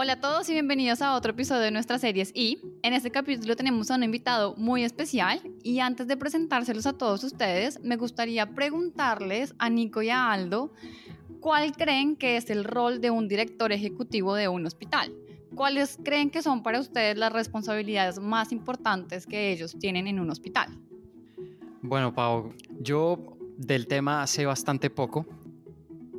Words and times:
Hola 0.00 0.12
a 0.12 0.20
todos 0.20 0.48
y 0.48 0.52
bienvenidos 0.52 1.02
a 1.02 1.16
otro 1.16 1.32
episodio 1.32 1.62
de 1.62 1.72
nuestras 1.72 2.02
series 2.02 2.30
y 2.32 2.60
en 2.84 2.92
este 2.92 3.10
capítulo 3.10 3.56
tenemos 3.56 3.90
a 3.90 3.96
un 3.96 4.04
invitado 4.04 4.54
muy 4.54 4.84
especial 4.84 5.40
y 5.64 5.80
antes 5.80 6.06
de 6.06 6.16
presentárselos 6.16 6.86
a 6.86 6.92
todos 6.92 7.24
ustedes 7.24 7.82
me 7.82 7.96
gustaría 7.96 8.46
preguntarles 8.54 9.56
a 9.58 9.68
Nico 9.68 10.00
y 10.00 10.10
a 10.10 10.30
Aldo 10.30 10.72
cuál 11.40 11.72
creen 11.72 12.14
que 12.14 12.36
es 12.36 12.48
el 12.48 12.62
rol 12.62 13.00
de 13.00 13.10
un 13.10 13.26
director 13.26 13.72
ejecutivo 13.72 14.36
de 14.36 14.46
un 14.46 14.66
hospital. 14.66 15.12
¿Cuáles 15.56 15.98
creen 16.04 16.30
que 16.30 16.42
son 16.42 16.62
para 16.62 16.78
ustedes 16.78 17.18
las 17.18 17.32
responsabilidades 17.32 18.20
más 18.20 18.52
importantes 18.52 19.26
que 19.26 19.50
ellos 19.50 19.76
tienen 19.80 20.06
en 20.06 20.20
un 20.20 20.30
hospital? 20.30 20.68
Bueno, 21.82 22.14
Pau, 22.14 22.52
yo 22.78 23.36
del 23.56 23.88
tema 23.88 24.24
sé 24.28 24.46
bastante 24.46 24.90
poco 24.90 25.26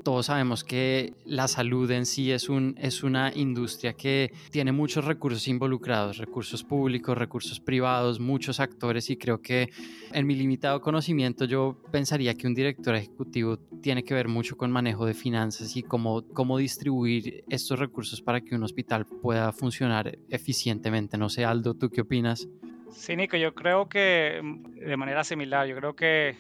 todos 0.04 0.28
sabemos 0.28 0.64
que 0.64 1.14
la 1.26 1.48
salud 1.48 1.90
en 1.92 2.06
sí 2.06 2.32
es, 2.32 2.50
un, 2.50 2.76
es 2.80 3.04
una 3.04 3.32
industria 3.36 3.94
que 3.94 4.32
tiene 4.52 4.72
muchos 4.72 5.06
recursos 5.06 5.48
involucrados, 5.48 6.18
recursos 6.18 6.64
públicos, 6.64 7.18
recursos 7.18 7.60
privados, 7.60 8.20
muchos 8.20 8.60
actores 8.60 9.10
y 9.10 9.18
creo 9.18 9.42
que 9.42 9.70
en 10.12 10.28
mi 10.28 10.36
limitado 10.36 10.82
conocimiento 10.82 11.46
yo 11.46 11.82
pensaría 11.92 12.34
que 12.34 12.48
un 12.48 12.54
director 12.54 12.96
ejecutivo 12.96 13.58
tiene 13.82 14.04
que 14.04 14.14
ver 14.14 14.28
mucho 14.28 14.58
con 14.58 14.72
manejo 14.72 15.06
de 15.06 15.14
finanzas 15.14 15.76
y 15.76 15.84
cómo, 15.84 16.24
cómo 16.34 16.58
distribuir 16.58 17.44
estos 17.50 17.80
recursos 17.80 18.22
para 18.22 18.42
que 18.42 18.56
un 18.56 18.64
hospital 18.64 19.06
pueda 19.06 19.52
funcionar 19.52 20.18
eficientemente. 20.30 21.18
No 21.18 21.30
sé, 21.30 21.46
Aldo, 21.46 21.74
¿tú 21.74 21.90
qué 21.90 22.02
opinas? 22.02 22.48
Sí, 22.92 23.16
Nico, 23.16 23.38
yo 23.38 23.54
creo 23.54 23.88
que 23.88 24.42
de 24.42 24.98
manera 24.98 25.24
similar, 25.24 25.68
yo 25.68 25.76
creo 25.76 25.96
que 25.96 26.36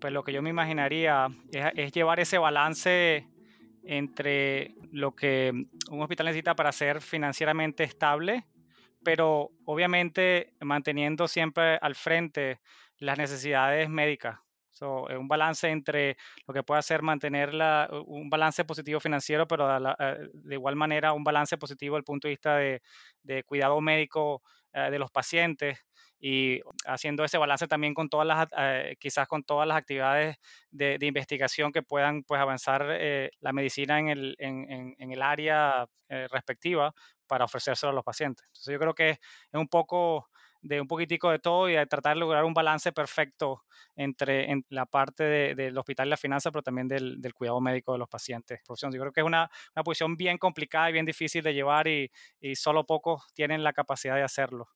pues 0.00 0.12
lo 0.12 0.24
que 0.24 0.32
yo 0.32 0.42
me 0.42 0.50
imaginaría 0.50 1.28
es, 1.52 1.92
llevar 1.92 2.20
ese 2.20 2.38
balance 2.38 3.26
entre 3.84 4.74
lo 4.92 5.14
que 5.14 5.52
un 5.90 6.02
hospital 6.02 6.26
necesita 6.26 6.54
para 6.54 6.72
ser 6.72 7.00
financieramente 7.00 7.84
estable, 7.84 8.46
pero 9.02 9.50
obviamente 9.64 10.54
manteniendo 10.60 11.28
siempre 11.28 11.78
al 11.80 11.94
frente 11.94 12.60
las 12.98 13.18
necesidades 13.18 13.88
médicas. 13.88 14.38
un 14.80 15.28
balance 15.28 15.68
entre 15.68 16.16
lo 16.46 16.54
que 16.54 16.62
puede 16.62 16.78
hacer 16.78 17.02
mantener 17.02 17.50
un 18.06 18.30
balance 18.30 18.64
positivo 18.64 19.00
financiero, 19.00 19.46
pero 19.46 19.68
de 19.78 20.54
igual 20.54 20.76
manera 20.76 21.12
un 21.12 21.24
balance 21.24 21.58
positivo 21.58 21.96
desde 21.96 22.00
el 22.00 22.04
punto 22.04 22.28
de 22.28 22.32
vista 22.32 22.56
de, 22.56 22.82
de 23.22 23.42
cuidado 23.44 23.80
médico 23.80 24.42
eh, 24.72 24.88
de 24.90 25.00
los 25.00 25.10
pacientes 25.10 25.84
y 26.20 26.60
haciendo 26.84 27.24
ese 27.24 27.38
balance 27.38 27.66
también 27.66 27.94
con 27.94 28.10
todas 28.10 28.26
las, 28.26 28.46
eh, 28.56 28.96
quizás 29.00 29.26
con 29.26 29.42
todas 29.42 29.66
las 29.66 29.78
actividades 29.78 30.36
de, 30.70 30.98
investigación 31.00 31.72
que 31.72 31.82
puedan 31.82 32.22
pues 32.24 32.40
avanzar 32.40 32.86
eh, 32.90 33.30
la 33.40 33.52
medicina 33.52 33.98
en 33.98 34.08
el, 34.08 34.36
en, 34.38 34.94
en, 34.98 35.12
el 35.12 35.22
área 35.22 35.86
eh, 36.08 36.28
respectiva 36.28 36.94
para 37.26 37.46
ofrecérselo 37.46 37.90
a 37.90 37.94
los 37.94 38.04
pacientes. 38.04 38.46
Entonces 38.48 38.72
yo 38.72 38.78
creo 38.78 38.94
que 38.94 39.10
es 39.10 39.18
un 39.54 39.68
poco 39.68 40.28
de 40.62 40.78
un 40.78 40.86
poquitico 40.86 41.30
de 41.30 41.38
todo 41.38 41.70
y 41.70 41.72
de 41.72 41.86
tratar 41.86 42.14
de 42.14 42.20
lograr 42.20 42.44
un 42.44 42.52
balance 42.52 42.92
perfecto 42.92 43.64
entre 43.96 44.50
en 44.50 44.64
la 44.68 44.84
parte 44.84 45.54
del 45.54 45.78
hospital 45.78 46.08
y 46.08 46.10
la 46.10 46.16
finanza, 46.18 46.50
pero 46.50 46.62
también 46.62 46.86
del, 46.86 47.32
cuidado 47.34 47.60
médico 47.62 47.92
de 47.92 47.98
los 47.98 48.08
pacientes. 48.08 48.60
Yo 48.68 48.90
creo 48.90 49.12
que 49.12 49.20
es 49.20 49.26
una, 49.26 49.50
una 49.74 49.82
posición 49.82 50.16
bien 50.16 50.36
complicada 50.36 50.90
y 50.90 50.92
bien 50.92 51.06
difícil 51.06 51.42
de 51.42 51.54
llevar 51.54 51.88
y, 51.88 52.10
y 52.40 52.56
solo 52.56 52.84
pocos 52.84 53.22
tienen 53.32 53.64
la 53.64 53.72
capacidad 53.72 54.16
de 54.16 54.22
hacerlo. 54.22 54.68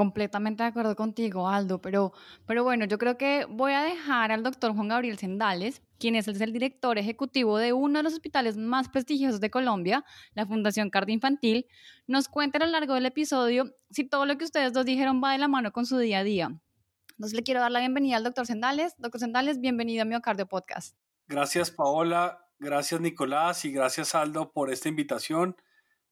Completamente 0.00 0.62
de 0.62 0.70
acuerdo 0.70 0.96
contigo, 0.96 1.46
Aldo, 1.46 1.82
pero, 1.82 2.14
pero 2.46 2.64
bueno, 2.64 2.86
yo 2.86 2.96
creo 2.96 3.18
que 3.18 3.44
voy 3.50 3.72
a 3.72 3.82
dejar 3.82 4.32
al 4.32 4.42
doctor 4.42 4.72
Juan 4.72 4.88
Gabriel 4.88 5.18
Sendales, 5.18 5.82
quien 5.98 6.14
es 6.14 6.26
el 6.26 6.54
director 6.54 6.96
ejecutivo 6.96 7.58
de 7.58 7.74
uno 7.74 7.98
de 7.98 8.04
los 8.04 8.14
hospitales 8.14 8.56
más 8.56 8.88
prestigiosos 8.88 9.40
de 9.40 9.50
Colombia, 9.50 10.02
la 10.32 10.46
Fundación 10.46 10.88
Cardio 10.88 11.12
Infantil, 11.12 11.66
nos 12.06 12.28
cuente 12.28 12.56
a 12.56 12.64
lo 12.64 12.72
largo 12.72 12.94
del 12.94 13.04
episodio 13.04 13.74
si 13.90 14.04
todo 14.04 14.24
lo 14.24 14.38
que 14.38 14.46
ustedes 14.46 14.72
dos 14.72 14.86
dijeron 14.86 15.20
va 15.22 15.32
de 15.32 15.38
la 15.38 15.48
mano 15.48 15.70
con 15.70 15.84
su 15.84 15.98
día 15.98 16.20
a 16.20 16.24
día. 16.24 16.58
Entonces 17.10 17.36
le 17.36 17.42
quiero 17.42 17.60
dar 17.60 17.70
la 17.70 17.80
bienvenida 17.80 18.16
al 18.16 18.24
doctor 18.24 18.46
Sendales. 18.46 18.94
Doctor 18.96 19.20
Sendales, 19.20 19.60
bienvenido 19.60 20.00
a 20.00 20.04
Miocardio 20.06 20.46
Podcast. 20.46 20.96
Gracias, 21.28 21.70
Paola. 21.70 22.48
Gracias, 22.58 23.02
Nicolás. 23.02 23.66
Y 23.66 23.70
gracias, 23.70 24.14
Aldo, 24.14 24.50
por 24.50 24.72
esta 24.72 24.88
invitación. 24.88 25.56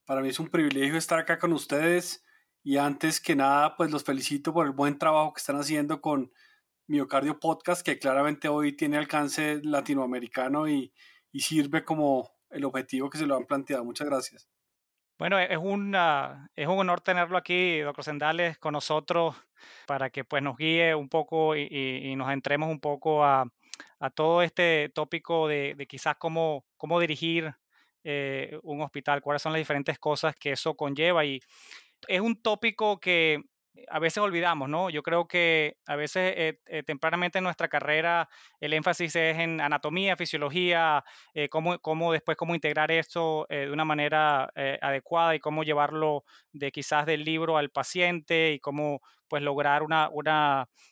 Para 0.05 0.21
mí 0.21 0.29
es 0.29 0.39
un 0.39 0.49
privilegio 0.49 0.95
estar 0.95 1.17
acá 1.17 1.39
con 1.39 1.53
ustedes 1.53 2.23
y 2.63 2.77
antes 2.77 3.21
que 3.21 3.35
nada, 3.35 3.75
pues 3.75 3.91
los 3.91 4.03
felicito 4.03 4.53
por 4.53 4.65
el 4.65 4.73
buen 4.73 4.97
trabajo 4.97 5.33
que 5.33 5.39
están 5.39 5.57
haciendo 5.57 6.01
con 6.01 6.31
Miocardio 6.87 7.39
Podcast, 7.39 7.85
que 7.85 7.99
claramente 7.99 8.47
hoy 8.47 8.73
tiene 8.73 8.97
alcance 8.97 9.61
latinoamericano 9.63 10.67
y, 10.67 10.93
sirve 11.33 11.85
como 11.85 12.31
el 12.49 12.65
objetivo 12.65 13.09
que 13.09 13.19
se 13.19 13.27
lo 13.27 13.35
han 13.37 13.45
planteado. 13.45 13.85
Muchas 13.85 14.07
gracias. 14.07 14.49
Bueno, 15.19 15.37
es, 15.37 15.57
una, 15.57 16.49
es 16.55 16.67
un 16.67 16.79
honor 16.79 17.01
tenerlo 17.01 17.37
aquí, 17.37 17.79
doctor 17.79 18.03
Sendales, 18.03 18.57
con 18.57 18.73
nosotros 18.73 19.35
para 19.85 20.09
que 20.09 20.23
pues, 20.23 20.41
nos 20.41 20.57
guíe 20.57 20.95
un 20.95 21.09
poco 21.09 21.55
y, 21.55 22.15
nos 22.15 22.31
entremos 22.31 22.69
un 22.69 22.79
poco 22.79 23.23
a, 23.23 23.45
todo 24.15 24.41
este 24.41 24.89
tópico 24.89 25.47
de, 25.47 25.85
quizás 25.87 26.15
cómo, 26.17 26.65
cómo 26.75 26.99
dirigir 26.99 27.53
eh, 28.03 28.57
un 28.63 28.81
hospital, 28.81 29.21
cuáles 29.21 29.41
son 29.41 29.51
las 29.51 29.59
diferentes 29.59 29.99
cosas 29.99 30.35
que 30.35 30.53
eso 30.53 30.75
conlleva. 30.75 31.23
Y 31.23 31.41
es 32.07 32.21
un 32.21 32.41
tópico 32.41 32.99
que 32.99 33.41
a 33.87 33.99
veces 33.99 34.17
olvidamos, 34.19 34.69
¿no? 34.69 34.89
Yo 34.89 35.03
creo 35.03 35.27
que 35.27 35.77
a 35.85 35.95
veces 35.95 36.33
eh, 36.35 36.59
eh, 36.67 36.83
tempranamente 36.83 37.37
en 37.37 37.43
nuestra 37.43 37.67
carrera 37.67 38.29
el 38.59 38.73
énfasis 38.73 39.15
es 39.15 39.37
en 39.37 39.61
anatomía, 39.61 40.17
fisiología, 40.17 41.03
eh, 41.33 41.49
cómo, 41.49 42.11
después 42.11 42.37
cómo 42.37 42.55
integrar 42.55 42.91
esto 42.91 43.45
de 43.49 43.71
una 43.71 43.85
manera 43.85 44.49
adecuada 44.81 45.35
y 45.35 45.39
cómo 45.39 45.63
llevarlo 45.63 46.23
de 46.51 46.71
quizás 46.71 47.05
del 47.05 47.23
libro 47.23 47.57
al 47.57 47.69
paciente 47.69 48.51
y 48.53 48.59
cómo 48.59 49.01
pues 49.27 49.43
lograr 49.43 49.83
un 49.83 49.93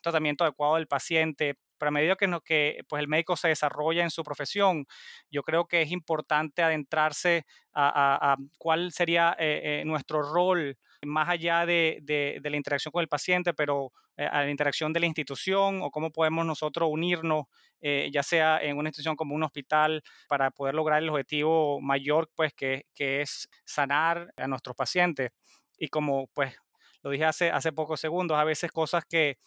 tratamiento 0.01 0.43
adecuado 0.43 0.75
del 0.75 0.87
paciente 0.87 1.55
pero 1.77 1.89
a 1.89 1.91
medida 1.91 2.15
que, 2.15 2.27
que 2.43 2.79
pues 2.87 3.01
el 3.01 3.07
médico 3.07 3.35
se 3.35 3.49
desarrolla 3.49 4.03
en 4.03 4.09
su 4.09 4.23
profesión, 4.23 4.85
yo 5.29 5.43
creo 5.43 5.65
que 5.65 5.81
es 5.81 5.91
importante 5.91 6.63
adentrarse 6.63 7.45
a, 7.73 8.35
cuál 8.57 8.91
sería 8.91 9.35
eh, 9.37 9.81
eh, 9.81 9.85
nuestro 9.85 10.23
rol 10.23 10.77
más 11.05 11.29
allá 11.29 11.65
de, 11.65 12.41
la 12.43 12.57
interacción 12.57 12.91
con 12.91 13.01
el 13.01 13.07
paciente, 13.07 13.53
pero 13.53 13.91
eh, 14.17 14.25
a 14.25 14.43
la 14.43 14.49
interacción 14.49 14.93
de 14.93 14.99
la 14.99 15.05
institución 15.05 15.81
o 15.83 15.91
cómo 15.91 16.11
podemos 16.11 16.45
nosotros 16.45 16.89
unirnos, 16.91 17.45
ya 17.79 18.23
sea 18.23 18.57
en 18.59 18.77
una 18.77 18.89
institución 18.89 19.15
como 19.15 19.35
un 19.35 19.43
hospital, 19.43 20.01
para 20.27 20.49
poder 20.49 20.73
lograr 20.73 21.03
el 21.03 21.09
objetivo 21.09 21.79
mayor, 21.79 22.27
pues 22.35 22.51
que, 22.53 22.85
que 22.95 23.21
es 23.21 23.47
sanar 23.65 24.33
a 24.35 24.47
nuestros 24.47 24.75
pacientes. 24.75 25.29
Y 25.77 25.89
como 25.89 26.27
pues 26.33 26.55
lo 27.03 27.11
dije 27.11 27.25
hace, 27.25 27.51
hace 27.51 27.71
pocos 27.71 27.99
segundos, 27.99 28.37
a 28.37 28.43
veces 28.43 28.71
cosas 28.71 29.05
que 29.05 29.37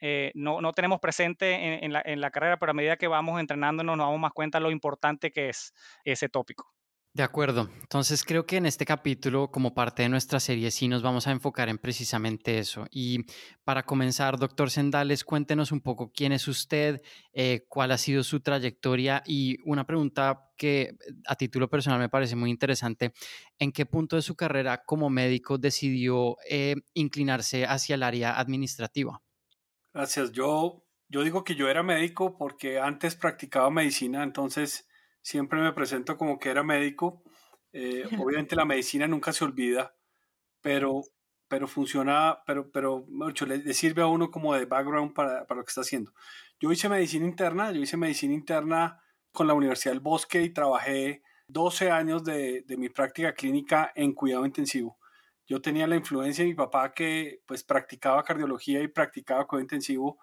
eh, 0.00 0.32
no, 0.34 0.72
tenemos 0.72 1.00
presente 1.00 1.84
en, 1.84 1.92
la, 1.92 2.30
carrera, 2.30 2.58
pero 2.58 2.70
a 2.70 2.74
medida 2.74 2.96
que 2.96 3.08
vamos 3.08 3.40
entrenándonos 3.40 3.96
nos 3.96 4.06
damos 4.06 4.20
más 4.20 4.32
cuenta 4.32 4.60
lo 4.60 4.70
importante 4.70 5.30
que 5.32 5.48
es 5.48 5.74
ese 6.04 6.28
tópico. 6.28 6.72
De 7.14 7.24
acuerdo. 7.24 7.68
Entonces 7.80 8.22
creo 8.22 8.46
que 8.46 8.58
en 8.58 8.66
este 8.66 8.84
capítulo, 8.84 9.50
como 9.50 9.74
parte 9.74 10.02
de 10.02 10.08
nuestra 10.08 10.38
serie, 10.38 10.70
sí 10.70 10.86
nos 10.86 11.02
vamos 11.02 11.26
a 11.26 11.32
enfocar 11.32 11.68
en 11.68 11.78
precisamente 11.78 12.58
eso. 12.58 12.86
Y 12.92 13.24
para 13.64 13.82
comenzar, 13.82 14.38
doctor 14.38 14.70
Sendales, 14.70 15.24
cuéntenos 15.24 15.72
un 15.72 15.80
poco 15.80 16.12
quién 16.12 16.30
es 16.30 16.46
usted, 16.46 17.02
eh, 17.32 17.64
cuál 17.68 17.90
ha 17.90 17.98
sido 17.98 18.22
su 18.22 18.40
trayectoria 18.40 19.22
y 19.26 19.56
una 19.64 19.84
pregunta 19.84 20.48
que 20.56 20.96
a 21.26 21.34
título 21.34 21.68
personal 21.68 21.98
me 21.98 22.08
parece 22.08 22.36
muy 22.36 22.50
interesante. 22.50 23.12
¿En 23.58 23.72
qué 23.72 23.84
punto 23.84 24.14
de 24.14 24.22
su 24.22 24.36
carrera 24.36 24.84
como 24.84 25.10
médico 25.10 25.58
decidió 25.58 26.36
eh, 26.48 26.76
inclinarse 26.94 27.64
hacia 27.64 27.96
el 27.96 28.04
área 28.04 28.38
administrativa? 28.38 29.20
Gracias. 29.92 30.32
Yo, 30.32 30.84
yo 31.08 31.22
digo 31.22 31.44
que 31.44 31.54
yo 31.54 31.68
era 31.68 31.82
médico 31.82 32.36
porque 32.36 32.78
antes 32.78 33.14
practicaba 33.16 33.70
medicina, 33.70 34.22
entonces 34.22 34.88
siempre 35.22 35.60
me 35.60 35.72
presento 35.72 36.16
como 36.16 36.38
que 36.38 36.50
era 36.50 36.62
médico. 36.62 37.22
Eh, 37.72 38.04
obviamente 38.18 38.56
la 38.56 38.64
medicina 38.64 39.06
nunca 39.06 39.32
se 39.32 39.44
olvida, 39.44 39.94
pero, 40.60 41.02
pero 41.48 41.66
funciona, 41.66 42.38
pero, 42.46 42.70
pero 42.70 43.04
mucho, 43.08 43.46
le, 43.46 43.72
sirve 43.74 44.02
a 44.02 44.06
uno 44.06 44.30
como 44.30 44.54
de 44.54 44.66
background 44.66 45.14
para, 45.14 45.46
para, 45.46 45.58
lo 45.58 45.64
que 45.64 45.70
está 45.70 45.80
haciendo. 45.82 46.12
Yo 46.60 46.70
hice 46.72 46.88
medicina 46.88 47.26
interna, 47.26 47.72
yo 47.72 47.80
hice 47.80 47.96
medicina 47.96 48.34
interna 48.34 49.02
con 49.32 49.46
la 49.46 49.54
Universidad 49.54 49.92
del 49.92 50.00
Bosque 50.00 50.42
y 50.42 50.50
trabajé 50.50 51.22
12 51.48 51.90
años 51.90 52.24
de, 52.24 52.62
de 52.62 52.76
mi 52.76 52.88
práctica 52.88 53.32
clínica 53.32 53.92
en 53.94 54.12
cuidado 54.12 54.44
intensivo 54.44 54.98
yo 55.48 55.60
tenía 55.62 55.86
la 55.86 55.96
influencia 55.96 56.44
de 56.44 56.50
mi 56.50 56.54
papá 56.54 56.92
que 56.92 57.42
pues 57.46 57.64
practicaba 57.64 58.22
cardiología 58.22 58.80
y 58.82 58.88
practicaba 58.88 59.46
cuidado 59.46 59.62
intensivo 59.62 60.18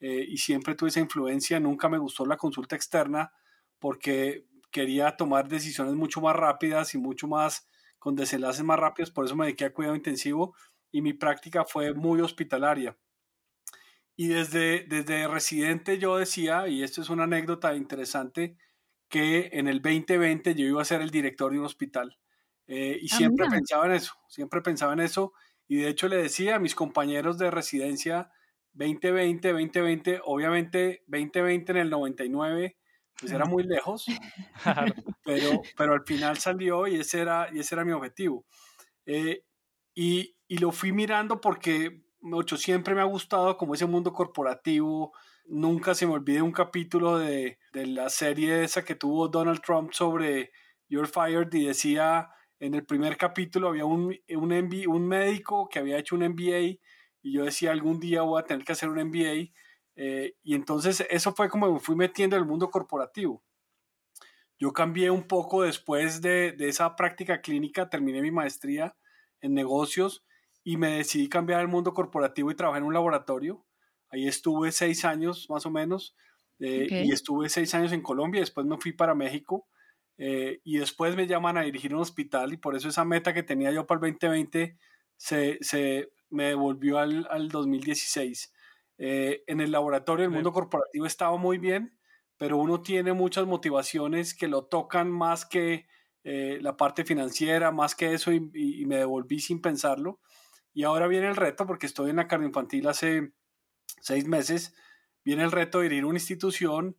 eh, 0.00 0.24
y 0.26 0.38
siempre 0.38 0.76
tuve 0.76 0.90
esa 0.90 1.00
influencia. 1.00 1.58
Nunca 1.58 1.88
me 1.88 1.98
gustó 1.98 2.24
la 2.24 2.36
consulta 2.36 2.76
externa 2.76 3.32
porque 3.80 4.46
quería 4.70 5.16
tomar 5.16 5.48
decisiones 5.48 5.94
mucho 5.94 6.20
más 6.20 6.36
rápidas 6.36 6.94
y 6.94 6.98
mucho 6.98 7.26
más 7.26 7.68
con 7.98 8.14
desenlaces 8.14 8.64
más 8.64 8.78
rápidos, 8.78 9.10
por 9.10 9.24
eso 9.24 9.34
me 9.34 9.46
dediqué 9.46 9.64
a 9.64 9.72
cuidado 9.72 9.96
intensivo 9.96 10.54
y 10.92 11.02
mi 11.02 11.12
práctica 11.12 11.64
fue 11.64 11.94
muy 11.94 12.20
hospitalaria. 12.20 12.96
Y 14.16 14.28
desde, 14.28 14.84
desde 14.88 15.28
residente 15.28 15.98
yo 15.98 16.16
decía, 16.16 16.68
y 16.68 16.82
esto 16.82 17.02
es 17.02 17.10
una 17.10 17.24
anécdota 17.24 17.74
interesante, 17.74 18.56
que 19.08 19.50
en 19.52 19.68
el 19.68 19.80
2020 19.80 20.54
yo 20.54 20.66
iba 20.66 20.82
a 20.82 20.84
ser 20.84 21.02
el 21.02 21.10
director 21.10 21.52
de 21.52 21.58
un 21.58 21.64
hospital. 21.64 22.18
Eh, 22.68 22.98
y 23.00 23.08
ah, 23.10 23.16
siempre 23.16 23.46
pensaba 23.48 23.86
en 23.86 23.92
eso, 23.92 24.12
siempre 24.28 24.60
pensaba 24.60 24.92
en 24.92 25.00
eso. 25.00 25.32
Y 25.66 25.76
de 25.76 25.88
hecho 25.88 26.08
le 26.08 26.16
decía 26.16 26.56
a 26.56 26.58
mis 26.60 26.74
compañeros 26.74 27.38
de 27.38 27.50
residencia 27.50 28.30
2020, 28.72 29.48
2020, 29.48 30.20
obviamente 30.24 31.02
2020 31.08 31.72
en 31.72 31.78
el 31.78 31.90
99, 31.90 32.76
pues 33.18 33.32
era 33.32 33.46
muy 33.46 33.64
lejos, 33.64 34.06
pero, 35.24 35.62
pero 35.76 35.94
al 35.94 36.04
final 36.04 36.38
salió 36.38 36.86
y 36.86 36.96
ese 36.96 37.20
era, 37.20 37.48
y 37.52 37.58
ese 37.58 37.74
era 37.74 37.84
mi 37.84 37.92
objetivo. 37.92 38.46
Eh, 39.04 39.42
y, 39.94 40.36
y, 40.46 40.58
lo 40.58 40.70
fui 40.70 40.92
mirando 40.92 41.40
porque 41.40 42.04
mucho 42.20 42.56
siempre 42.56 42.94
me 42.94 43.00
ha 43.00 43.04
gustado 43.04 43.56
como 43.56 43.74
ese 43.74 43.86
mundo 43.86 44.12
corporativo. 44.12 45.12
Nunca 45.46 45.94
se 45.94 46.06
me 46.06 46.12
olvide 46.12 46.42
un 46.42 46.52
capítulo 46.52 47.18
de, 47.18 47.58
de 47.72 47.86
la 47.86 48.08
serie 48.10 48.62
esa 48.62 48.84
que 48.84 48.94
tuvo 48.94 49.28
Donald 49.28 49.60
Trump 49.62 49.92
sobre 49.92 50.52
You're 50.88 51.08
Fired 51.08 51.52
y 51.52 51.64
decía 51.64 52.30
en 52.60 52.74
el 52.74 52.84
primer 52.84 53.16
capítulo 53.16 53.68
había 53.68 53.84
un, 53.84 54.16
un, 54.28 54.52
un 54.88 55.08
médico 55.08 55.68
que 55.68 55.78
había 55.78 55.98
hecho 55.98 56.16
un 56.16 56.24
MBA 56.24 56.78
y 57.22 57.32
yo 57.32 57.44
decía 57.44 57.72
algún 57.72 58.00
día 58.00 58.22
voy 58.22 58.40
a 58.40 58.44
tener 58.44 58.64
que 58.64 58.72
hacer 58.72 58.88
un 58.88 58.98
MBA 58.98 59.52
eh, 59.96 60.36
y 60.42 60.54
entonces 60.54 61.06
eso 61.10 61.34
fue 61.34 61.48
como 61.48 61.72
me 61.72 61.80
fui 61.80 61.96
metiendo 61.96 62.36
en 62.36 62.42
el 62.42 62.48
mundo 62.48 62.70
corporativo. 62.70 63.42
Yo 64.58 64.72
cambié 64.72 65.10
un 65.10 65.24
poco 65.28 65.62
después 65.62 66.20
de, 66.20 66.52
de 66.52 66.68
esa 66.68 66.96
práctica 66.96 67.40
clínica, 67.40 67.88
terminé 67.88 68.22
mi 68.22 68.30
maestría 68.30 68.96
en 69.40 69.54
negocios 69.54 70.24
y 70.64 70.76
me 70.76 70.96
decidí 70.98 71.28
cambiar 71.28 71.60
al 71.60 71.68
mundo 71.68 71.94
corporativo 71.94 72.50
y 72.50 72.56
trabajé 72.56 72.78
en 72.78 72.86
un 72.86 72.94
laboratorio. 72.94 73.64
Ahí 74.10 74.26
estuve 74.26 74.72
seis 74.72 75.04
años 75.04 75.48
más 75.48 75.64
o 75.66 75.70
menos 75.70 76.16
eh, 76.58 76.88
y 76.90 77.12
estuve 77.12 77.48
seis 77.48 77.72
años 77.74 77.92
en 77.92 78.02
Colombia, 78.02 78.40
después 78.40 78.66
me 78.66 78.78
fui 78.78 78.92
para 78.92 79.14
México 79.14 79.68
eh, 80.18 80.60
y 80.64 80.78
después 80.78 81.14
me 81.14 81.28
llaman 81.28 81.56
a 81.56 81.62
dirigir 81.62 81.94
un 81.94 82.02
hospital 82.02 82.52
y 82.52 82.56
por 82.56 82.74
eso 82.74 82.88
esa 82.88 83.04
meta 83.04 83.32
que 83.32 83.44
tenía 83.44 83.70
yo 83.70 83.86
para 83.86 84.04
el 84.06 84.12
2020 84.12 84.76
se, 85.16 85.58
se 85.60 86.10
me 86.28 86.44
devolvió 86.44 86.98
al, 86.98 87.26
al 87.30 87.48
2016. 87.48 88.52
Eh, 88.98 89.44
en 89.46 89.60
el 89.60 89.70
laboratorio 89.70 90.24
el 90.24 90.32
mundo 90.32 90.52
corporativo 90.52 91.06
estaba 91.06 91.36
muy 91.36 91.58
bien, 91.58 91.96
pero 92.36 92.56
uno 92.56 92.82
tiene 92.82 93.12
muchas 93.12 93.46
motivaciones 93.46 94.34
que 94.34 94.48
lo 94.48 94.64
tocan 94.64 95.08
más 95.10 95.46
que 95.46 95.86
eh, 96.24 96.58
la 96.60 96.76
parte 96.76 97.04
financiera, 97.04 97.70
más 97.70 97.94
que 97.94 98.12
eso, 98.12 98.32
y, 98.32 98.50
y, 98.52 98.84
me 98.86 98.96
devolví 98.96 99.38
sin 99.38 99.62
pensarlo. 99.62 100.20
Y 100.74 100.82
ahora 100.82 101.06
viene 101.06 101.28
el 101.28 101.36
reto, 101.36 101.64
porque 101.64 101.86
estoy 101.86 102.10
en 102.10 102.16
la 102.16 102.26
carne 102.26 102.46
infantil 102.46 102.88
hace 102.88 103.32
seis 104.00 104.26
meses, 104.26 104.74
viene 105.24 105.44
el 105.44 105.52
reto 105.52 105.78
de 105.78 105.84
dirigir 105.84 106.04
una 106.04 106.18
institución 106.18 106.96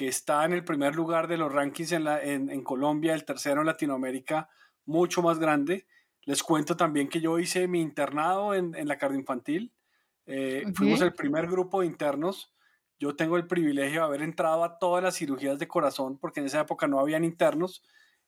que 0.00 0.08
está 0.08 0.46
en 0.46 0.54
el 0.54 0.64
primer 0.64 0.94
lugar 0.94 1.28
de 1.28 1.36
los 1.36 1.52
rankings 1.52 1.92
en, 1.92 2.04
la, 2.04 2.22
en, 2.22 2.48
en 2.48 2.64
Colombia, 2.64 3.12
el 3.12 3.26
tercero 3.26 3.60
en 3.60 3.66
Latinoamérica, 3.66 4.48
mucho 4.86 5.20
más 5.20 5.38
grande. 5.38 5.86
Les 6.22 6.42
cuento 6.42 6.74
también 6.74 7.06
que 7.06 7.20
yo 7.20 7.38
hice 7.38 7.68
mi 7.68 7.82
internado 7.82 8.54
en, 8.54 8.74
en 8.74 8.88
la 8.88 8.96
infantil. 9.12 9.74
Eh, 10.24 10.64
Fuimos 10.74 11.02
el 11.02 11.12
primer 11.12 11.48
grupo 11.48 11.82
de 11.82 11.86
internos. 11.86 12.54
Yo 12.98 13.14
tengo 13.14 13.36
el 13.36 13.46
privilegio 13.46 14.00
de 14.00 14.06
haber 14.06 14.22
entrado 14.22 14.64
a 14.64 14.78
todas 14.78 15.04
las 15.04 15.16
cirugías 15.16 15.58
de 15.58 15.68
corazón, 15.68 16.16
porque 16.16 16.40
en 16.40 16.46
esa 16.46 16.62
época 16.62 16.86
no 16.88 16.98
habían 16.98 17.22
internos. 17.22 17.82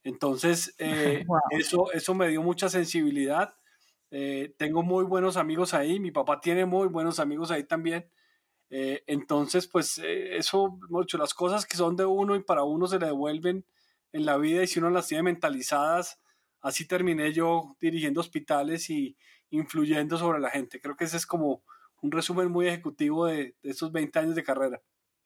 Entonces, 0.05 0.75
eh, 0.77 1.25
eso, 1.53 1.91
eso 1.95 2.15
me 2.15 2.29
dio 2.29 2.43
mucha 2.43 2.69
sensibilidad. 2.69 3.55
Eh, 4.11 4.55
tengo 4.59 4.83
muy 4.83 5.07
buenos 5.07 5.39
amigos 5.39 5.73
ahí. 5.73 5.99
Mi 6.01 6.11
papá 6.11 6.39
tiene 6.39 6.67
muy 6.67 6.89
buenos 6.89 7.19
amigos 7.19 7.51
ahí 7.51 7.65
también. 7.65 8.11
Eh, 8.75 9.05
entonces, 9.07 9.69
pues 9.69 9.99
eh, 9.99 10.39
eso, 10.39 10.79
mucho, 10.89 11.19
las 11.19 11.35
cosas 11.35 11.67
que 11.67 11.77
son 11.77 11.95
de 11.95 12.07
uno 12.07 12.35
y 12.37 12.43
para 12.43 12.65
uno 12.65 12.87
se 12.87 12.99
le 12.99 13.05
devuelven 13.05 13.67
en 14.13 14.25
la 14.25 14.39
vida 14.39 14.63
y 14.63 14.67
si 14.67 14.79
uno 14.79 14.89
las 14.89 15.09
tiene 15.09 15.25
mentalizadas, 15.25 16.19
así 16.63 16.87
terminé 16.87 17.35
yo 17.35 17.77
dirigiendo 17.81 18.23
hospitales 18.23 18.89
y 18.89 19.15
influyendo 19.51 20.17
sobre 20.17 20.41
la 20.41 20.49
gente. 20.49 20.81
Creo 20.81 20.97
que 20.97 21.05
ese 21.05 21.19
es 21.19 21.27
como 21.27 21.63
un 22.01 22.13
resumen 22.13 22.51
muy 22.51 22.67
ejecutivo 22.67 23.27
de, 23.27 23.55
de 23.63 23.71
estos 23.71 23.93
20 23.93 24.19
años 24.19 24.35
de 24.37 24.43
carrera. 24.43 24.81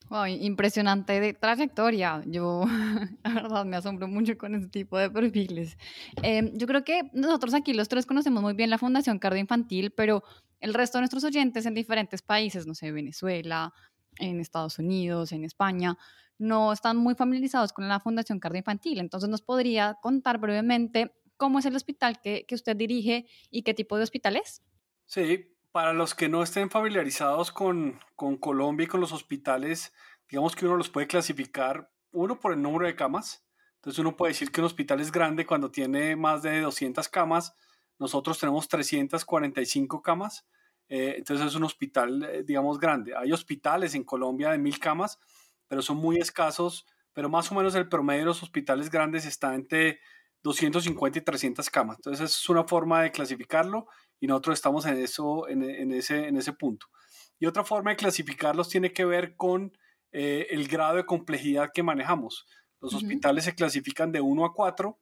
Wow, 0.08 0.26
impresionante 0.26 1.20
de 1.20 1.34
trayectoria. 1.34 2.22
Yo, 2.26 2.64
la 3.25 3.34
verdad, 3.34 3.64
me 3.64 3.76
asombro 3.76 4.06
mucho 4.06 4.38
con 4.38 4.54
este 4.54 4.69
tipo 4.69 4.96
de 4.98 5.10
perfiles. 5.10 5.76
Eh, 6.22 6.52
yo 6.54 6.66
creo 6.69 6.84
que 6.84 7.10
nosotros 7.12 7.54
aquí 7.54 7.72
los 7.72 7.88
tres 7.88 8.06
conocemos 8.06 8.40
muy 8.40 8.54
bien 8.54 8.70
la 8.70 8.78
Fundación 8.78 9.19
Cardio 9.19 9.40
Infantil, 9.40 9.90
pero 9.90 10.22
el 10.60 10.75
resto 10.75 10.98
de 10.98 11.02
nuestros 11.02 11.25
oyentes 11.25 11.66
en 11.66 11.75
diferentes 11.75 12.22
países, 12.22 12.66
no 12.69 12.75
sé, 12.75 12.93
Venezuela, 12.93 13.75
en 14.19 14.38
Estados 14.38 14.78
Unidos, 14.78 15.32
en 15.32 15.44
España, 15.44 15.98
no 16.38 16.72
están 16.72 16.96
muy 16.98 17.16
familiarizados 17.16 17.72
con 17.72 17.88
la 17.88 17.98
Fundación 17.98 18.38
Cardio 18.38 18.58
Infantil. 18.58 19.00
Entonces, 19.00 19.28
¿nos 19.28 19.43
podría 19.43 19.98
contar 20.00 20.38
brevemente 20.38 21.12
cómo 21.37 21.58
es 21.58 21.66
el 21.66 21.75
hospital 21.75 22.20
que, 22.20 22.44
que 22.46 22.54
usted 22.54 22.76
dirige 22.76 23.26
y 23.50 23.62
qué 23.62 23.75
tipo 23.75 23.96
de 23.96 24.04
hospital 24.04 24.37
es? 24.37 24.62
Sí, 25.06 25.56
para 25.76 25.93
los 25.93 26.14
que 26.14 26.31
no 26.31 26.43
estén 26.43 26.70
familiarizados 26.70 27.52
con, 27.52 28.00
Colombia 28.40 28.84
y 28.84 28.87
con 28.87 28.99
los 28.99 29.12
hospitales, 29.12 29.93
digamos 30.26 30.56
que 30.56 30.64
uno 30.64 30.78
los 30.78 30.88
puede 30.88 31.06
clasificar, 31.06 31.90
uno 32.12 32.40
por 32.40 32.55
el 32.55 32.62
número 32.62 32.87
de 32.87 32.96
camas. 32.96 33.46
Entonces 33.75 33.99
uno 33.99 34.17
puede 34.17 34.32
decir 34.32 34.50
que 34.50 34.62
un 34.62 34.69
hospital 34.69 35.02
es 35.02 35.12
grande 35.12 35.44
cuando 35.44 35.70
tiene 35.70 36.17
más 36.17 36.40
de 36.40 36.62
200 36.62 37.06
camas. 37.11 37.55
Nosotros 37.99 38.38
tenemos 38.38 38.69
345 38.69 40.00
camas. 40.00 40.46
Eh, 40.88 41.17
entonces 41.19 41.46
es 41.46 41.55
un 41.55 41.64
hospital, 41.64 42.22
eh, 42.25 42.43
digamos, 42.43 42.81
grande. 42.81 43.14
Hay 43.14 43.31
hospitales 43.32 43.94
en 43.94 44.05
Colombia 44.05 44.52
de 44.52 44.58
mil 44.58 44.79
camas, 44.79 45.19
pero 45.69 45.82
son 45.82 45.99
muy 45.99 46.17
escasos. 46.17 46.87
Pero 47.12 47.29
más 47.29 47.52
o 47.52 47.55
menos 47.55 47.75
el 47.75 47.87
promedio 47.87 48.20
de 48.20 48.26
los 48.29 48.43
hospitales 48.43 48.88
grandes 48.88 49.26
está 49.26 49.55
entre 49.55 50.00
250 50.43 51.19
y 51.19 51.22
300 51.22 51.69
camas. 51.69 51.99
Entonces 51.99 52.31
es 52.31 52.49
una 52.49 52.64
forma 52.64 53.02
de 53.02 53.12
clasificarlo 53.12 53.88
y 54.21 54.27
nosotros 54.27 54.59
estamos 54.59 54.87
en, 54.87 54.99
eso, 54.99 55.49
en, 55.49 55.63
en, 55.63 55.93
ese, 55.93 56.29
en 56.29 56.37
ese 56.37 56.53
punto. 56.53 56.87
Y 57.39 57.47
otra 57.47 57.65
forma 57.65 57.91
de 57.91 57.97
clasificarlos 57.97 58.69
tiene 58.69 58.93
que 58.93 59.05
ver 59.05 59.37
con 59.37 59.77
eh, 60.13 60.47
el 60.51 60.69
grado 60.69 60.97
de 60.97 61.07
complejidad 61.07 61.71
que 61.75 61.83
manejamos. 61.83 62.47
Los 62.81 62.95
hospitales 62.95 63.45
se 63.45 63.55
clasifican 63.55 64.13
de 64.13 64.21
1 64.21 64.45
a 64.45 64.55
4, 64.55 64.99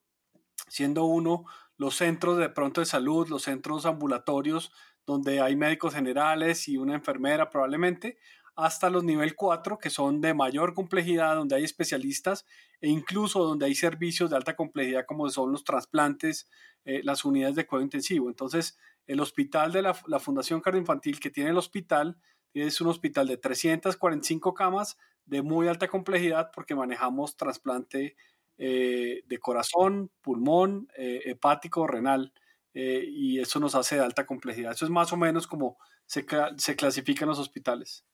siendo 0.69 1.05
uno 1.05 1.45
los 1.77 1.97
centros 1.97 2.39
de 2.39 2.49
pronto 2.49 2.81
de 2.81 2.87
salud, 2.87 3.29
los 3.29 3.43
centros 3.43 3.85
ambulatorios, 3.87 4.73
donde 5.07 5.41
hay 5.41 5.57
médicos 5.57 5.95
generales 5.95 6.69
y 6.69 6.77
una 6.77 6.95
enfermera 6.95 7.51
probablemente, 7.51 8.19
hasta 8.57 8.89
los 8.91 9.03
nivel 9.05 9.35
4, 9.35 9.79
que 9.79 9.91
son 9.91 10.21
de 10.21 10.33
mayor 10.33 10.75
complejidad, 10.75 11.35
donde 11.35 11.57
hay 11.57 11.65
especialistas 11.65 12.47
e 12.81 12.89
incluso 12.89 13.45
donde 13.45 13.67
hay 13.67 13.75
servicios 13.75 14.31
de 14.31 14.37
alta 14.37 14.55
complejidad 14.55 15.05
como 15.07 15.29
son 15.29 15.51
los 15.53 15.65
trasplantes, 15.65 16.49
eh, 16.85 17.01
las 17.03 17.25
unidades 17.25 17.57
de 17.57 17.67
cuidado 17.67 17.85
intensivo. 17.85 18.29
Entonces, 18.29 18.79
el 19.07 19.21
hospital 19.21 19.73
de 19.73 19.83
la, 19.83 19.97
la 20.07 20.21
Fundación 20.21 20.61
Cardioinfantil 20.61 21.21
que 21.21 21.31
tiene 21.31 21.51
el 21.51 21.59
hospital 21.59 22.17
es 22.53 22.81
un 22.81 22.89
hospital 22.89 23.27
de 23.27 23.37
345 23.37 24.55
camas 24.55 24.97
de 25.27 25.43
muy 25.43 25.69
alta 25.69 25.89
complejidad 25.89 26.51
porque 26.55 26.75
manejamos 26.75 27.37
trasplante 27.37 28.17
eh, 28.57 29.23
de 29.27 29.39
corazón, 29.39 30.11
pulmón, 30.21 30.89
eh, 30.97 31.23
hepático, 31.25 31.87
renal. 31.87 32.33
y 32.73 33.39
eso 33.39 33.61
nos 33.61 33.75
hace 33.77 33.97
de 33.97 34.03
alta 34.03 34.27
complejidad. 34.27 34.73
Eso 34.73 34.85
es 34.85 34.91
más 34.91 35.13
o 35.13 35.17
menos 35.17 35.47
como 35.47 35.79
se, 36.07 36.27
se 36.57 36.77
clasifican 36.77 37.29
los 37.29 37.39
hospitales. 37.39 38.05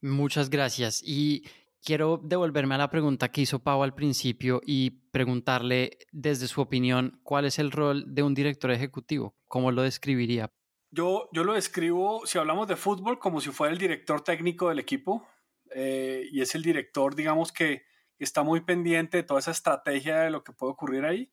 Muchas 0.00 0.50
gracias. 0.50 1.02
Y 1.04 1.44
quiero 1.84 2.20
devolverme 2.22 2.74
a 2.74 2.78
la 2.78 2.90
pregunta 2.90 3.30
que 3.30 3.42
hizo 3.42 3.62
Pau 3.62 3.82
al 3.82 3.94
principio 3.94 4.60
y 4.64 4.90
preguntarle 5.10 5.98
desde 6.12 6.48
su 6.48 6.60
opinión 6.60 7.20
cuál 7.22 7.44
es 7.44 7.58
el 7.58 7.70
rol 7.70 8.04
de 8.14 8.22
un 8.22 8.34
director 8.34 8.70
ejecutivo, 8.70 9.34
cómo 9.48 9.72
lo 9.72 9.82
describiría. 9.82 10.50
Yo, 10.90 11.28
yo 11.32 11.44
lo 11.44 11.54
describo, 11.54 12.26
si 12.26 12.38
hablamos 12.38 12.66
de 12.68 12.76
fútbol, 12.76 13.18
como 13.18 13.40
si 13.40 13.50
fuera 13.50 13.72
el 13.72 13.78
director 13.78 14.22
técnico 14.22 14.68
del 14.68 14.80
equipo 14.80 15.26
eh, 15.74 16.26
y 16.30 16.40
es 16.40 16.54
el 16.54 16.62
director, 16.62 17.14
digamos, 17.14 17.52
que 17.52 17.84
está 18.18 18.42
muy 18.42 18.60
pendiente 18.60 19.18
de 19.18 19.22
toda 19.22 19.40
esa 19.40 19.52
estrategia 19.52 20.18
de 20.18 20.30
lo 20.30 20.42
que 20.42 20.52
puede 20.52 20.72
ocurrir 20.72 21.04
ahí. 21.04 21.32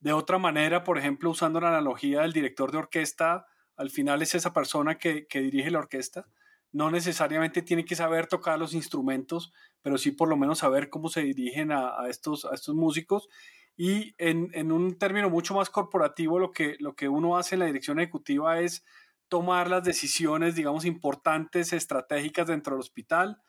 De 0.00 0.12
otra 0.12 0.38
manera, 0.38 0.84
por 0.84 0.98
ejemplo, 0.98 1.30
usando 1.30 1.60
la 1.60 1.68
analogía 1.68 2.22
del 2.22 2.32
director 2.32 2.72
de 2.72 2.78
orquesta, 2.78 3.46
al 3.76 3.90
final 3.90 4.22
es 4.22 4.34
esa 4.34 4.52
persona 4.52 4.98
que, 4.98 5.26
que 5.26 5.40
dirige 5.40 5.70
la 5.70 5.78
orquesta 5.78 6.26
no 6.74 6.90
necesariamente 6.90 7.62
tiene 7.62 7.84
que 7.84 7.94
saber 7.94 8.26
tocar 8.26 8.58
los 8.58 8.74
instrumentos, 8.74 9.52
pero 9.80 9.96
sí 9.96 10.10
por 10.10 10.28
lo 10.28 10.36
menos 10.36 10.58
saber 10.58 10.90
cómo 10.90 11.08
se 11.08 11.22
dirigen 11.22 11.70
a, 11.70 11.94
estos, 12.08 12.44
a 12.44 12.52
estos 12.52 12.74
músicos. 12.74 13.28
Y 13.76 14.16
en, 14.18 14.72
un 14.72 14.98
término 14.98 15.30
mucho 15.30 15.54
más 15.54 15.70
corporativo, 15.70 16.40
lo 16.40 16.50
que, 16.50 16.76
lo 16.80 16.96
que 16.96 17.08
uno 17.08 17.36
hace 17.36 17.54
en 17.54 17.60
la 17.60 17.66
dirección 17.66 18.00
ejecutiva 18.00 18.58
es 18.58 18.84
tomar 19.28 19.70
las 19.70 19.84
decisiones, 19.84 20.56
digamos, 20.56 20.84
importantes, 20.84 21.72
estratégicas 21.72 22.48
dentro 22.48 22.74
del 22.74 22.80
hospital, 22.80 23.40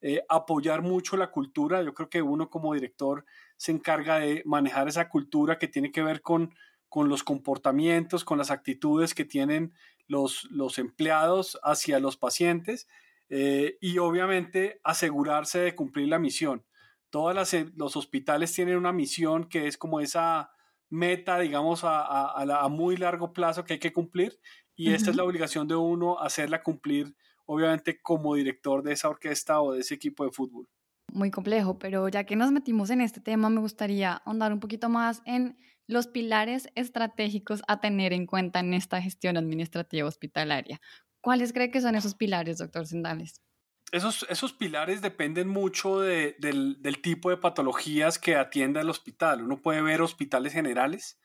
eh, 0.00 0.22
apoyar 0.30 0.80
mucho 0.80 1.18
la 1.18 1.30
cultura. 1.30 1.82
Yo 1.82 1.92
creo 1.92 2.08
que 2.08 2.22
uno 2.22 2.48
como 2.48 2.72
director 2.72 3.26
se 3.58 3.72
encarga 3.72 4.20
de 4.20 4.42
manejar 4.46 4.88
esa 4.88 5.10
cultura 5.10 5.58
que 5.58 5.68
tiene 5.68 5.92
que 5.92 6.02
ver 6.02 6.22
con, 6.22 6.54
con 6.88 7.10
los 7.10 7.24
comportamientos, 7.24 8.24
con 8.24 8.38
las 8.38 8.50
actitudes 8.50 9.12
que 9.12 9.26
tienen 9.26 9.74
los, 10.10 10.48
los 10.50 10.78
empleados 10.78 11.58
hacia 11.62 12.00
los 12.00 12.16
pacientes 12.16 12.88
eh, 13.28 13.78
y 13.80 13.98
obviamente 13.98 14.80
asegurarse 14.82 15.60
de 15.60 15.76
cumplir 15.76 16.08
la 16.08 16.18
misión. 16.18 16.64
Todos 17.10 17.54
eh, 17.54 17.70
los 17.76 17.94
hospitales 17.96 18.52
tienen 18.52 18.76
una 18.76 18.92
misión 18.92 19.48
que 19.48 19.68
es 19.68 19.78
como 19.78 20.00
esa 20.00 20.50
meta, 20.88 21.38
digamos, 21.38 21.82
a, 21.84 22.66
muy 22.68 22.96
largo 22.96 23.32
plazo 23.32 23.64
que 23.64 23.74
hay 23.74 23.78
que 23.78 23.92
cumplir 23.92 24.36
y 24.74 24.92
esta 24.92 25.10
es 25.10 25.16
la 25.16 25.22
obligación 25.22 25.68
de 25.68 25.76
uno 25.76 26.18
hacerla 26.18 26.64
cumplir, 26.64 27.14
obviamente, 27.46 28.00
como 28.02 28.34
director 28.34 28.82
de 28.82 28.94
esa 28.94 29.08
orquesta 29.08 29.60
o 29.60 29.72
de 29.72 29.80
ese 29.80 29.94
equipo 29.94 30.24
de 30.24 30.32
fútbol. 30.32 30.68
Muy 31.12 31.30
complejo, 31.30 31.78
pero 31.78 32.08
ya 32.08 32.24
que 32.24 32.34
nos 32.34 32.50
metimos 32.50 32.90
en 32.90 33.00
este 33.00 33.20
tema, 33.20 33.48
me 33.48 33.60
gustaría 33.60 34.14
ahondar 34.14 34.52
un 34.52 34.58
poquito 34.58 34.88
más 34.88 35.22
en 35.24 35.56
los 35.90 36.06
pilares 36.06 36.68
estratégicos 36.76 37.62
a 37.66 37.80
tener 37.80 38.12
en 38.12 38.26
cuenta 38.26 38.60
en 38.60 38.74
esta 38.74 39.02
gestión 39.02 39.36
administrativa 39.36 40.06
hospitalaria. 40.06 40.80
¿Cuáles 41.20 41.52
cree 41.52 41.70
que 41.70 41.80
son 41.80 41.96
esos 41.96 42.14
pilares, 42.14 42.58
doctor 42.58 42.86
Sendales? 42.86 43.42
Esos, 43.90 44.24
esos 44.28 44.52
pilares 44.52 45.02
dependen 45.02 45.48
mucho 45.48 45.98
del, 45.98 46.36
del, 46.38 47.02
tipo 47.02 47.28
de 47.28 47.38
patologías 47.38 48.20
que 48.20 48.36
atienda 48.36 48.80
el 48.80 48.88
hospital. 48.88 49.42
Uno 49.42 49.60
puede 49.60 49.82
ver 49.82 50.00
hospitales 50.00 50.52
generales, 50.52 51.18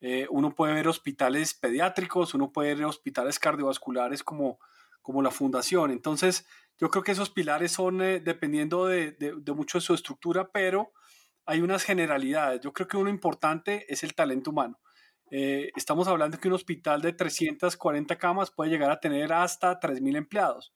eh, 0.00 0.26
uno 0.30 0.54
puede 0.54 0.72
ver 0.72 0.88
hospitales 0.88 1.52
pediátricos, 1.52 2.32
uno 2.32 2.52
puede 2.52 2.74
ver 2.74 2.86
hospitales 2.86 3.38
cardiovasculares 3.38 4.22
como, 4.22 4.58
como 5.02 5.20
la 5.20 5.30
fundación. 5.30 5.90
Entonces, 5.90 6.46
yo 6.78 6.90
creo 6.90 7.02
que 7.02 7.12
esos 7.12 7.28
pilares 7.28 7.72
son 7.72 8.00
eh, 8.00 8.18
dependiendo 8.20 8.86
de, 8.86 9.12
de, 9.12 9.34
de, 9.36 9.52
mucho 9.52 9.76
de 9.76 9.82
su 9.82 9.92
estructura, 9.92 10.50
pero 10.50 10.92
hay 11.46 11.62
unas 11.62 11.84
generalidades. 11.84 12.60
Yo 12.60 12.72
creo 12.72 12.88
que 12.88 12.96
uno 12.96 13.08
importante 13.08 13.86
es 13.88 14.02
el 14.02 14.14
talento 14.14 14.50
humano. 14.50 14.78
Eh, 15.30 15.70
estamos 15.76 16.06
hablando 16.08 16.38
que 16.38 16.48
un 16.48 16.54
hospital 16.54 17.00
de 17.00 17.12
340 17.12 18.16
camas 18.16 18.50
puede 18.50 18.70
llegar 18.70 18.90
a 18.90 19.00
tener 19.00 19.32
hasta 19.32 19.78
3.000 19.80 20.16
empleados. 20.16 20.72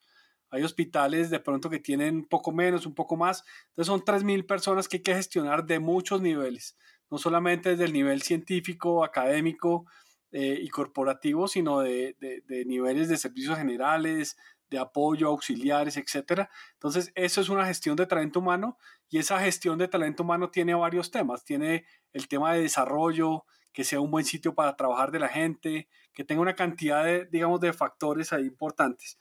Hay 0.50 0.65
hospitales 0.65 1.31
de 1.31 1.39
pronto 1.39 1.71
que 1.71 1.79
tienen 1.79 2.17
un 2.17 2.29
poco 2.29 2.50
menos, 2.53 2.87
un 2.87 2.95
poco 2.95 3.17
más. 3.17 3.45
Entonces 3.69 3.87
son 3.87 4.00
3.000 4.00 4.47
personas 4.47 4.89
que 4.89 4.97
hay 4.97 5.03
que 5.03 5.15
gestionar 5.15 5.65
de 5.67 5.79
muchos 5.79 6.21
niveles, 6.21 6.77
no 7.11 7.19
solamente 7.19 7.71
desde 7.71 7.85
el 7.85 7.93
nivel 7.93 8.23
científico, 8.23 9.05
académico 9.05 9.87
eh, 10.33 10.59
y 10.61 10.69
corporativo, 10.69 11.47
sino 11.47 11.81
de, 11.81 12.17
de, 12.19 12.65
niveles 12.65 13.09
de 13.09 13.17
servicios 13.17 13.59
generales, 13.59 14.37
de 14.71 14.79
apoyo, 14.79 15.29
auxiliares, 15.29 15.97
etc. 15.97 16.49
Entonces 16.75 17.12
eso 17.15 17.41
es 17.41 17.49
una 17.49 17.67
gestión 17.67 17.97
de 17.97 18.07
talento 18.07 18.39
humano 18.39 18.79
y 19.09 19.19
esa 19.19 19.41
gestión 19.41 19.79
de 19.79 19.89
talento 19.89 20.23
humano 20.23 20.50
tiene 20.50 20.75
varios 20.75 21.11
temas. 21.11 21.45
Tiene 21.45 21.85
el 22.12 22.29
tema 22.29 22.55
de 22.55 22.62
desarrollo, 22.62 23.45
que 23.73 23.85
sea 23.85 24.00
un 24.00 24.11
buen 24.11 24.25
sitio 24.25 24.55
para 24.55 24.77
trabajar 24.77 25.11
de 25.11 25.19
la 25.19 25.29
gente, 25.29 25.89
que 26.12 26.25
tenga 26.25 26.43
una 26.43 26.55
cantidad 26.55 27.05
de, 27.05 27.27
digamos, 27.27 27.61
de 27.61 27.73
factores 27.73 28.33
ahí 28.33 28.47
importantes. 28.47 29.19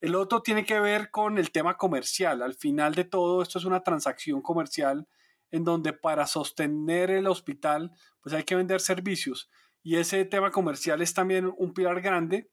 El 0.00 0.14
otro 0.16 0.42
tiene 0.42 0.64
que 0.64 0.80
ver 0.80 1.10
con 1.10 1.38
el 1.38 1.50
tema 1.50 1.76
comercial. 1.76 2.42
Al 2.42 2.54
final 2.54 2.94
de 2.94 3.04
todo, 3.04 3.42
esto 3.42 3.58
es 3.58 3.64
una 3.64 3.82
transacción 3.82 4.42
comercial 4.42 5.08
en 5.50 5.64
donde 5.64 5.92
para 5.92 6.26
sostener 6.26 7.10
el 7.10 7.26
hospital, 7.26 7.92
pues 8.20 8.34
hay 8.34 8.42
que 8.42 8.56
vender 8.56 8.80
servicios. 8.80 9.48
Y 9.82 9.96
ese 9.96 10.24
tema 10.24 10.50
comercial 10.50 11.00
es 11.00 11.14
también 11.14 11.52
un 11.56 11.72
pilar 11.74 12.00
grande, 12.00 12.50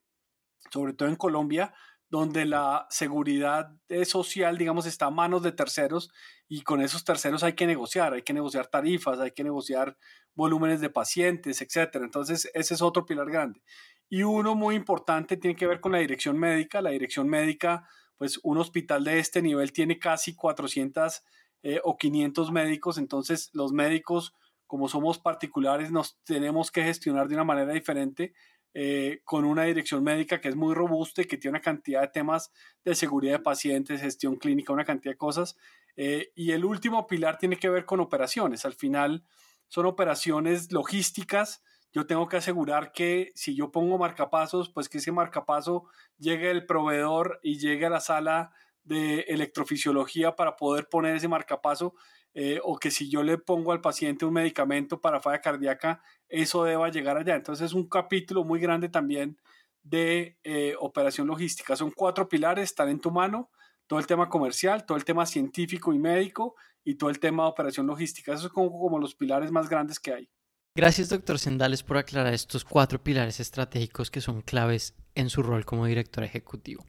sobre 0.70 0.94
todo 0.94 1.10
en 1.10 1.16
Colombia, 1.16 1.74
donde 2.12 2.46
la 2.46 2.88
seguridad 2.90 3.72
social, 4.04 4.58
digamos, 4.58 4.86
está 4.86 5.06
a 5.06 5.12
manos 5.12 5.44
de 5.44 5.54
terceros 5.54 6.12
y 6.48 6.62
con 6.62 6.82
esos 6.82 7.06
terceros 7.06 7.42
hay 7.42 7.54
que 7.54 7.66
negociar, 7.66 8.14
hay 8.14 8.22
que 8.22 8.34
negociar 8.34 8.68
tarifas, 8.68 9.20
hay 9.22 9.32
que 9.32 9.46
negociar 9.46 9.98
volúmenes 10.36 10.82
de 10.82 10.90
pacientes, 10.90 11.62
etcétera. 11.62 12.04
Entonces, 12.04 12.52
ese 12.54 12.74
es 12.74 12.82
otro 12.82 13.06
pilar 13.06 13.32
grande. 13.32 13.64
Y 14.10 14.24
uno 14.24 14.56
muy 14.56 14.76
importante 14.76 15.38
tiene 15.38 15.56
que 15.56 15.66
ver 15.66 15.80
con 15.80 15.94
la 15.94 16.00
dirección 16.00 16.38
médica. 16.38 16.82
La 16.82 16.90
dirección 16.90 17.30
médica, 17.30 17.88
pues 18.18 18.42
un 18.44 18.58
hospital 18.58 19.06
de 19.06 19.20
este 19.20 19.42
nivel 19.42 19.72
tiene 19.72 19.98
casi 19.98 20.36
400 20.36 21.24
eh, 21.64 21.80
o 21.86 21.96
500 21.96 22.52
médicos, 22.52 22.98
entonces 22.98 23.52
los 23.54 23.72
médicos, 23.72 24.34
como 24.68 24.90
somos 24.90 25.20
particulares, 25.20 25.92
nos 25.92 26.20
tenemos 26.24 26.72
que 26.72 26.84
gestionar 26.84 27.30
de 27.30 27.36
una 27.36 27.44
manera 27.46 27.72
diferente 27.72 28.34
eh, 28.74 29.22
con 29.26 29.44
una 29.44 29.64
dirección 29.64 30.04
médica 30.04 30.40
que 30.40 30.48
es 30.48 30.56
muy 30.56 30.74
robusta 30.74 31.22
y 31.22 31.26
que 31.26 31.38
tiene 31.38 31.58
una 31.58 31.62
cantidad 31.62 32.02
de 32.02 32.08
temas 32.08 32.52
de 32.86 32.96
seguridad 32.96 33.34
de 33.34 33.44
pacientes, 33.44 34.02
gestión 34.02 34.38
clínica, 34.38 34.72
una 34.72 34.86
cantidad 34.86 35.14
de 35.14 35.18
cosas. 35.18 35.58
Eh, 35.96 36.32
y 36.36 36.52
el 36.52 36.64
último 36.64 37.06
pilar 37.08 37.38
tiene 37.38 37.58
que 37.58 37.70
ver 37.70 37.86
con 37.86 38.00
operaciones. 38.00 38.66
Al 38.66 38.74
final 38.74 39.26
son 39.68 39.86
operaciones 39.86 40.72
logísticas. 40.72 41.64
Yo 41.92 42.08
tengo 42.08 42.28
que 42.28 42.38
asegurar 42.38 42.94
que 42.94 43.32
si 43.36 43.56
yo 43.56 43.72
pongo 43.72 43.98
marcapasos, 43.98 44.70
pues 44.70 44.88
que 44.88 45.00
ese 45.00 45.12
marcapaso 45.12 45.84
llegue 46.18 46.50
el 46.50 46.66
proveedor 46.66 47.40
y 47.44 47.60
llegue 47.60 47.88
a 47.88 47.90
la 47.90 48.00
sala 48.00 48.54
de 48.84 49.22
electrofisiología 49.28 50.36
para 50.36 50.56
poder 50.56 50.88
poner 50.90 51.16
ese 51.16 51.28
marcapaso 51.28 51.94
eh, 52.34 52.60
o 52.64 52.78
que 52.78 52.92
si 52.92 53.10
yo 53.10 53.24
le 53.24 53.38
pongo 53.38 53.72
al 53.72 53.82
paciente 53.82 54.26
un 54.26 54.34
medicamento 54.34 55.02
para 55.02 55.20
falla 55.20 55.42
cardíaca, 55.42 56.02
eso 56.30 56.64
deba 56.64 56.90
llegar 56.90 57.18
allá. 57.18 57.36
Entonces 57.36 57.68
es 57.68 57.74
un 57.74 57.88
capítulo 57.88 58.44
muy 58.44 58.60
grande 58.60 58.90
también 58.90 59.38
de 59.84 60.38
eh, 60.44 60.76
operación 60.80 61.28
logística. 61.28 61.76
Son 61.76 61.92
cuatro 61.92 62.30
pilares, 62.30 62.74
talento 62.76 63.10
humano, 63.10 63.50
todo 63.88 64.00
el 64.00 64.08
tema 64.08 64.30
comercial, 64.30 64.86
todo 64.86 64.98
el 64.98 65.04
tema 65.04 65.26
científico 65.26 65.94
y 65.94 66.00
médico 66.00 66.56
y 66.84 66.96
todo 66.96 67.10
el 67.10 67.20
tema 67.20 67.44
de 67.44 67.50
operación 67.50 67.88
logística. 67.88 68.34
Esos 68.34 68.52
son 68.54 68.70
como 68.70 69.00
los 69.00 69.16
pilares 69.16 69.52
más 69.52 69.68
grandes 69.70 70.00
que 70.00 70.14
hay. 70.14 70.30
Gracias, 70.74 71.10
doctor 71.10 71.38
Sendales, 71.38 71.84
por 71.84 71.98
aclarar 71.98 72.34
estos 72.34 72.64
cuatro 72.64 73.04
pilares 73.04 73.42
estratégicos 73.42 74.10
que 74.10 74.22
son 74.22 74.42
claves 74.42 74.96
en 75.16 75.30
su 75.30 75.44
rol 75.44 75.66
como 75.66 75.86
director 75.86 76.24
ejecutivo. 76.24 76.86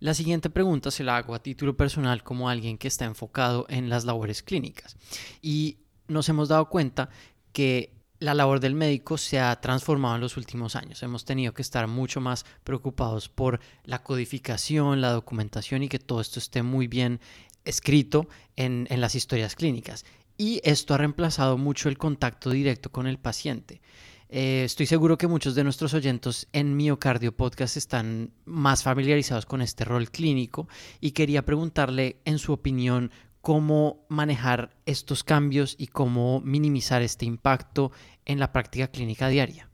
La 0.00 0.14
siguiente 0.14 0.50
pregunta 0.50 0.90
se 0.90 1.04
la 1.04 1.16
hago 1.16 1.34
a 1.34 1.42
título 1.42 1.76
personal 1.76 2.22
como 2.22 2.48
alguien 2.48 2.78
que 2.78 2.88
está 2.88 3.04
enfocado 3.04 3.66
en 3.68 3.88
las 3.88 4.04
labores 4.04 4.42
clínicas. 4.42 4.96
Y 5.40 5.78
nos 6.08 6.28
hemos 6.28 6.48
dado 6.48 6.68
cuenta 6.68 7.08
que 7.52 7.92
la 8.18 8.34
labor 8.34 8.60
del 8.60 8.74
médico 8.74 9.18
se 9.18 9.40
ha 9.40 9.60
transformado 9.60 10.14
en 10.14 10.20
los 10.20 10.36
últimos 10.36 10.76
años. 10.76 11.02
Hemos 11.02 11.24
tenido 11.24 11.54
que 11.54 11.62
estar 11.62 11.88
mucho 11.88 12.20
más 12.20 12.44
preocupados 12.62 13.28
por 13.28 13.60
la 13.84 14.02
codificación, 14.02 15.00
la 15.00 15.10
documentación 15.10 15.82
y 15.82 15.88
que 15.88 15.98
todo 15.98 16.20
esto 16.20 16.38
esté 16.38 16.62
muy 16.62 16.86
bien 16.86 17.20
escrito 17.64 18.28
en, 18.56 18.86
en 18.90 19.00
las 19.00 19.14
historias 19.14 19.56
clínicas 19.56 20.04
y 20.36 20.60
esto 20.64 20.94
ha 20.94 20.98
reemplazado 20.98 21.58
mucho 21.58 21.88
el 21.88 21.98
contacto 21.98 22.50
directo 22.50 22.90
con 22.90 23.06
el 23.06 23.18
paciente. 23.18 23.80
Eh, 24.34 24.64
estoy 24.64 24.86
seguro 24.86 25.18
que 25.18 25.26
muchos 25.26 25.54
de 25.54 25.62
nuestros 25.62 25.92
oyentes 25.92 26.48
en 26.54 26.74
Miocardio 26.74 27.36
Podcast 27.36 27.76
están 27.76 28.32
más 28.46 28.82
familiarizados 28.82 29.44
con 29.44 29.60
este 29.60 29.84
rol 29.84 30.10
clínico 30.10 30.68
y 31.00 31.10
quería 31.10 31.44
preguntarle, 31.44 32.16
en 32.24 32.38
su 32.38 32.54
opinión, 32.54 33.10
cómo 33.42 34.06
manejar 34.08 34.74
estos 34.86 35.22
cambios 35.22 35.76
y 35.78 35.88
cómo 35.88 36.40
minimizar 36.40 37.02
este 37.02 37.26
impacto 37.26 37.92
en 38.24 38.40
la 38.40 38.52
práctica 38.52 38.88
clínica 38.88 39.28
diaria. 39.28 39.68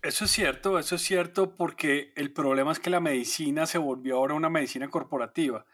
Eso 0.00 0.24
es 0.24 0.30
cierto, 0.30 0.78
eso 0.78 0.94
es 0.94 1.02
cierto 1.02 1.54
porque 1.54 2.14
el 2.16 2.32
problema 2.32 2.72
es 2.72 2.80
que 2.80 2.88
la 2.88 3.00
medicina 3.00 3.66
se 3.66 3.76
volvió 3.76 4.16
ahora 4.16 4.32
una 4.32 4.48
medicina 4.48 4.88
corporativa. 4.88 5.66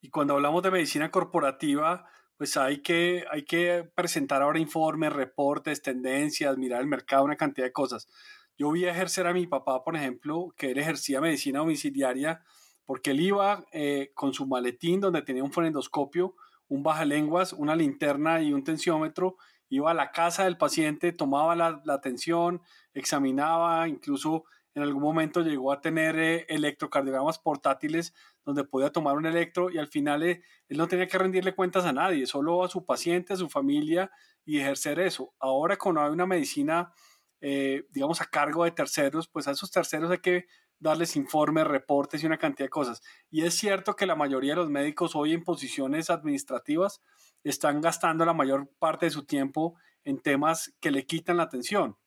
Y 0.00 0.10
cuando 0.10 0.34
hablamos 0.34 0.62
de 0.62 0.70
medicina 0.70 1.10
corporativa, 1.10 2.06
pues 2.40 2.56
hay 2.56 2.78
que, 2.80 3.26
hay 3.30 3.44
que 3.44 3.86
presentar 3.94 4.40
ahora 4.40 4.58
informes, 4.58 5.12
reportes, 5.12 5.82
tendencias, 5.82 6.56
mirar 6.56 6.80
el 6.80 6.86
mercado, 6.86 7.24
una 7.24 7.36
cantidad 7.36 7.66
de 7.66 7.72
cosas. 7.74 8.08
Yo 8.56 8.70
vi 8.70 8.86
ejercer 8.86 9.26
a 9.26 9.34
mi 9.34 9.46
papá, 9.46 9.84
por 9.84 9.94
ejemplo, 9.94 10.54
que 10.56 10.70
él 10.70 10.78
ejercía 10.78 11.20
medicina 11.20 11.58
domiciliaria 11.58 12.42
porque 12.86 13.10
él 13.10 13.20
iba 13.20 13.66
eh, 13.72 14.12
con 14.14 14.32
su 14.32 14.46
maletín 14.46 15.00
donde 15.00 15.20
tenía 15.20 15.44
un 15.44 15.52
fonendoscopio, 15.52 16.34
un 16.66 16.82
bajalenguas, 16.82 17.52
una 17.52 17.76
linterna 17.76 18.40
y 18.40 18.54
un 18.54 18.64
tensiómetro, 18.64 19.36
iba 19.68 19.90
a 19.90 19.94
la 19.94 20.10
casa 20.10 20.44
del 20.44 20.56
paciente, 20.56 21.12
tomaba 21.12 21.54
la, 21.54 21.82
la 21.84 22.00
tensión, 22.00 22.62
examinaba, 22.94 23.86
incluso 23.86 24.44
en 24.74 24.82
algún 24.82 25.02
momento 25.02 25.42
llegó 25.42 25.72
a 25.72 25.82
tener 25.82 26.18
eh, 26.18 26.46
electrocardiogramas 26.48 27.38
portátiles 27.38 28.14
donde 28.44 28.64
podía 28.64 28.90
tomar 28.90 29.16
un 29.16 29.26
electro 29.26 29.70
y 29.70 29.78
al 29.78 29.88
final 29.88 30.22
eh, 30.22 30.42
él 30.68 30.78
no 30.78 30.88
tenía 30.88 31.06
que 31.06 31.18
rendirle 31.18 31.54
cuentas 31.54 31.84
a 31.84 31.92
nadie, 31.92 32.26
solo 32.26 32.64
a 32.64 32.68
su 32.68 32.84
paciente, 32.84 33.32
a 33.32 33.36
su 33.36 33.48
familia 33.48 34.10
y 34.44 34.58
ejercer 34.58 34.98
eso. 35.00 35.34
Ahora 35.38 35.76
cuando 35.76 36.02
hay 36.02 36.10
una 36.10 36.26
medicina, 36.26 36.92
eh, 37.40 37.86
digamos, 37.90 38.20
a 38.20 38.26
cargo 38.26 38.64
de 38.64 38.70
terceros, 38.70 39.28
pues 39.28 39.46
a 39.48 39.52
esos 39.52 39.70
terceros 39.70 40.10
hay 40.10 40.18
que 40.18 40.46
darles 40.78 41.14
informes, 41.14 41.66
reportes 41.66 42.22
y 42.22 42.26
una 42.26 42.38
cantidad 42.38 42.66
de 42.66 42.70
cosas. 42.70 43.02
Y 43.30 43.42
es 43.42 43.54
cierto 43.54 43.94
que 43.94 44.06
la 44.06 44.16
mayoría 44.16 44.52
de 44.52 44.62
los 44.62 44.70
médicos 44.70 45.14
hoy 45.14 45.34
en 45.34 45.44
posiciones 45.44 46.10
administrativas 46.10 47.02
están 47.44 47.80
gastando 47.80 48.24
la 48.24 48.32
mayor 48.32 48.70
parte 48.78 49.06
de 49.06 49.10
su 49.10 49.24
tiempo 49.24 49.76
en 50.04 50.20
temas 50.20 50.74
que 50.80 50.90
le 50.90 51.06
quitan 51.06 51.36
la 51.36 51.44
atención. 51.44 51.98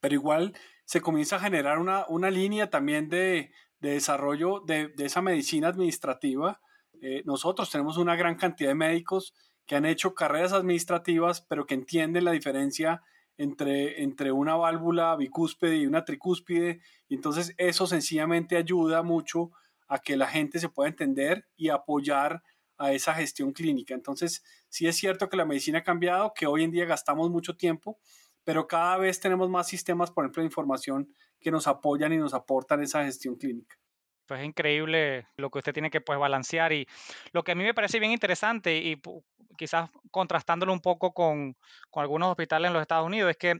Pero 0.00 0.14
igual 0.14 0.54
se 0.84 1.00
comienza 1.00 1.36
a 1.36 1.40
generar 1.40 1.78
una, 1.78 2.06
una 2.08 2.30
línea 2.30 2.70
también 2.70 3.08
de, 3.08 3.52
de 3.80 3.90
desarrollo 3.90 4.60
de, 4.66 4.88
de, 4.88 5.06
esa 5.06 5.22
medicina 5.22 5.68
administrativa. 5.68 6.60
Eh, 7.00 7.22
nosotros 7.24 7.70
tenemos 7.70 7.96
una 7.96 8.16
gran 8.16 8.36
cantidad 8.36 8.70
de 8.70 8.74
médicos 8.74 9.34
que 9.66 9.76
han 9.76 9.84
hecho 9.84 10.14
carreras 10.14 10.52
administrativas, 10.52 11.42
pero 11.42 11.66
que 11.66 11.74
entienden 11.74 12.24
la 12.24 12.32
diferencia 12.32 13.02
entre, 13.36 14.02
entre 14.02 14.32
una 14.32 14.56
válvula 14.56 15.14
bicúspide 15.16 15.76
y 15.76 15.86
una 15.86 16.04
tricúspide. 16.04 16.80
Y 17.08 17.14
entonces 17.14 17.54
eso 17.56 17.86
sencillamente 17.86 18.56
ayuda 18.56 19.02
mucho 19.02 19.52
a 19.86 20.00
que 20.00 20.16
la 20.16 20.26
gente 20.26 20.58
se 20.58 20.68
pueda 20.68 20.88
entender 20.88 21.46
y 21.56 21.70
apoyar 21.70 22.42
a 22.76 22.92
esa 22.92 23.14
gestión 23.14 23.52
clínica. 23.52 23.94
Entonces, 23.94 24.44
sí 24.68 24.86
es 24.86 24.96
cierto 24.96 25.28
que 25.28 25.36
la 25.36 25.44
medicina 25.44 25.78
ha 25.78 25.82
cambiado, 25.82 26.32
que 26.34 26.46
hoy 26.46 26.62
en 26.62 26.70
día 26.70 26.84
gastamos 26.84 27.30
mucho 27.30 27.56
tiempo, 27.56 27.98
pero 28.44 28.66
cada 28.66 28.96
vez 28.98 29.20
tenemos 29.20 29.48
más 29.50 29.66
sistemas, 29.66 30.10
por 30.10 30.24
ejemplo, 30.24 30.42
de 30.42 30.46
información 30.46 31.14
que 31.40 31.50
nos 31.50 31.66
apoyan 31.66 32.12
y 32.12 32.16
nos 32.18 32.34
aportan 32.34 32.82
esa 32.82 33.04
gestión 33.04 33.36
clínica 33.36 33.76
pues 34.28 34.40
es 34.40 34.46
increíble 34.46 35.26
lo 35.36 35.50
que 35.50 35.58
usted 35.58 35.72
tiene 35.72 35.90
que 35.90 36.00
pues 36.00 36.18
balancear 36.18 36.72
y 36.72 36.86
lo 37.32 37.42
que 37.42 37.52
a 37.52 37.54
mí 37.54 37.64
me 37.64 37.74
parece 37.74 37.98
bien 37.98 38.12
interesante 38.12 38.76
y 38.76 39.00
quizás 39.56 39.90
contrastándolo 40.10 40.72
un 40.72 40.80
poco 40.80 41.12
con, 41.12 41.56
con, 41.90 42.02
algunos 42.02 42.28
hospitales 42.28 42.68
en 42.68 42.74
los 42.74 42.82
Estados 42.82 43.06
Unidos 43.06 43.30
es 43.30 43.36
que 43.38 43.54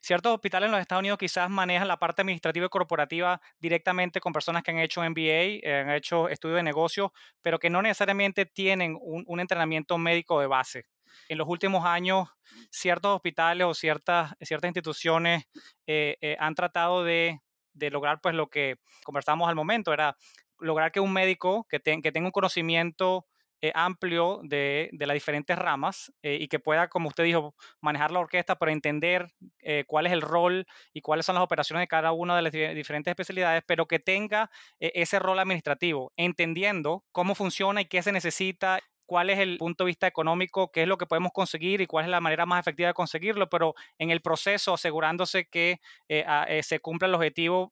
ciertos 0.00 0.32
hospitales 0.34 0.66
en 0.66 0.72
los 0.72 0.80
Estados 0.80 1.02
Unidos 1.02 1.18
quizás 1.18 1.48
manejan 1.50 1.86
la 1.86 1.98
parte 1.98 2.22
administrativa 2.22 2.66
y 2.66 2.70
corporativa 2.70 3.40
directamente 3.60 4.18
con 4.20 4.32
personas 4.32 4.62
que 4.62 4.72
han 4.72 4.78
hecho 4.78 5.02
MBA, 5.02 5.60
eh, 5.62 5.84
han 5.86 5.90
hecho 5.90 6.28
estudio 6.28 6.56
de 6.56 6.62
negocios, 6.62 7.10
pero 7.42 7.58
que 7.58 7.70
no 7.70 7.82
necesariamente 7.82 8.46
tienen 8.46 8.96
un, 9.00 9.24
un 9.26 9.40
entrenamiento 9.40 9.98
médico 9.98 10.40
de 10.40 10.46
base. 10.46 10.86
En 11.28 11.38
los 11.38 11.48
últimos 11.48 11.84
años, 11.84 12.28
ciertos 12.70 13.14
hospitales 13.16 13.66
o 13.66 13.74
ciertas, 13.74 14.32
ciertas 14.40 14.68
instituciones 14.68 15.44
eh, 15.86 16.16
eh, 16.20 16.36
han 16.38 16.54
tratado 16.54 17.04
de 17.04 17.40
de 17.74 17.90
lograr 17.90 18.20
pues 18.20 18.34
lo 18.34 18.48
que 18.48 18.76
conversamos 19.04 19.48
al 19.48 19.54
momento, 19.54 19.92
era 19.92 20.16
lograr 20.60 20.92
que 20.92 21.00
un 21.00 21.12
médico 21.12 21.66
que, 21.68 21.80
que 21.80 22.12
tenga 22.12 22.28
un 22.28 22.32
conocimiento 22.32 23.26
eh, 23.60 23.72
amplio 23.74 24.40
de, 24.44 24.90
de, 24.92 25.06
las 25.06 25.14
diferentes 25.14 25.56
ramas 25.58 26.12
eh, 26.22 26.36
y 26.38 26.48
que 26.48 26.58
pueda, 26.58 26.88
como 26.88 27.08
usted 27.08 27.24
dijo, 27.24 27.54
manejar 27.80 28.10
la 28.10 28.20
orquesta 28.20 28.56
para 28.56 28.72
entender 28.72 29.32
eh, 29.60 29.84
cuál 29.86 30.06
es 30.06 30.12
el 30.12 30.20
rol 30.20 30.66
y 30.92 31.00
cuáles 31.00 31.24
son 31.24 31.34
las 31.34 31.44
operaciones 31.44 31.82
de 31.82 31.88
cada 31.88 32.12
una 32.12 32.36
de 32.36 32.42
las 32.42 32.52
diferentes 32.52 33.10
especialidades, 33.10 33.62
pero 33.66 33.86
que 33.86 33.98
tenga 33.98 34.50
ese 34.78 35.18
rol 35.18 35.38
administrativo, 35.38 36.12
entendiendo 36.16 37.04
cómo 37.10 37.34
funciona 37.34 37.80
y 37.80 37.86
qué 37.86 38.02
se 38.02 38.12
necesita 38.12 38.80
cuál 39.06 39.30
es 39.30 39.38
el 39.38 39.58
punto 39.58 39.84
de 39.84 39.88
vista 39.88 40.06
económico, 40.06 40.70
qué 40.70 40.82
es 40.82 40.88
lo 40.88 40.98
que 40.98 41.06
podemos 41.06 41.32
conseguir 41.32 41.80
y 41.80 41.86
cuál 41.86 42.04
es 42.04 42.10
la 42.10 42.20
manera 42.20 42.46
más 42.46 42.60
efectiva 42.60 42.88
de 42.88 42.94
conseguirlo, 42.94 43.48
pero 43.48 43.74
en 43.98 44.10
el 44.10 44.20
proceso 44.20 44.74
asegurándose 44.74 45.46
que 45.46 45.80
eh, 46.08 46.24
eh, 46.48 46.62
se 46.62 46.80
cumpla 46.80 47.08
el 47.08 47.14
objetivo 47.14 47.70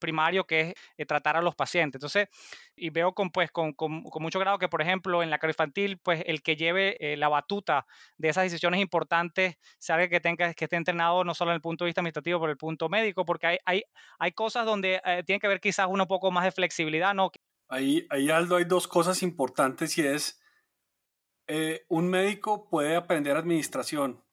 primario 0.00 0.44
que 0.44 0.60
es 0.60 0.74
eh, 0.98 1.06
tratar 1.06 1.36
a 1.36 1.42
los 1.42 1.54
pacientes. 1.54 1.98
Entonces, 1.98 2.28
y 2.76 2.90
veo 2.90 3.14
con, 3.14 3.30
pues, 3.30 3.50
con, 3.50 3.72
con, 3.72 4.02
mucho 4.20 4.38
grado 4.38 4.58
que, 4.58 4.68
por 4.68 4.82
ejemplo, 4.82 5.22
en 5.22 5.30
la 5.30 5.38
infantil, 5.42 5.98
pues 6.02 6.22
el 6.26 6.42
que 6.42 6.56
lleve 6.56 6.98
la 7.16 7.28
batuta 7.28 7.86
de 8.18 8.28
esas 8.28 8.44
decisiones 8.44 8.80
importantes, 8.80 9.56
sabe 9.78 10.10
que, 10.10 10.20
tenga, 10.20 10.52
que 10.52 10.64
esté 10.64 10.76
entrenado 10.76 11.24
no 11.24 11.32
solo 11.34 11.52
en 11.52 11.56
el 11.56 11.60
punto 11.60 11.84
de 11.84 11.88
vista 11.88 12.00
administrativo, 12.00 12.40
pero 12.40 12.52
el 12.52 12.58
punto 12.58 12.88
médico, 12.88 13.24
porque 13.24 13.46
hay, 13.46 13.58
hay, 13.64 13.82
hay 14.18 14.32
cosas 14.32 14.66
donde 14.66 15.00
tiene 15.24 15.40
que 15.40 15.46
haber 15.46 15.60
quizás 15.60 15.86
un 15.88 16.04
poco 16.06 16.30
más 16.30 16.44
de 16.44 16.52
flexibilidad, 16.52 17.14
¿no? 17.14 17.30
Ahí, 17.68 18.06
ahí, 18.10 18.30
Aldo, 18.30 18.56
hay 18.56 18.64
dos 18.64 18.86
cosas 18.86 19.22
importantes 19.22 19.96
y 19.96 20.06
es 20.06 20.43
eh, 21.46 21.84
un 21.88 22.08
médico 22.08 22.68
puede 22.68 22.96
aprender 22.96 23.36
administración, 23.36 24.24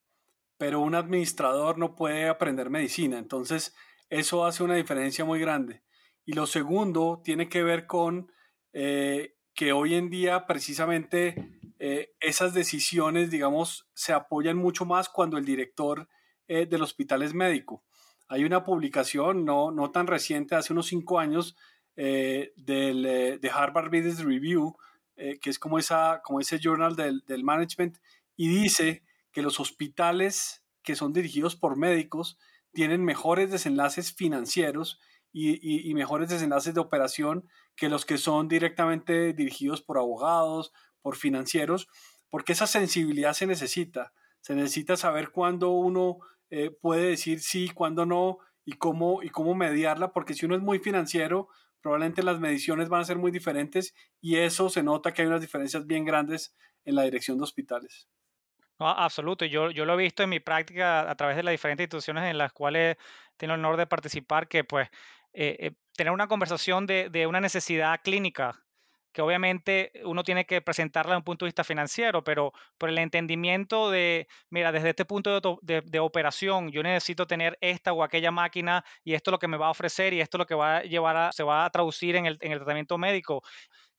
pero 0.57 0.79
un 0.79 0.95
administrador 0.95 1.77
no 1.77 1.95
puede 1.95 2.29
aprender 2.29 2.69
medicina. 2.69 3.17
Entonces, 3.17 3.75
eso 4.09 4.45
hace 4.45 4.63
una 4.63 4.75
diferencia 4.75 5.25
muy 5.25 5.39
grande. 5.39 5.83
Y 6.25 6.33
lo 6.33 6.45
segundo 6.45 7.21
tiene 7.23 7.49
que 7.49 7.63
ver 7.63 7.87
con 7.87 8.31
eh, 8.73 9.35
que 9.53 9.73
hoy 9.73 9.95
en 9.95 10.09
día 10.09 10.45
precisamente 10.45 11.59
eh, 11.79 12.13
esas 12.19 12.53
decisiones, 12.53 13.31
digamos, 13.31 13.89
se 13.93 14.13
apoyan 14.13 14.57
mucho 14.57 14.85
más 14.85 15.09
cuando 15.09 15.37
el 15.37 15.45
director 15.45 16.07
del 16.47 16.81
hospital 16.81 17.21
es 17.21 17.33
médico. 17.33 17.85
Hay 18.27 18.43
una 18.43 18.65
publicación 18.65 19.45
no, 19.45 19.71
no 19.71 19.89
tan 19.91 20.05
reciente, 20.05 20.53
hace 20.53 20.73
unos 20.73 20.87
cinco 20.87 21.17
años, 21.17 21.55
del, 21.95 23.39
de 23.39 23.51
Harvard 23.53 23.85
Business 23.85 24.21
Review, 24.21 24.75
eh, 25.15 25.39
que 25.39 25.49
es 25.49 25.59
como, 25.59 25.79
esa, 25.79 26.21
como 26.23 26.39
ese 26.39 26.59
journal 26.59 26.95
del, 26.95 27.23
del 27.25 27.43
management, 27.43 27.97
y 28.35 28.47
dice 28.47 29.03
que 29.31 29.41
los 29.41 29.59
hospitales 29.59 30.63
que 30.83 30.95
son 30.95 31.13
dirigidos 31.13 31.55
por 31.55 31.77
médicos 31.77 32.37
tienen 32.73 33.03
mejores 33.03 33.51
desenlaces 33.51 34.13
financieros 34.13 34.99
y, 35.33 35.89
y, 35.89 35.93
mejores 35.93 36.29
desenlaces 36.29 36.73
de 36.73 36.81
operación 36.81 37.47
que 37.75 37.87
los 37.87 38.05
que 38.05 38.17
son 38.17 38.49
directamente 38.49 39.31
dirigidos 39.31 39.81
por 39.81 39.97
abogados, 39.97 40.73
por 41.01 41.15
financieros, 41.15 41.87
porque 42.29 42.51
esa 42.51 42.67
sensibilidad 42.67 43.33
se 43.33 43.47
necesita. 43.47 44.13
Se 44.41 44.55
necesita 44.55 44.97
saber 44.97 45.31
cuándo 45.31 45.71
uno 45.71 46.19
eh, 46.49 46.69
puede 46.69 47.09
decir 47.09 47.39
sí, 47.39 47.69
cuándo 47.73 48.05
no 48.05 48.39
y 48.65 48.73
cómo, 48.73 49.23
y 49.23 49.29
cómo 49.29 49.55
mediarla, 49.55 50.11
porque 50.11 50.33
si 50.33 50.45
uno 50.45 50.55
es 50.55 50.61
muy 50.61 50.79
financiero, 50.79 51.47
probablemente 51.81 52.23
las 52.23 52.39
mediciones 52.39 52.89
van 52.89 53.01
a 53.01 53.05
ser 53.05 53.17
muy 53.17 53.31
diferentes 53.31 53.93
y 54.21 54.37
eso 54.37 54.69
se 54.69 54.83
nota 54.83 55.13
que 55.13 55.21
hay 55.21 55.27
unas 55.27 55.41
diferencias 55.41 55.85
bien 55.85 56.05
grandes 56.05 56.55
en 56.85 56.95
la 56.95 57.03
dirección 57.03 57.37
de 57.37 57.43
hospitales. 57.43 58.07
No, 58.79 58.87
absoluto. 58.87 59.45
Yo, 59.45 59.69
yo 59.69 59.85
lo 59.85 59.93
he 59.93 60.03
visto 60.03 60.23
en 60.23 60.29
mi 60.29 60.39
práctica 60.39 61.09
a 61.09 61.15
través 61.15 61.35
de 61.35 61.43
las 61.43 61.51
diferentes 61.51 61.83
instituciones 61.83 62.23
en 62.23 62.37
las 62.37 62.51
cuales 62.51 62.97
tengo 63.37 63.53
el 63.53 63.59
honor 63.59 63.77
de 63.77 63.85
participar, 63.85 64.47
que 64.47 64.63
pues 64.63 64.87
eh, 65.33 65.57
eh, 65.59 65.71
tener 65.95 66.11
una 66.11 66.27
conversación 66.27 66.87
de, 66.87 67.09
de, 67.09 67.27
una 67.27 67.39
necesidad 67.39 67.99
clínica 68.03 68.63
que 69.11 69.21
obviamente 69.21 69.91
uno 70.05 70.23
tiene 70.23 70.45
que 70.45 70.61
presentarla 70.61 71.11
desde 71.11 71.17
un 71.19 71.23
punto 71.23 71.45
de 71.45 71.49
vista 71.49 71.63
financiero, 71.63 72.23
pero 72.23 72.53
por 72.77 72.89
el 72.89 72.97
entendimiento 72.97 73.89
de, 73.91 74.27
mira, 74.49 74.71
desde 74.71 74.89
este 74.89 75.05
punto 75.05 75.59
de, 75.61 75.99
operación, 75.99 76.71
yo 76.71 76.83
necesito 76.83 77.27
tener 77.27 77.57
esta 77.61 77.93
o 77.93 78.03
aquella 78.03 78.31
máquina 78.31 78.83
y 79.03 79.13
esto 79.13 79.29
es 79.29 79.33
lo 79.33 79.39
que 79.39 79.47
me 79.47 79.57
va 79.57 79.67
a 79.67 79.71
ofrecer 79.71 80.13
y 80.13 80.21
esto 80.21 80.37
es 80.37 80.39
lo 80.39 80.45
que 80.45 80.55
va 80.55 80.77
a 80.77 80.83
llevar 80.83 81.17
a, 81.17 81.31
se 81.31 81.43
va 81.43 81.65
a 81.65 81.69
traducir 81.69 82.15
en 82.15 82.25
el, 82.25 82.37
en 82.41 82.51
el 82.51 82.59
tratamiento 82.59 82.97
médico 82.97 83.43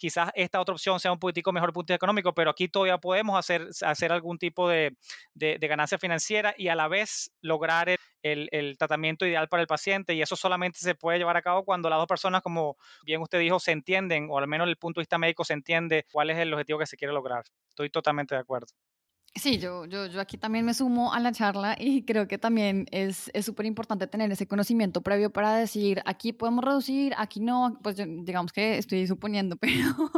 quizás 0.02 0.32
esta 0.34 0.60
otra 0.60 0.74
opción 0.74 0.98
sea 0.98 1.12
un 1.12 1.20
poquitico 1.20 1.52
mejor 1.52 1.72
punto 1.72 1.94
económico, 1.94 2.34
pero 2.34 2.50
aquí 2.50 2.66
todavía 2.66 2.98
podemos 2.98 3.38
hacer, 3.38 3.68
hacer 3.82 4.10
algún 4.10 4.36
tipo 4.36 4.68
de, 4.68 4.96
de, 5.32 5.56
ganancia 5.58 5.96
financiera 5.96 6.56
y 6.58 6.66
a 6.66 6.74
la 6.74 6.88
vez 6.88 7.30
lograr 7.40 7.88
el, 7.88 8.48
el, 8.50 8.76
tratamiento 8.76 9.24
ideal 9.26 9.46
para 9.46 9.60
el 9.60 9.68
paciente. 9.68 10.14
Y 10.14 10.20
eso 10.20 10.34
solamente 10.34 10.80
se 10.80 10.96
puede 10.96 11.18
llevar 11.18 11.36
a 11.36 11.42
cabo 11.42 11.64
cuando 11.64 11.88
las 11.88 12.00
dos 12.00 12.08
personas, 12.08 12.42
como 12.42 12.76
bien 13.04 13.22
usted 13.22 13.38
dijo, 13.38 13.60
se 13.60 13.70
entienden, 13.70 14.26
o 14.28 14.38
al 14.38 14.48
menos 14.48 14.66
el 14.66 14.76
punto 14.76 14.98
de 14.98 15.02
vista 15.02 15.18
médico 15.18 15.44
se 15.44 15.52
entiende 15.52 16.04
cuál 16.10 16.30
es 16.30 16.38
el 16.38 16.52
objetivo 16.52 16.80
que 16.80 16.86
se 16.86 16.96
quiere 16.96 17.14
lograr. 17.14 17.44
Estoy 17.68 17.88
totalmente 17.88 18.34
de 18.34 18.40
acuerdo. 18.40 18.66
Sí, 19.34 19.58
yo, 19.58 19.86
yo, 19.86 20.06
yo 20.06 20.20
aquí 20.20 20.36
también 20.36 20.66
me 20.66 20.74
sumo 20.74 21.14
a 21.14 21.18
la 21.18 21.32
charla 21.32 21.74
y 21.78 22.04
creo 22.04 22.28
que 22.28 22.36
también 22.36 22.86
es 22.90 23.30
súper 23.42 23.64
importante 23.64 24.06
tener 24.06 24.30
ese 24.30 24.46
conocimiento 24.46 25.00
previo 25.00 25.32
para 25.32 25.56
decir, 25.56 26.02
aquí 26.04 26.34
podemos 26.34 26.62
reducir, 26.62 27.14
aquí 27.16 27.40
no, 27.40 27.78
pues 27.82 27.96
digamos 27.96 28.52
que 28.52 28.76
estoy 28.76 29.06
suponiendo, 29.06 29.56
pero, 29.60 30.10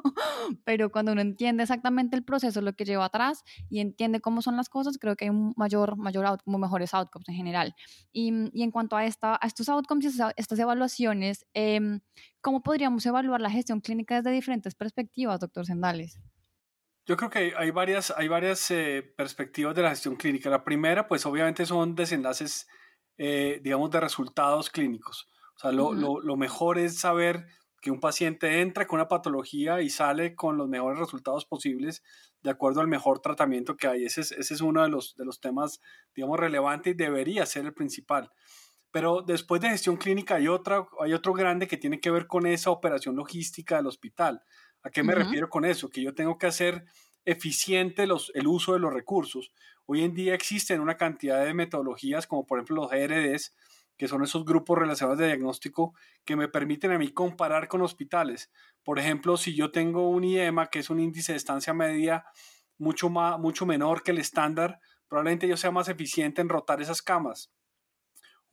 pero 0.65 0.91
cuando 0.91 1.13
uno 1.13 1.21
entiende 1.21 1.63
exactamente 1.63 2.17
el 2.17 2.25
proceso, 2.25 2.61
lo 2.61 2.73
que 2.73 2.85
lleva 2.85 3.05
atrás 3.05 3.45
y 3.71 3.79
entiende 3.79 4.21
cómo 4.21 4.43
son 4.43 4.57
las 4.57 4.69
cosas, 4.69 4.99
creo 4.99 5.15
que 5.15 5.27
hay 5.27 5.31
un 5.31 5.55
mayor, 5.57 5.97
mayor 5.97 6.41
mejores 6.47 6.93
outcomes 6.93 7.29
en 7.29 7.37
general. 7.37 7.75
Y, 8.13 8.33
y 8.53 8.65
en 8.65 8.73
cuanto 8.73 8.97
a, 8.97 9.05
esta, 9.07 9.39
a 9.41 9.47
estos 9.47 9.69
outcomes 9.69 10.07
y 10.07 10.21
estas 10.37 10.59
evaluaciones, 10.59 11.47
eh, 11.55 12.01
¿cómo 12.41 12.63
podríamos 12.63 13.07
evaluar 13.07 13.41
la 13.41 13.51
gestión 13.51 13.81
clínica 13.81 14.17
desde 14.17 14.33
diferentes 14.33 14.75
perspectivas, 14.75 15.39
doctor 15.39 15.67
Sendales? 15.67 16.19
Yo 17.07 17.17
creo 17.17 17.29
que 17.29 17.53
hay 17.57 17.71
varias, 17.71 18.13
hay 18.17 18.29
varias 18.29 18.71
eh, 18.71 19.03
perspectivas 19.17 19.75
de 19.75 19.83
la 19.83 19.91
gestión 19.91 20.17
clínica. 20.17 20.49
La 20.49 20.65
primera, 20.65 21.07
pues 21.07 21.27
obviamente 21.27 21.67
son 21.67 21.95
desenlaces, 21.95 22.67
eh, 23.19 23.61
digamos, 23.63 23.91
de 23.91 24.01
resultados 24.01 24.71
clínicos. 24.71 25.29
O 25.57 25.59
sea, 25.59 25.73
lo, 25.73 25.93
lo, 25.93 26.21
lo, 26.21 26.37
mejor 26.37 26.79
es 26.79 26.99
saber 26.99 27.47
que 27.81 27.91
un 27.91 28.01
paciente 28.01 28.63
entra 28.63 28.87
con 28.87 28.99
una 28.99 29.09
patología 29.09 29.83
y 29.83 29.91
sale 29.91 30.35
con 30.35 30.57
los 30.57 30.69
mejores 30.69 30.99
resultados 30.99 31.45
posibles 31.45 32.03
de 32.43 32.51
acuerdo 32.51 32.81
al 32.81 32.89
mejor 32.89 33.21
tratamiento 33.21 33.77
que 33.77 33.87
hay. 33.87 34.05
Ese 34.07 34.23
es, 34.23 34.33
ese 34.33 34.55
es 34.55 34.61
uno 34.63 34.83
de 34.83 34.89
los, 34.89 35.15
de 35.17 35.27
los 35.27 35.41
temas, 35.41 35.81
digamos, 36.15 36.41
relevantes 36.41 36.95
y 36.95 36.97
debería 36.97 37.45
ser 37.45 37.67
el 37.67 37.75
principal. 37.75 38.31
Pero 38.91 39.23
después 39.23 39.61
de 39.61 39.69
gestión 39.69 39.97
clínica 39.97 40.37
hay, 40.37 40.49
otra, 40.49 40.87
hay 41.01 41.13
otro 41.13 41.35
grande 41.35 41.67
que 41.67 41.77
tiene 41.77 42.01
que 42.01 42.11
ver 42.11 42.27
con 42.27 42.47
esa 42.47 42.71
operación 42.71 43.17
logística 43.17 43.77
del 43.77 43.87
hospital. 43.87 44.43
¿A 44.85 44.91
qué 44.91 45.03
me 45.03 45.15
refiero 45.15 45.49
con 45.49 45.65
eso? 45.65 45.89
Que 45.89 46.03
yo 46.03 46.15
tengo 46.15 46.37
que 46.39 46.47
hacer 46.47 46.85
eficiente 47.25 48.07
los, 48.07 48.31
el 48.35 48.47
uso 48.47 48.75
de 48.75 48.79
los 48.79 48.93
recursos. 48.93 49.51
Hoy 49.87 50.05
en 50.05 50.15
día 50.15 50.35
existen 50.35 50.81
una 50.81 50.99
cantidad 50.99 51.43
de 51.43 51.55
metodologías, 51.55 52.27
como 52.27 52.47
por 52.47 52.59
ejemplo 52.59 52.77
los 52.77 52.91
GRDs, 52.91 53.55
que 53.97 54.09
son 54.09 54.23
esos 54.23 54.45
grupos 54.45 54.79
relacionados 54.79 55.19
de 55.19 55.27
diagnóstico 55.27 55.95
que 56.27 56.37
me 56.37 56.49
permiten 56.49 56.91
a 56.93 56.99
mí 56.99 57.09
comparar 57.13 57.67
con 57.69 57.81
hospitales. 57.81 58.51
Por 58.83 58.99
ejemplo, 58.99 59.39
si 59.39 59.55
yo 59.55 59.71
tengo 59.71 60.11
un 60.11 60.25
IEMA, 60.25 60.67
que 60.67 60.81
es 60.81 60.91
un 60.91 61.01
índice 61.01 61.33
de 61.33 61.39
estancia 61.39 61.73
media 61.73 62.27
mucho, 62.77 63.09
más, 63.09 63.39
mucho 63.39 63.65
menor 63.65 64.03
que 64.03 64.11
el 64.11 64.19
estándar, 64.19 64.81
probablemente 65.09 65.49
yo 65.49 65.57
sea 65.57 65.71
más 65.71 65.89
eficiente 65.89 66.43
en 66.43 66.51
rotar 66.51 66.83
esas 66.83 67.01
camas. 67.01 67.54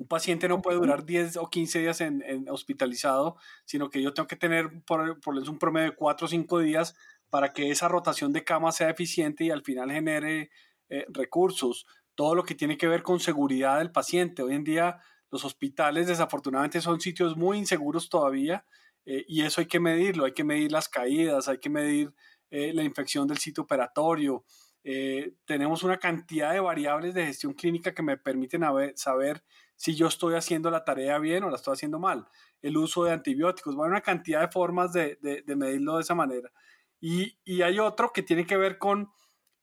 Un 0.01 0.07
paciente 0.07 0.47
no 0.47 0.63
puede 0.63 0.79
durar 0.79 1.05
10 1.05 1.37
o 1.37 1.47
15 1.47 1.79
días 1.79 2.01
en, 2.01 2.49
hospitalizado, 2.49 3.37
sino 3.65 3.91
que 3.91 4.01
yo 4.01 4.15
tengo 4.15 4.25
que 4.25 4.35
tener 4.35 4.83
por, 4.83 5.21
por 5.21 5.37
un 5.37 5.59
promedio 5.59 5.91
de 5.91 5.95
4 5.95 6.25
o 6.25 6.27
5 6.27 6.59
días 6.59 6.95
para 7.29 7.53
que 7.53 7.69
esa 7.69 7.87
rotación 7.87 8.33
de 8.33 8.43
camas 8.43 8.77
sea 8.77 8.89
eficiente 8.89 9.43
y 9.43 9.51
al 9.51 9.61
final 9.61 9.91
genere 9.91 10.49
eh, 10.89 11.05
recursos. 11.09 11.85
Todo 12.15 12.33
lo 12.33 12.43
que 12.43 12.55
tiene 12.55 12.79
que 12.79 12.87
ver 12.87 13.03
con 13.03 13.19
seguridad 13.19 13.77
del 13.77 13.91
paciente. 13.91 14.41
Hoy 14.41 14.55
en 14.55 14.63
día 14.63 14.97
los 15.29 15.45
hospitales 15.45 16.07
desafortunadamente 16.07 16.81
son 16.81 16.99
sitios 16.99 17.37
muy 17.37 17.59
inseguros 17.59 18.09
todavía 18.09 18.65
eh, 19.05 19.23
y 19.27 19.43
eso 19.43 19.61
hay 19.61 19.67
que 19.67 19.79
medirlo. 19.79 20.25
Hay 20.25 20.33
que 20.33 20.43
medir 20.43 20.71
las 20.71 20.89
caídas, 20.89 21.47
hay 21.47 21.59
que 21.59 21.69
medir 21.69 22.11
eh, 22.49 22.73
la 22.73 22.81
infección 22.81 23.27
del 23.27 23.37
sitio 23.37 23.61
operatorio, 23.65 24.45
Eh, 24.83 25.35
tenemos 25.45 25.83
una 25.83 25.97
cantidad 25.97 26.53
de 26.53 26.59
variables 26.59 27.13
de 27.13 27.25
gestión 27.25 27.53
clínica 27.53 27.93
que 27.93 28.01
me 28.01 28.17
permiten 28.17 28.63
saber 28.95 29.43
si 29.81 29.95
yo 29.95 30.05
estoy 30.05 30.35
haciendo 30.35 30.69
la 30.69 30.85
tarea 30.85 31.17
bien 31.17 31.43
o 31.43 31.49
la 31.49 31.55
estoy 31.55 31.73
haciendo 31.73 31.97
mal. 31.97 32.27
El 32.61 32.77
uso 32.77 33.03
de 33.03 33.13
antibióticos, 33.13 33.75
bueno, 33.75 33.93
una 33.93 34.01
cantidad 34.01 34.41
de 34.41 34.47
formas 34.47 34.93
de, 34.93 35.17
de, 35.19 35.55
medirlo 35.55 35.95
de 35.95 36.03
esa 36.03 36.13
manera. 36.13 36.51
Y, 36.99 37.39
y, 37.43 37.63
hay 37.63 37.79
otro 37.79 38.13
que 38.13 38.21
tiene 38.21 38.45
que 38.45 38.57
ver 38.57 38.77
con, 38.77 39.11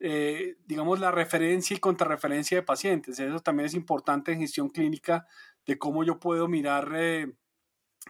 eh, 0.00 0.56
digamos, 0.66 0.98
la 0.98 1.12
referencia 1.12 1.76
y 1.76 1.78
contrarreferencia 1.78 2.56
de 2.56 2.64
pacientes. 2.64 3.20
Eso 3.20 3.38
también 3.38 3.66
es 3.66 3.74
importante 3.74 4.32
en 4.32 4.40
gestión 4.40 4.70
clínica 4.70 5.24
de 5.64 5.78
cómo 5.78 6.02
yo 6.02 6.18
puedo 6.18 6.48
mirar 6.48 6.90
eh, 6.96 7.32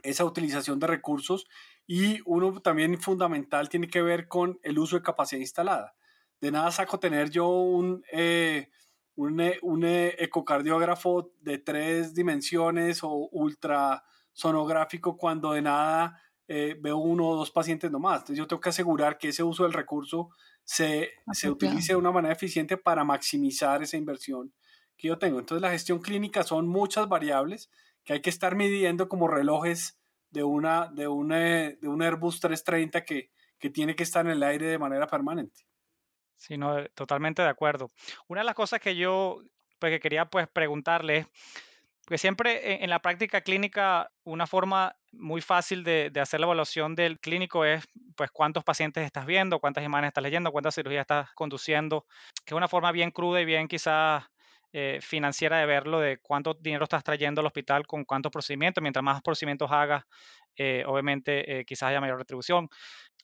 esa 0.03 0.25
utilización 0.25 0.79
de 0.79 0.87
recursos. 0.87 1.47
Y 1.87 2.21
uno 2.25 2.59
también 2.63 2.99
fundamental 2.99 3.69
tiene 3.69 3.89
que 3.89 4.01
ver 4.01 4.29
con 4.29 4.59
el 4.63 4.79
uso 4.79 4.97
de 4.97 5.03
capacidad 5.03 5.41
instalada 5.41 5.95
de 6.41 6.51
nada 6.53 6.71
saco 6.71 6.99
tener 6.99 7.31
yo 7.31 7.49
un, 7.49 8.03
eh, 8.13 8.71
un, 9.19 9.41
eh, 9.41 9.59
un, 9.63 9.85
eh, 9.85 10.15
ecocardiógrafo 10.19 11.33
de 11.41 11.59
tres 11.59 12.15
dimensiones 12.15 13.03
o 13.03 13.29
ultrasonográfico 13.33 15.17
cuando 15.17 15.53
de 15.53 15.63
nada 15.63 16.23
veo 16.49 16.97
uno 16.97 17.29
o 17.29 17.37
dos 17.37 17.51
pacientes 17.51 17.91
nomás. 17.91 18.21
Entonces 18.21 18.39
yo 18.39 18.47
tengo 18.47 18.61
que 18.61 18.71
asegurar 18.71 19.19
que 19.19 19.29
ese 19.29 19.43
uso 19.43 19.65
del 19.65 19.75
recurso 19.75 20.31
se, 20.65 21.11
se 21.33 21.51
utilice 21.51 21.93
de 21.93 21.99
una 21.99 22.11
manera 22.11 22.33
eficiente 22.33 22.79
para 22.79 23.05
maximizar 23.05 23.83
esa 23.83 23.99
inversión 23.99 24.55
que 24.97 25.09
yo 25.09 25.19
tengo. 25.19 25.41
Entonces 25.41 25.61
la 25.61 25.73
gestión 25.73 25.99
clínica 25.99 26.45
son 26.45 26.67
muchas 26.67 27.07
variables 27.07 27.71
que 28.03 28.15
hay 28.15 28.23
que 28.23 28.31
estar 28.31 28.57
midiendo 28.57 29.11
como 29.11 29.29
relojes 29.29 30.01
de, 30.31 30.43
una, 30.43 30.87
de, 30.87 31.07
un, 31.07 31.29
de 31.29 31.79
un 31.83 32.01
Airbus 32.01 32.41
330 32.41 33.05
que, 33.05 33.31
que 33.59 33.69
tiene 33.69 33.95
que 33.95 34.05
estar 34.05 34.25
en 34.25 34.33
el 34.33 34.43
aire 34.43 34.69
de 34.69 34.79
manera 34.79 35.07
permanente. 35.07 35.67
Sí, 36.39 36.57
no, 36.57 36.79
eh, 36.79 36.91
totalmente 36.95 37.43
de 37.43 37.49
acuerdo. 37.49 37.91
Una 38.29 38.41
de 38.41 38.47
las 38.47 38.55
cosas 38.55 38.81
que 38.81 38.97
yo 38.97 39.43
pues, 39.79 39.93
que 39.93 40.01
quería 40.01 40.25
pues, 40.25 40.49
preguntarle, 40.49 41.27
que 42.07 42.17
siempre 42.17 42.75
e, 42.75 42.85
en, 42.85 42.91
la 42.91 43.01
práctica 43.01 43.43
clínica 43.43 44.11
una 44.25 44.47
forma 44.47 44.97
muy 45.13 45.41
fácil 45.41 45.85
de, 45.85 46.13
hacer 46.21 46.41
la 46.41 46.47
evaluación 46.47 46.95
del 46.95 47.19
clínico 47.19 47.65
es 47.65 47.85
pues 48.17 48.31
cuántos 48.31 48.65
pacientes 48.65 49.05
estás 49.05 49.27
viendo, 49.27 49.59
cuántas 49.59 49.85
imágenes 49.85 50.09
estás 50.09 50.23
leyendo, 50.23 50.53
cuántas 50.53 50.75
cirugías 50.77 51.03
estás 51.03 51.29
conduciendo, 51.35 52.07
que 52.45 52.55
es 52.55 52.57
una 52.57 52.69
forma 52.69 52.93
bien 52.93 53.11
cruda 53.11 53.41
y 53.41 53.45
bien 53.45 53.69
quizás 53.69 54.25
eh, 54.73 54.99
financiera 55.03 55.59
de 55.59 55.67
verlo, 55.67 55.99
de 55.99 56.19
cuánto 56.19 56.55
dinero 56.55 56.85
estás 56.85 57.03
trayendo 57.03 57.41
al 57.41 57.47
hospital 57.47 57.87
con 57.87 58.05
cuántos 58.05 58.31
procedimientos. 58.31 58.81
Mientras 58.83 59.03
más 59.03 59.23
procedimientos 59.23 59.71
hagas, 59.73 60.05
eh, 60.59 60.85
obviamente 60.87 61.65
quizás 61.67 61.89
haya 61.89 62.01
mayor 62.01 62.19
retribución. 62.19 62.69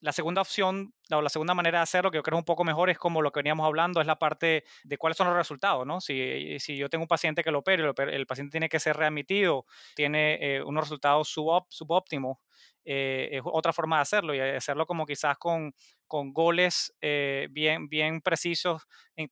La 0.00 0.12
segunda 0.12 0.42
opción 0.42 0.92
o 1.10 1.22
la 1.22 1.28
segunda 1.28 1.54
manera 1.54 1.78
de 1.78 1.82
hacerlo, 1.82 2.10
que 2.10 2.18
yo 2.18 2.22
creo 2.22 2.36
es 2.36 2.42
un 2.42 2.44
poco 2.44 2.64
mejor, 2.64 2.90
es 2.90 2.98
como 2.98 3.22
lo 3.22 3.30
que 3.30 3.40
veníamos 3.40 3.64
hablando, 3.66 4.00
es 4.00 4.06
la 4.06 4.18
parte 4.18 4.64
de 4.82 4.98
cuáles 4.98 5.16
son 5.16 5.26
los 5.28 5.36
resultados, 5.36 5.86
¿no? 5.86 6.00
Si, 6.00 6.58
si 6.60 6.76
yo 6.76 6.88
tengo 6.88 7.04
un 7.04 7.08
paciente 7.08 7.42
que 7.42 7.50
lo 7.50 7.60
opere, 7.60 7.90
el 8.12 8.26
paciente 8.26 8.52
tiene 8.52 8.68
que 8.68 8.80
ser 8.80 8.96
readmitido, 8.96 9.64
tiene 9.94 10.38
eh, 10.40 10.62
unos 10.62 10.84
resultados 10.84 11.28
subóptimos, 11.28 12.38
eh, 12.86 13.30
es 13.32 13.42
otra 13.44 13.72
forma 13.72 13.96
de 13.96 14.02
hacerlo 14.02 14.34
y 14.34 14.40
hacerlo 14.40 14.84
como 14.84 15.06
quizás 15.06 15.38
con, 15.38 15.72
con 16.06 16.34
goles 16.34 16.94
eh, 17.00 17.48
bien, 17.50 17.88
bien 17.88 18.20
precisos 18.20 18.82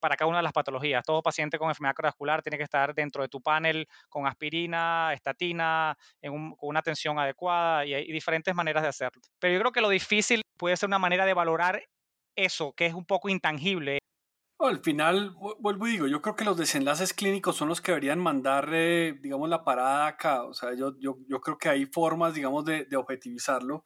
para 0.01 0.17
cada 0.17 0.29
una 0.29 0.39
de 0.39 0.45
las 0.45 0.55
patologías. 0.55 1.05
Todo 1.05 1.23
paciente 1.23 1.59
con 1.59 1.69
enfermedad 1.69 1.95
cardiovascular 1.95 2.43
tiene 2.43 2.57
que 2.57 2.65
estar 2.65 2.95
dentro 2.95 3.23
de 3.23 3.29
tu 3.29 3.43
panel 3.43 3.87
con 4.09 4.27
aspirina, 4.27 5.13
estatina, 5.13 5.97
con 6.23 6.55
una 6.63 6.81
atención 6.81 7.19
adecuada 7.19 7.85
y 7.85 7.92
hay 7.95 8.11
diferentes 8.11 8.55
maneras 8.55 8.83
de 8.83 8.89
hacerlo. 8.89 9.23
Pero 9.39 9.55
yo 9.55 9.61
creo 9.61 9.73
que 9.73 9.81
lo 9.81 9.89
difícil 9.89 10.43
puede 10.59 10.77
ser 10.77 10.89
una 10.89 10.99
manera 10.99 11.27
de 11.27 11.35
valorar 11.35 11.83
eso, 12.37 12.73
que 12.73 12.87
es 12.87 12.95
un 12.95 13.05
poco 13.05 13.29
intangible 13.29 13.99
al 14.67 14.79
final, 14.79 15.35
vuelvo 15.59 15.87
y 15.87 15.93
digo, 15.93 16.07
yo 16.07 16.23
creo 16.23 16.37
que 16.37 16.45
los 16.45 16.57
desenlaces 16.57 17.13
clínicos 17.13 17.57
son 17.57 17.69
los 17.69 17.81
que 17.81 17.93
deberían 17.93 18.19
mandar, 18.19 18.69
eh, 18.73 19.19
digamos, 19.21 19.49
la 19.49 19.65
parada 19.65 20.07
acá. 20.07 20.45
O 20.45 20.55
sea, 20.55 20.75
yo, 20.75 20.95
yo, 20.99 21.19
yo 21.29 21.41
creo 21.41 21.59
que 21.59 21.69
hay 21.69 21.87
formas, 21.87 22.35
digamos, 22.35 22.65
de, 22.65 22.85
de, 22.85 22.97
objetivizarlo. 22.97 23.85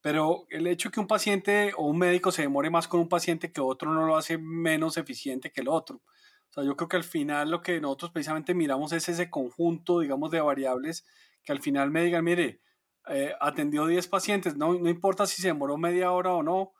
Pero 0.00 0.46
el 0.50 0.66
hecho 0.66 0.90
que 0.90 1.00
un 1.00 1.06
paciente 1.06 1.72
o 1.76 1.86
un 1.86 1.98
médico 1.98 2.30
se 2.30 2.42
demore 2.42 2.70
más 2.70 2.88
con 2.88 3.00
un 3.00 3.08
paciente 3.08 3.52
que 3.52 3.60
otro 3.60 3.92
no 3.92 4.06
lo 4.06 4.16
hace 4.16 4.36
menos 4.38 4.98
eficiente 4.98 5.50
que 5.50 5.62
el 5.62 5.68
otro. 5.68 5.96
O 5.96 6.52
sea, 6.52 6.64
yo 6.64 6.76
creo 6.76 6.88
que 6.88 6.96
al 6.96 7.04
final 7.04 7.50
lo 7.50 7.62
que 7.62 7.80
nosotros 7.80 8.12
precisamente 8.12 8.54
miramos 8.54 8.92
es 8.92 9.08
ese 9.08 9.30
conjunto, 9.30 10.00
digamos, 10.00 10.30
de 10.30 10.40
variables 10.40 11.06
que 11.42 11.52
al 11.52 11.60
final 11.60 11.90
me 11.90 12.04
digan, 12.04 12.24
mire, 12.24 12.60
eh, 13.08 13.32
atendió 13.40 13.86
10 13.86 14.08
pacientes, 14.08 14.56
no, 14.56 14.74
no 14.74 14.88
importa 14.88 15.26
si 15.26 15.42
se 15.42 15.48
demoró 15.48 15.76
media 15.76 16.12
hora 16.12 16.32
o 16.32 16.42
no, 16.42 16.72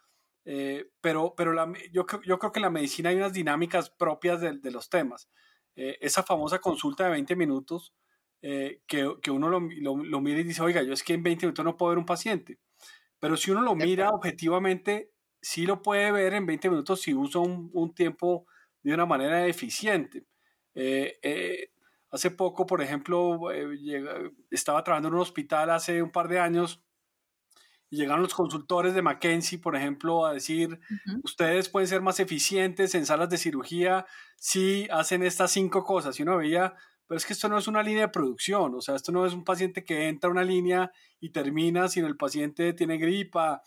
eh, 0.45 0.91
pero 1.01 1.35
pero 1.37 1.53
la, 1.53 1.73
yo, 1.91 2.05
yo, 2.25 2.39
creo 2.39 2.53
que 2.53 2.59
en 2.59 2.65
la 2.65 2.71
medicina 2.71 3.11
hay 3.11 3.17
unas 3.17 3.33
dinámicas 3.33 3.91
propias 3.91 4.41
de, 4.41 4.59
de 4.59 4.71
los 4.71 4.89
temas. 4.89 5.29
Eh, 5.77 5.99
esa 6.01 6.23
famosa 6.23 6.61
consulta 6.61 7.05
de 7.05 7.11
20 7.11 7.37
minutos, 7.37 7.95
eh, 8.43 8.83
que, 8.87 9.15
que, 9.23 9.31
uno 9.31 9.49
lo, 9.49 9.61
lo, 9.61 10.21
mira 10.21 10.41
y 10.41 10.45
dice, 10.45 10.63
oiga, 10.63 10.83
yo 10.83 10.93
es 10.93 11.03
que 11.03 11.15
en 11.15 11.23
20 11.23 11.47
minutos 11.47 11.65
no 11.65 11.77
puedo 11.77 11.91
ver 11.91 11.99
un 11.99 12.07
paciente. 12.07 12.59
Pero 13.19 13.37
si 13.37 13.51
uno 13.51 13.63
lo 13.63 13.75
mira 13.75 14.11
objetivamente, 14.11 15.11
sí 15.41 15.67
lo 15.67 15.83
puede 15.83 16.13
ver 16.13 16.35
en 16.35 16.47
20 16.47 16.71
minutos 16.71 17.01
si 17.01 17.15
usa 17.15 17.41
un, 17.41 17.71
un 17.73 17.95
tiempo 17.95 18.47
de 18.83 18.95
una 18.95 19.07
manera 19.07 19.47
eficiente. 19.47 20.27
Hace 22.14 22.31
poco, 22.31 22.64
por 22.64 22.81
ejemplo, 22.81 23.50
estaba 24.50 24.85
trabajando 24.85 25.09
en 25.09 25.14
un 25.14 25.20
hospital 25.20 25.70
hace 25.70 26.00
un 26.00 26.12
par 26.12 26.29
de 26.29 26.38
años 26.38 26.85
y 27.90 27.96
llegaron 27.96 28.22
los 28.22 28.35
consultores 28.35 28.94
de 28.94 29.03
McKenzie, 29.03 29.59
por 29.59 29.74
ejemplo, 29.74 30.24
a 30.24 30.33
decir, 30.33 30.79
ustedes 31.24 31.68
pueden 31.68 31.88
ser 31.88 32.03
más 32.03 32.20
eficientes 32.20 32.94
en 32.94 33.05
salas 33.05 33.29
de 33.31 33.37
cirugía 33.37 34.07
si 34.37 34.88
hacen 34.90 35.24
estas 35.24 35.50
cinco 35.50 35.85
cosas. 35.85 36.18
Y 36.18 36.22
uno 36.22 36.37
veía, 36.37 36.74
pero 37.07 37.18
es 37.18 37.27
que 37.27 37.33
esto 37.33 37.48
no 37.48 37.59
es 37.59 37.66
una 37.66 37.83
línea 37.83 38.03
de 38.03 38.09
producción, 38.09 38.74
o 38.77 38.81
sea, 38.81 38.94
esto 38.94 39.11
no 39.11 39.27
es 39.27 39.35
un 39.35 39.44
paciente 39.44 39.85
que 39.85 40.09
entra 40.09 40.29
a 40.29 40.33
una 40.33 40.44
línea 40.44 40.92
y 41.20 41.31
termina, 41.31 41.88
sino 41.88 42.07
el 42.07 42.16
paciente 42.16 42.72
tiene 42.74 42.96
gripa, 42.96 43.62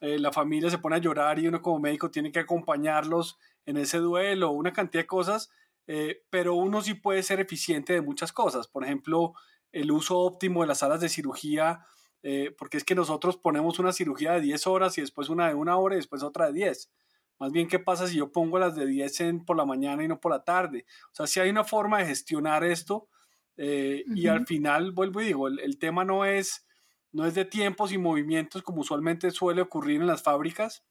eh, 0.00 0.18
la 0.18 0.32
familia 0.32 0.70
se 0.70 0.78
pone 0.78 0.96
a 0.96 1.00
llorar 1.00 1.38
y 1.38 1.48
uno 1.48 1.60
como 1.60 1.80
médico 1.80 2.10
tiene 2.10 2.32
que 2.32 2.40
acompañarlos 2.40 3.38
en 3.66 3.76
ese 3.76 3.98
duelo, 3.98 4.52
una 4.52 4.72
cantidad 4.72 5.02
de 5.02 5.06
cosas, 5.06 5.50
eh, 5.86 6.22
pero 6.30 6.54
uno 6.54 6.82
sí 6.82 6.94
puede 6.94 7.22
ser 7.22 7.40
eficiente 7.40 7.92
de 7.92 8.02
muchas 8.02 8.32
cosas. 8.32 8.68
Por 8.68 8.84
ejemplo, 8.84 9.34
el 9.72 9.90
uso 9.90 10.18
óptimo 10.18 10.62
de 10.62 10.68
las 10.68 10.78
salas 10.78 11.00
de 11.00 11.08
cirugía 11.08 11.84
eh, 12.22 12.54
porque 12.56 12.76
es 12.76 12.84
que 12.84 12.94
nosotros 12.94 13.38
ponemos 13.38 13.78
una 13.78 13.92
cirugía 13.92 14.32
de 14.32 14.42
10 14.42 14.66
horas 14.66 14.98
y 14.98 15.00
después 15.00 15.28
una 15.28 15.48
de 15.48 15.54
una 15.54 15.76
hora 15.78 15.94
y 15.94 15.98
después 15.98 16.22
otra 16.22 16.46
de 16.46 16.52
10. 16.52 16.90
Más 17.38 17.52
bien, 17.52 17.68
¿qué 17.68 17.78
pasa 17.78 18.06
si 18.06 18.18
yo 18.18 18.30
pongo 18.30 18.58
las 18.58 18.76
de 18.76 18.86
10 18.86 19.20
en, 19.20 19.44
por 19.44 19.56
la 19.56 19.64
mañana 19.64 20.04
y 20.04 20.08
no 20.08 20.20
por 20.20 20.32
la 20.32 20.44
tarde? 20.44 20.84
O 21.12 21.14
sea, 21.14 21.26
si 21.26 21.40
hay 21.40 21.48
una 21.48 21.64
forma 21.64 21.98
de 21.98 22.06
gestionar 22.06 22.64
esto 22.64 23.08
eh, 23.56 24.04
y 24.14 24.26
al 24.26 24.46
final, 24.46 24.92
vuelvo 24.92 25.22
y 25.22 25.26
digo, 25.26 25.48
el, 25.48 25.78
tema 25.78 26.04
no 26.04 26.26
es, 26.26 26.66
no 27.12 27.26
es 27.26 27.34
de 27.34 27.46
tiempos 27.46 27.92
y 27.92 27.98
movimientos 27.98 28.62
como 28.62 28.82
usualmente 28.82 29.30
suele 29.30 29.62
ocurrir 29.62 30.02
en 30.02 30.06
las 30.06 30.22
fábricas, 30.22 30.84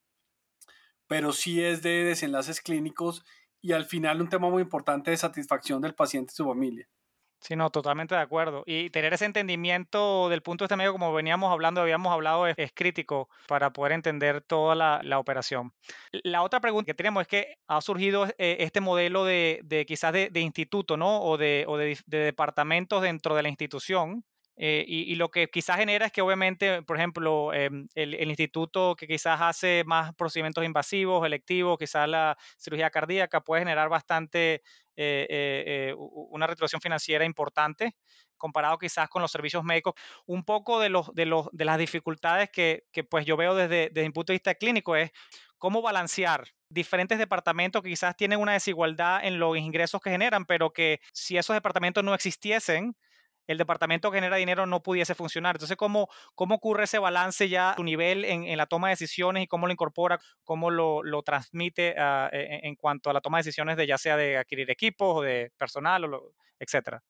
pero 1.08 1.32
sí 1.32 1.62
es 1.64 1.84
de 1.84 2.04
desenlaces 2.04 2.62
clínicos 2.62 3.24
y 3.62 3.74
al 3.74 3.86
final 3.86 4.22
un 4.22 4.30
tema 4.30 4.50
muy 4.50 4.62
importante 4.62 5.12
de 5.12 5.18
satisfacción 5.18 5.82
del 5.82 5.96
paciente 5.96 6.32
y 6.34 6.36
su 6.36 6.46
familia. 6.46 6.88
Sí, 7.42 7.56
no, 7.56 7.70
totalmente 7.70 8.16
de 8.16 8.22
acuerdo. 8.22 8.64
Y 8.66 8.90
tener 8.90 9.14
ese 9.14 9.24
entendimiento 9.24 10.28
del 10.28 10.42
punto 10.42 10.64
de 10.64 10.66
este 10.66 10.76
medio, 10.76 10.92
como 10.92 11.14
veníamos 11.14 11.52
hablando, 11.52 11.80
habíamos 11.80 12.12
hablado, 12.12 12.48
es, 12.48 12.56
crítico 12.74 13.30
para 13.48 13.72
poder 13.72 13.94
entender 13.94 14.42
toda 14.42 14.76
la, 14.76 15.20
operación. 15.20 15.72
La 16.12 16.42
otra 16.44 16.60
pregunta 16.60 16.88
que 16.88 16.94
tenemos 16.94 17.22
es 17.22 17.28
que 17.28 17.56
ha 17.68 17.80
surgido 17.80 18.26
eh, 18.38 18.58
este 18.60 18.82
modelo 18.82 19.24
de, 19.24 19.86
quizás 19.88 20.12
de, 20.12 20.40
instituto, 20.42 20.98
¿no? 20.98 21.22
O, 21.22 21.38
de, 21.38 21.64
o 21.68 21.78
de, 21.78 21.98
departamentos 22.08 23.02
dentro 23.02 23.36
de 23.36 23.44
la 23.44 23.50
institución. 23.50 24.26
Eh, 24.62 24.84
y, 24.86 25.16
lo 25.16 25.32
que 25.32 25.48
quizás 25.48 25.78
genera 25.78 26.08
es 26.08 26.12
que 26.12 26.22
obviamente, 26.22 26.82
por 26.82 26.98
ejemplo, 26.98 27.54
em, 27.54 27.88
el, 27.96 28.14
el, 28.16 28.30
instituto 28.30 28.94
que 28.96 29.08
quizás 29.08 29.40
hace 29.42 29.84
más 29.86 30.14
procedimientos 30.16 30.66
invasivos, 30.66 31.26
electivos, 31.26 31.78
quizás 31.80 32.10
la 32.10 32.38
cirugía 32.58 32.90
cardíaca 32.90 33.40
puede 33.40 33.62
generar 33.62 33.88
bastante 33.88 34.62
eh, 35.02 35.26
eh, 35.30 35.64
eh, 35.66 35.96
una 35.98 36.46
retribución 36.46 36.82
financiera 36.82 37.24
importante 37.24 37.96
comparado 38.36 38.78
quizás 38.78 39.08
con 39.08 39.22
los 39.22 39.32
servicios 39.32 39.64
médicos. 39.64 39.94
Un 40.26 40.44
poco 40.44 40.78
de, 40.82 40.90
los, 40.90 41.14
de, 41.16 41.26
los, 41.26 41.48
de 41.54 41.64
las 41.64 41.78
dificultades 41.78 42.50
que, 42.50 42.84
que, 42.92 43.06
pues 43.06 43.26
yo 43.26 43.38
veo 43.38 43.56
desde, 43.56 43.90
desde 43.94 44.08
mi 44.10 44.12
punto 44.12 44.34
de 44.34 44.36
vista 44.36 44.56
clínico 44.56 44.98
es 44.98 45.12
cómo 45.58 45.82
balancear 45.82 46.50
diferentes 46.68 47.18
departamentos 47.18 47.82
que 47.82 47.90
quizás 47.90 48.18
tienen 48.18 48.42
una 48.42 48.54
desigualdad 48.54 49.24
en 49.24 49.40
los 49.40 49.58
ingresos 49.58 50.02
que 50.02 50.10
generan, 50.10 50.44
pero 50.44 50.74
que 50.74 51.00
si 51.14 51.38
esos 51.38 51.54
departamentos 51.54 52.04
no 52.04 52.14
existiesen, 52.14 52.94
el 53.50 53.58
departamento 53.58 54.12
genera 54.12 54.36
dinero 54.38 54.68
no 54.68 54.84
pudiese 54.84 55.16
funcionar. 55.16 55.56
Entonces, 55.56 55.76
¿cómo, 55.76 56.08
cómo 56.36 56.56
ocurre 56.56 56.84
ese 56.84 57.00
balance 57.00 57.50
ya 57.50 57.72
a 57.72 57.76
tu 57.76 57.84
nivel 57.84 58.24
en, 58.24 58.56
la 58.56 58.68
toma 58.68 58.90
de 58.90 58.92
decisiones 58.92 59.44
y 59.44 59.48
cómo 59.48 59.66
lo 59.66 59.74
incorpora, 59.74 60.20
cómo 60.44 60.70
lo, 60.70 61.24
transmite 61.24 61.96
ah, 61.98 62.30
e, 62.32 62.42
e, 62.42 62.68
en, 62.68 62.76
cuanto 62.76 63.10
a 63.10 63.14
la 63.14 63.22
toma 63.22 63.40
de 63.40 63.46
decisiones 63.46 63.76
de 63.76 63.88
ya 63.88 63.98
sea 63.98 64.18
de 64.18 64.38
adquirir 64.38 64.70
equipos 64.70 65.18
o 65.18 65.22
de 65.24 65.52
personal, 65.58 66.14
o 66.14 66.34
etcétera? 66.60 67.02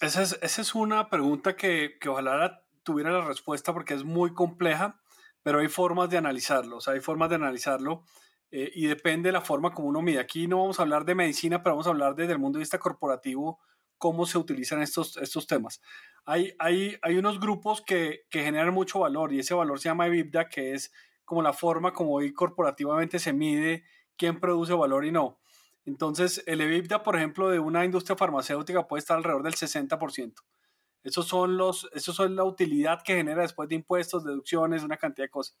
Esa 0.00 0.22
es, 0.22 0.38
esa 0.40 0.62
es 0.62 0.74
una 0.74 1.10
pregunta 1.10 1.56
que, 1.56 1.98
que 2.00 2.08
ojalá 2.08 2.64
tuviera 2.82 3.10
la 3.10 3.26
respuesta 3.26 3.74
porque 3.74 3.92
es 3.92 4.02
muy 4.02 4.32
compleja, 4.32 4.98
pero 5.42 5.60
hay 5.60 5.68
formas 5.68 6.08
de 6.08 6.16
analizarlo, 6.16 6.78
o 6.78 6.80
sea, 6.80 6.94
hay 6.94 7.00
formas 7.00 7.28
de 7.28 7.34
analizarlo. 7.34 8.04
eh, 8.50 8.70
y 8.74 8.86
depende 8.86 9.28
de 9.28 9.32
la 9.32 9.42
forma 9.42 9.74
como 9.74 9.88
uno 9.88 10.00
mide. 10.00 10.20
Aquí 10.20 10.46
no 10.46 10.58
vamos 10.58 10.78
a 10.78 10.84
hablar 10.84 11.04
de 11.04 11.14
medicina, 11.14 11.62
pero 11.62 11.74
vamos 11.74 11.86
a 11.86 11.90
hablar 11.90 12.14
desde 12.14 12.32
el 12.32 12.38
mundo 12.38 12.58
de 12.58 12.62
vista 12.62 12.78
corporativo 12.78 13.58
cómo 13.98 14.26
se 14.26 14.38
utilizan 14.38 14.82
estos, 14.82 15.16
estos 15.16 15.46
temas. 15.46 15.80
Hay, 16.24 16.54
hay, 16.58 16.96
hay 17.02 17.16
unos 17.16 17.40
grupos 17.40 17.82
que, 17.82 18.22
que, 18.30 18.42
generan 18.42 18.74
mucho 18.74 19.00
valor 19.00 19.32
y 19.32 19.38
ese 19.38 19.54
valor 19.54 19.78
se 19.78 19.88
llama 19.88 20.06
EBITDA, 20.06 20.48
que 20.48 20.74
es 20.74 20.92
como 21.24 21.42
la 21.42 21.52
forma 21.52 21.92
como 21.92 22.14
hoy 22.14 22.32
corporativamente 22.32 23.18
se 23.18 23.32
mide 23.32 23.84
quién 24.16 24.40
produce 24.40 24.72
valor 24.72 25.04
y 25.04 25.12
no. 25.12 25.40
Entonces, 25.84 26.42
el 26.46 26.60
EBITDA, 26.60 27.02
por 27.02 27.16
ejemplo, 27.16 27.48
de 27.48 27.60
una 27.60 27.84
industria 27.84 28.16
farmacéutica 28.16 28.88
puede 28.88 29.00
estar 29.00 29.16
alrededor 29.16 29.44
del 29.44 29.54
60%. 29.54 30.34
Esos 31.04 31.28
son 31.28 31.56
los, 31.56 31.88
eso 31.92 32.12
son 32.12 32.34
la 32.34 32.42
utilidad 32.42 33.02
que 33.04 33.14
genera 33.14 33.42
después 33.42 33.68
de 33.68 33.76
impuestos, 33.76 34.24
deducciones, 34.24 34.82
una 34.82 34.96
cantidad 34.96 35.26
de 35.26 35.30
cosas. 35.30 35.56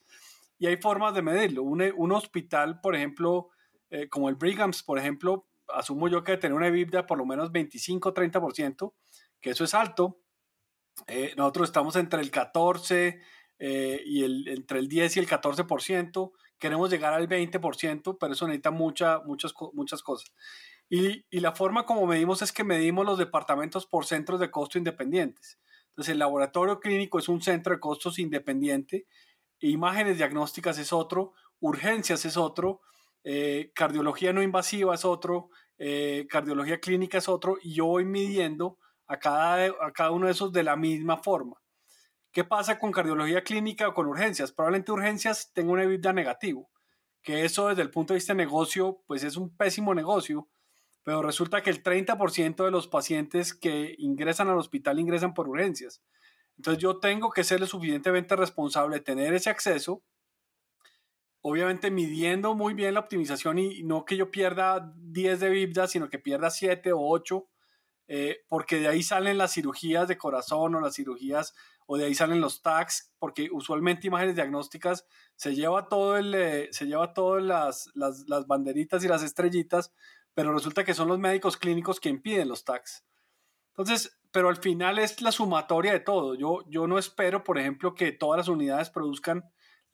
Y 0.58 0.66
hay 0.66 0.76
formas 0.78 1.14
de 1.14 1.22
medirlo. 1.22 1.62
Un, 1.62 1.82
un 1.96 2.12
hospital, 2.12 2.80
por 2.80 2.96
ejemplo, 2.96 3.50
eh, 3.90 4.08
como 4.08 4.28
el 4.28 4.34
Brigham's, 4.34 4.82
por 4.82 4.98
ejemplo, 4.98 5.46
asumo 5.68 6.08
yo 6.08 6.24
que 6.24 6.36
tener 6.36 6.56
una 6.56 6.68
EBITDA 6.68 7.06
por 7.06 7.18
lo 7.18 7.26
menos 7.26 7.52
25-30%, 7.52 8.94
que 9.40 9.50
eso 9.50 9.64
es 9.64 9.74
alto. 9.74 10.20
Eh, 11.06 11.34
nosotros 11.36 11.68
estamos 11.68 11.96
entre 11.96 12.20
el 12.20 12.30
14 12.30 13.20
eh, 13.58 14.02
y 14.04 14.24
el, 14.24 14.48
entre 14.48 14.78
el 14.78 14.88
10 14.88 15.16
y 15.16 15.20
el 15.20 15.28
14%. 15.28 16.32
Queremos 16.58 16.90
llegar 16.90 17.12
al 17.12 17.28
20%, 17.28 18.16
pero 18.18 18.32
eso 18.32 18.46
necesita 18.46 18.70
mucha, 18.70 19.20
muchas, 19.20 19.52
muchas 19.72 20.02
cosas. 20.02 20.32
Y, 20.88 21.24
y, 21.30 21.40
la 21.40 21.52
forma 21.52 21.84
como 21.84 22.06
medimos 22.06 22.42
es 22.42 22.52
que 22.52 22.64
medimos 22.64 23.04
los 23.04 23.18
departamentos 23.18 23.86
por 23.86 24.06
centros 24.06 24.40
de 24.40 24.50
costo 24.50 24.78
independientes. 24.78 25.58
Entonces, 25.88 26.12
el 26.12 26.18
laboratorio 26.18 26.78
clínico 26.78 27.18
es 27.18 27.28
un 27.28 27.42
centro 27.42 27.74
de 27.74 27.80
costos 27.80 28.18
independiente, 28.18 29.06
imágenes 29.60 30.18
diagnósticas 30.18 30.78
es 30.78 30.92
otro, 30.92 31.32
urgencias 31.58 32.24
es 32.24 32.36
otro, 32.36 32.82
eh, 33.28 33.72
cardiología 33.74 34.32
no 34.32 34.40
invasiva 34.40 34.94
es 34.94 35.04
otro, 35.04 35.50
eh, 35.78 36.28
cardiología 36.30 36.78
clínica 36.78 37.18
es 37.18 37.28
otro, 37.28 37.56
y 37.60 37.74
yo 37.74 37.86
voy 37.86 38.04
midiendo 38.04 38.78
a 39.08 39.18
cada, 39.18 39.64
a 39.80 39.92
cada 39.92 40.12
uno 40.12 40.26
de 40.26 40.32
esos 40.32 40.52
de 40.52 40.62
la 40.62 40.76
misma 40.76 41.16
forma. 41.16 41.56
¿Qué 42.30 42.44
pasa 42.44 42.78
con 42.78 42.92
cardiología 42.92 43.42
clínica 43.42 43.88
o 43.88 43.94
con 43.94 44.06
urgencias? 44.06 44.52
Probablemente 44.52 44.92
urgencias 44.92 45.50
tenga 45.52 45.72
un 45.72 45.80
EBITDA 45.80 46.12
negativo, 46.12 46.70
que 47.20 47.44
eso 47.44 47.66
desde 47.66 47.82
el 47.82 47.90
punto 47.90 48.14
de 48.14 48.18
vista 48.18 48.32
de 48.32 48.36
negocio, 48.44 49.02
pues 49.08 49.24
es 49.24 49.36
un 49.36 49.56
pésimo 49.56 49.92
negocio, 49.92 50.48
pero 51.02 51.20
resulta 51.20 51.64
que 51.64 51.70
el 51.70 51.82
30% 51.82 52.64
de 52.64 52.70
los 52.70 52.86
pacientes 52.86 53.54
que 53.54 53.96
ingresan 53.98 54.48
al 54.50 54.58
hospital 54.58 55.00
ingresan 55.00 55.34
por 55.34 55.48
urgencias. 55.48 56.00
Entonces 56.58 56.80
yo 56.80 57.00
tengo 57.00 57.32
que 57.32 57.42
ser 57.42 57.58
lo 57.58 57.66
suficientemente 57.66 58.36
responsable, 58.36 59.00
tener 59.00 59.34
ese 59.34 59.50
acceso, 59.50 60.04
obviamente 61.48 61.92
midiendo 61.92 62.56
muy 62.56 62.74
bien 62.74 62.94
la 62.94 63.00
optimización 63.00 63.60
y, 63.60 63.84
no 63.84 64.04
que 64.04 64.16
yo 64.16 64.32
pierda 64.32 64.92
10 64.96 65.38
de 65.38 65.46
EBITDA, 65.46 65.86
sino 65.86 66.10
que 66.10 66.18
pierda 66.18 66.50
7 66.50 66.92
o 66.92 66.98
8, 67.00 67.46
eh, 68.08 68.44
porque 68.48 68.80
de 68.80 68.88
ahí 68.88 69.04
salen 69.04 69.38
las 69.38 69.52
cirugías 69.52 70.08
de 70.08 70.18
corazón 70.18 70.74
o 70.74 70.80
las 70.80 70.96
cirugías, 70.96 71.54
o 71.86 71.98
de 71.98 72.06
ahí 72.06 72.16
salen 72.16 72.40
los 72.40 72.62
tags, 72.62 73.12
porque 73.20 73.48
usualmente 73.52 74.08
imágenes 74.08 74.34
diagnósticas 74.34 75.06
se 75.36 75.54
lleva 75.54 75.88
todo 75.88 76.16
el, 76.16 76.34
eh, 76.34 76.68
se 76.72 76.86
lleva 76.86 77.14
todas 77.14 77.44
las, 77.44 77.92
las, 77.94 78.46
banderitas 78.48 79.04
y 79.04 79.08
las 79.08 79.22
estrellitas, 79.22 79.92
pero 80.34 80.52
resulta 80.52 80.82
que 80.82 80.94
son 80.94 81.06
los 81.06 81.20
médicos 81.20 81.56
clínicos 81.56 82.00
quien 82.00 82.20
piden 82.20 82.48
los 82.48 82.64
tags. 82.64 83.04
Entonces, 83.68 84.18
pero 84.32 84.48
al 84.48 84.56
final 84.56 84.98
es 84.98 85.22
la 85.22 85.30
sumatoria 85.30 85.92
de 85.92 86.00
todo. 86.00 86.34
Yo, 86.34 86.64
yo 86.68 86.88
no 86.88 86.98
espero, 86.98 87.44
por 87.44 87.56
ejemplo, 87.56 87.94
que 87.94 88.10
todas 88.10 88.38
las 88.38 88.48
unidades 88.48 88.90
produzcan 88.90 89.44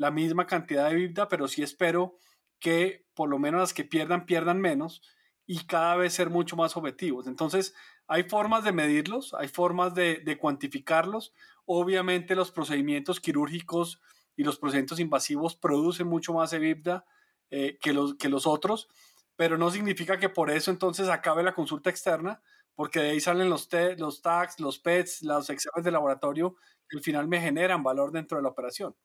la 0.02 0.10
misma 0.10 0.46
cantidad 0.46 0.90
de 0.90 0.96
vida, 0.96 1.28
pero 1.28 1.48
sí 1.48 1.62
espero 1.62 2.18
que 2.60 3.06
por 3.14 3.28
lo 3.28 3.38
menos 3.38 3.60
las 3.60 3.74
que 3.74 3.84
pierdan, 3.84 4.26
pierdan 4.26 4.60
menos 4.60 5.02
y 5.46 5.64
cada 5.66 5.96
vez 5.96 6.12
ser 6.12 6.30
mucho 6.30 6.56
más 6.56 6.76
objetivos. 6.76 7.26
Entonces, 7.26 7.74
hay 8.06 8.24
formas 8.24 8.64
de 8.64 8.72
medirlos, 8.72 9.34
hay 9.34 9.48
formas 9.48 9.94
de, 9.94 10.18
de 10.18 10.38
cuantificarlos. 10.38 11.32
Obviamente 11.64 12.34
los 12.34 12.50
procedimientos 12.50 13.20
quirúrgicos 13.20 14.00
y 14.36 14.44
los 14.44 14.58
procedimientos 14.58 15.00
invasivos 15.00 15.56
producen 15.56 16.06
mucho 16.06 16.32
más 16.32 16.52
EBITDA 16.52 17.04
eh, 17.50 17.78
que, 17.80 17.92
los, 17.92 18.14
que 18.14 18.28
los 18.28 18.46
otros, 18.46 18.88
pero 19.36 19.58
no 19.58 19.70
significa 19.70 20.18
que 20.18 20.28
por 20.28 20.50
eso 20.50 20.70
entonces 20.70 21.08
acabe 21.08 21.42
la 21.42 21.54
consulta 21.54 21.90
externa, 21.90 22.40
porque 22.74 23.00
de 23.00 23.10
ahí 23.10 23.20
salen 23.20 23.50
los, 23.50 23.68
tags, 23.68 24.58
los 24.58 24.78
PETs, 24.78 25.22
los 25.22 25.50
exámenes 25.50 25.84
de 25.84 25.90
laboratorio, 25.90 26.56
que 26.88 26.96
al 26.96 27.02
final 27.02 27.28
me 27.28 27.40
generan 27.40 27.82
valor 27.82 28.10
dentro 28.10 28.38
de 28.38 28.42
la 28.42 28.48
operación. 28.48 28.96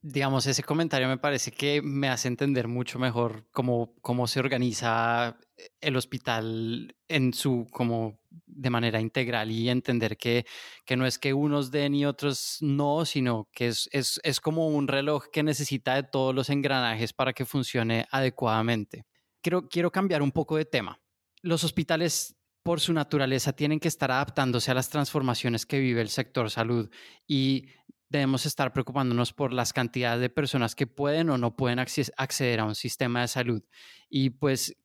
Digamos, 0.00 0.46
ese 0.46 0.62
comentario 0.62 1.08
me 1.08 1.18
parece 1.18 1.50
que 1.50 1.82
me 1.82 2.08
hace 2.08 2.28
entender 2.28 2.68
mucho 2.68 2.98
mejor 3.00 3.48
cómo, 3.50 3.94
cómo 4.00 4.28
se 4.28 4.38
organiza 4.38 5.36
el 5.80 5.96
hospital 5.96 6.96
en 7.08 7.34
su, 7.34 7.66
como 7.72 8.20
de 8.46 8.70
manera 8.70 9.00
integral 9.00 9.50
y 9.50 9.68
entender 9.68 10.16
que, 10.16 10.46
que 10.84 10.96
no 10.96 11.04
es 11.04 11.18
que 11.18 11.34
unos 11.34 11.70
den 11.70 11.94
y 11.94 12.06
otros 12.06 12.58
no, 12.60 13.04
sino 13.04 13.48
que 13.52 13.68
es, 13.68 13.88
es, 13.92 14.20
es 14.22 14.40
como 14.40 14.68
un 14.68 14.86
reloj 14.86 15.26
que 15.32 15.42
necesita 15.42 15.96
de 15.96 16.04
todos 16.04 16.34
los 16.34 16.48
engranajes 16.48 17.12
para 17.12 17.32
que 17.32 17.44
funcione 17.44 18.06
adecuadamente. 18.10 19.04
Quiero, 19.42 19.68
quiero 19.68 19.90
cambiar 19.90 20.22
un 20.22 20.32
poco 20.32 20.56
de 20.56 20.64
tema. 20.64 21.00
Los 21.42 21.64
hospitales 21.64 22.36
por 22.62 22.80
su 22.80 22.92
naturaleza 22.92 23.52
tienen 23.52 23.80
que 23.80 23.88
estar 23.88 24.10
adaptándose 24.10 24.70
a 24.70 24.74
las 24.74 24.90
transformaciones 24.90 25.64
que 25.64 25.78
vive 25.78 26.02
el 26.02 26.10
sector 26.10 26.50
salud 26.50 26.90
y 27.26 27.68
debemos 28.08 28.46
estar 28.46 28.72
preocupándonos 28.72 29.32
por 29.32 29.52
las 29.52 29.72
cantidades 29.72 30.20
de 30.20 30.30
personas 30.30 30.74
que 30.74 30.86
pueden 30.86 31.30
o 31.30 31.38
no 31.38 31.56
pueden 31.56 31.78
acceder 31.78 32.60
a 32.60 32.64
un 32.64 32.74
sistema 32.74 33.20
de 33.20 33.28
salud. 33.28 33.62
Y 34.08 34.30
pues 34.30 34.76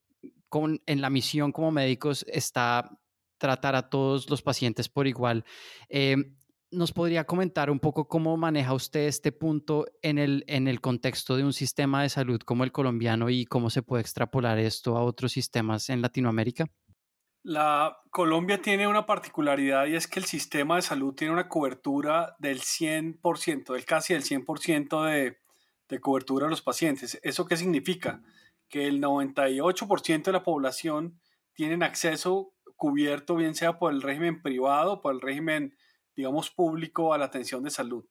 con, 0.50 0.82
en 0.86 1.02
la 1.02 1.10
misión 1.10 1.52
como 1.52 1.72
médicos 1.72 2.26
está 2.28 3.00
tratar 3.38 3.76
a 3.76 3.90
todos 3.90 4.30
los 4.30 4.42
pacientes 4.42 4.88
por 4.88 5.08
igual. 5.08 5.44
Eh, 5.90 6.16
¿Nos 6.72 6.92
podría 6.92 7.26
comentar 7.26 7.70
un 7.70 7.80
poco 7.80 8.08
cómo 8.08 8.36
maneja 8.36 8.74
usted 8.74 9.02
este 9.02 9.32
punto 9.32 9.86
en 10.02 10.18
el, 10.18 10.44
en 10.48 10.68
el 10.68 10.82
contexto 10.82 11.36
de 11.36 11.44
un 11.44 11.54
sistema 11.54 12.02
de 12.02 12.10
salud 12.10 12.40
como 12.40 12.64
el 12.64 12.72
colombiano 12.72 13.30
y 13.30 13.46
cómo 13.46 13.70
se 13.70 13.84
puede 13.84 14.02
extrapolar 14.02 14.58
esto 14.58 14.98
a 14.98 15.04
otros 15.04 15.34
sistemas 15.34 15.90
en 15.90 16.02
Latinoamérica? 16.02 16.68
La 17.46 18.00
Colombia 18.10 18.62
tiene 18.62 18.88
una 18.88 19.06
particularidad 19.06 19.88
y 19.88 19.96
es 19.96 20.08
que 20.08 20.20
el 20.20 20.26
sistema 20.26 20.78
de 20.78 20.82
salud 20.82 21.14
tiene 21.14 21.34
una 21.34 21.50
cobertura 21.50 22.38
del 22.40 22.62
100%, 22.62 23.74
del 23.74 23.84
casi 23.84 24.14
del 24.14 24.24
100% 24.24 25.04
de, 25.04 25.40
de 25.90 26.00
cobertura 26.00 26.46
de 26.46 26.52
los 26.52 26.62
pacientes. 26.62 27.20
¿Eso 27.22 27.46
qué 27.46 27.58
significa? 27.58 28.24
Que 28.70 28.88
el 28.88 29.02
98% 29.02 30.24
de 30.24 30.32
la 30.32 30.44
población 30.44 31.20
tienen 31.54 31.84
acceso 31.84 32.54
cubierto, 32.78 33.36
bien 33.36 33.56
sea 33.56 33.78
por 33.78 33.92
el 33.92 34.02
régimen 34.02 34.42
privado, 34.42 35.02
por 35.02 35.14
el 35.14 35.20
régimen, 35.20 35.76
digamos, 36.16 36.50
público 36.50 37.14
a 37.14 37.18
la 37.18 37.26
atención 37.26 37.62
de 37.64 37.72
salud. 37.72 38.06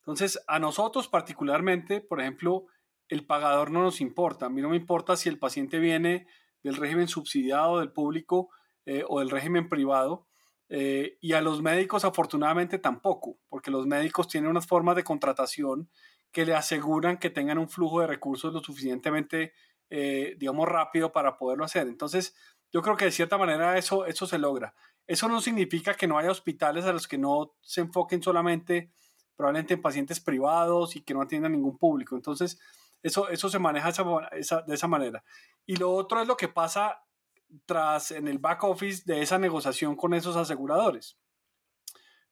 Entonces, 0.00 0.38
a 0.48 0.58
nosotros 0.58 1.08
particularmente, 1.08 2.02
por 2.02 2.20
ejemplo, 2.20 2.66
el 3.08 3.24
pagador 3.24 3.70
no 3.70 3.82
nos 3.82 4.02
importa. 4.02 4.46
A 4.46 4.50
mí 4.50 4.60
no 4.60 4.68
me 4.68 4.76
importa 4.76 5.16
si 5.16 5.30
el 5.30 5.38
paciente 5.38 5.78
viene 5.78 6.26
del 6.62 6.76
régimen 6.76 7.08
subsidiado 7.08 7.78
del 7.78 7.90
público 7.90 8.50
eh, 8.86 9.04
o 9.06 9.18
del 9.18 9.30
régimen 9.30 9.68
privado. 9.68 10.26
Eh, 10.68 11.18
y 11.20 11.32
a 11.32 11.40
los 11.40 11.62
médicos 11.62 12.04
afortunadamente 12.04 12.78
tampoco, 12.78 13.38
porque 13.48 13.70
los 13.70 13.86
médicos 13.86 14.26
tienen 14.28 14.50
unas 14.50 14.66
formas 14.66 14.96
de 14.96 15.04
contratación 15.04 15.90
que 16.32 16.44
le 16.44 16.54
aseguran 16.54 17.18
que 17.18 17.30
tengan 17.30 17.58
un 17.58 17.68
flujo 17.68 18.00
de 18.00 18.08
recursos 18.08 18.52
lo 18.52 18.60
suficientemente, 18.60 19.52
eh, 19.90 20.34
digamos, 20.38 20.68
rápido 20.68 21.12
para 21.12 21.36
poderlo 21.36 21.64
hacer. 21.64 21.86
Entonces, 21.86 22.34
yo 22.72 22.82
creo 22.82 22.96
que 22.96 23.06
de 23.06 23.12
cierta 23.12 23.38
manera 23.38 23.78
eso, 23.78 24.06
eso 24.06 24.26
se 24.26 24.38
logra. 24.38 24.74
Eso 25.06 25.28
no 25.28 25.40
significa 25.40 25.94
que 25.94 26.08
no 26.08 26.18
haya 26.18 26.30
hospitales 26.32 26.84
a 26.84 26.92
los 26.92 27.06
que 27.06 27.16
no 27.16 27.54
se 27.60 27.80
enfoquen 27.82 28.22
solamente 28.22 28.90
probablemente 29.36 29.74
en 29.74 29.82
pacientes 29.82 30.18
privados 30.18 30.96
y 30.96 31.02
que 31.02 31.14
no 31.14 31.22
atiendan 31.22 31.52
ningún 31.52 31.78
público. 31.78 32.16
Entonces, 32.16 32.58
eso, 33.02 33.28
eso 33.28 33.48
se 33.48 33.58
maneja 33.58 33.92
de 33.92 34.74
esa 34.74 34.88
manera. 34.88 35.22
Y 35.64 35.76
lo 35.76 35.92
otro 35.92 36.20
es 36.20 36.26
lo 36.26 36.36
que 36.36 36.48
pasa 36.48 37.05
tras 37.64 38.10
en 38.10 38.28
el 38.28 38.38
back 38.38 38.64
office 38.64 39.02
de 39.06 39.22
esa 39.22 39.38
negociación 39.38 39.96
con 39.96 40.14
esos 40.14 40.36
aseguradores. 40.36 41.18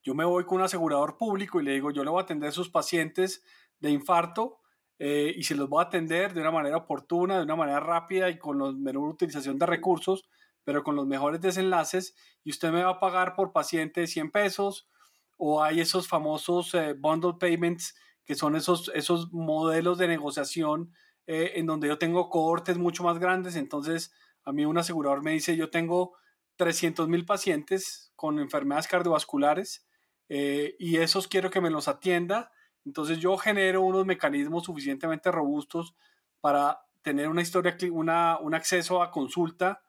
Yo 0.03 0.14
me 0.14 0.24
voy 0.24 0.44
con 0.44 0.59
un 0.59 0.64
asegurador 0.64 1.16
público 1.16 1.61
y 1.61 1.64
le 1.64 1.72
digo, 1.72 1.90
yo 1.90 2.05
le 2.05 2.11
voy 2.11 2.20
a 2.20 2.24
atender 2.24 2.50
a 2.50 2.53
sus 2.53 2.68
pacientes 2.68 3.42
de 3.81 3.90
infarto 3.90 4.61
eh, 4.98 5.33
y 5.37 5.44
se 5.44 5.55
los 5.55 5.68
voy 5.68 5.83
a 5.83 5.87
atender 5.87 6.35
de 6.35 6.40
una 6.40 6.50
manera 6.50 6.77
oportuna, 6.77 7.38
de 7.38 7.44
una 7.44 7.57
manera 7.57 7.81
rápida 7.81 8.29
y 8.29 8.38
con 8.38 8.59
la 8.59 8.72
menor 8.72 9.09
utilización 9.09 9.59
de 9.59 9.66
recursos, 9.66 10.29
pero 10.62 10.85
con 10.85 10.94
los 10.94 11.07
mejores 11.07 11.40
desenlaces 11.40 12.14
y 12.44 12.50
usted 12.50 12.70
me 12.70 12.83
va 12.83 12.90
a 12.90 13.00
pagar 13.00 13.35
por 13.35 13.53
paciente 13.53 14.07
100 14.07 14.31
pesos 14.31 14.88
o 15.37 15.62
hay 15.62 15.81
esos 15.81 16.07
famosos 16.07 16.74
eh, 16.74 16.94
bundle 16.94 17.35
payments 17.38 17.94
que 18.24 18.35
son 18.35 18.57
esos, 18.57 18.90
esos 18.94 19.33
modelos 19.33 19.98
de 19.98 20.09
negociación 20.09 20.92
eh, 21.27 21.53
en 21.57 21.66
donde 21.66 21.88
yo 21.88 21.98
tengo 21.98 22.29
cohortes 22.29 22.77
mucho 22.79 23.03
más 23.03 23.18
grandes, 23.18 23.57
entonces 23.57 24.12
a 24.44 24.52
mí 24.52 24.64
un 24.64 24.78
asegurador 24.78 25.22
me 25.22 25.33
dice, 25.33 25.57
yo 25.57 25.70
tengo 25.70 26.14
300 26.57 27.09
mil 27.09 27.24
pacientes 27.24 28.12
con 28.16 28.38
enfermedades 28.38 28.87
cardiovasculares 28.88 29.87
eh, 30.28 30.76
y 30.78 30.96
esos 30.96 31.28
quiero 31.28 31.50
que 31.50 31.61
me 31.61 31.70
los 31.70 31.88
atienda. 31.88 32.52
Entonces 32.85 33.18
yo 33.18 33.37
genero 33.38 33.83
unos 33.83 34.07
mecanismos 34.07 34.64
suficientemente 34.64 35.30
robustos 35.30 35.94
para 36.40 36.80
tener 37.02 37.28
una 37.28 37.42
historia, 37.42 37.76
una, 37.90 38.38
un 38.38 38.54
acceso 38.54 39.02
a 39.02 39.11
consulta, 39.11 39.83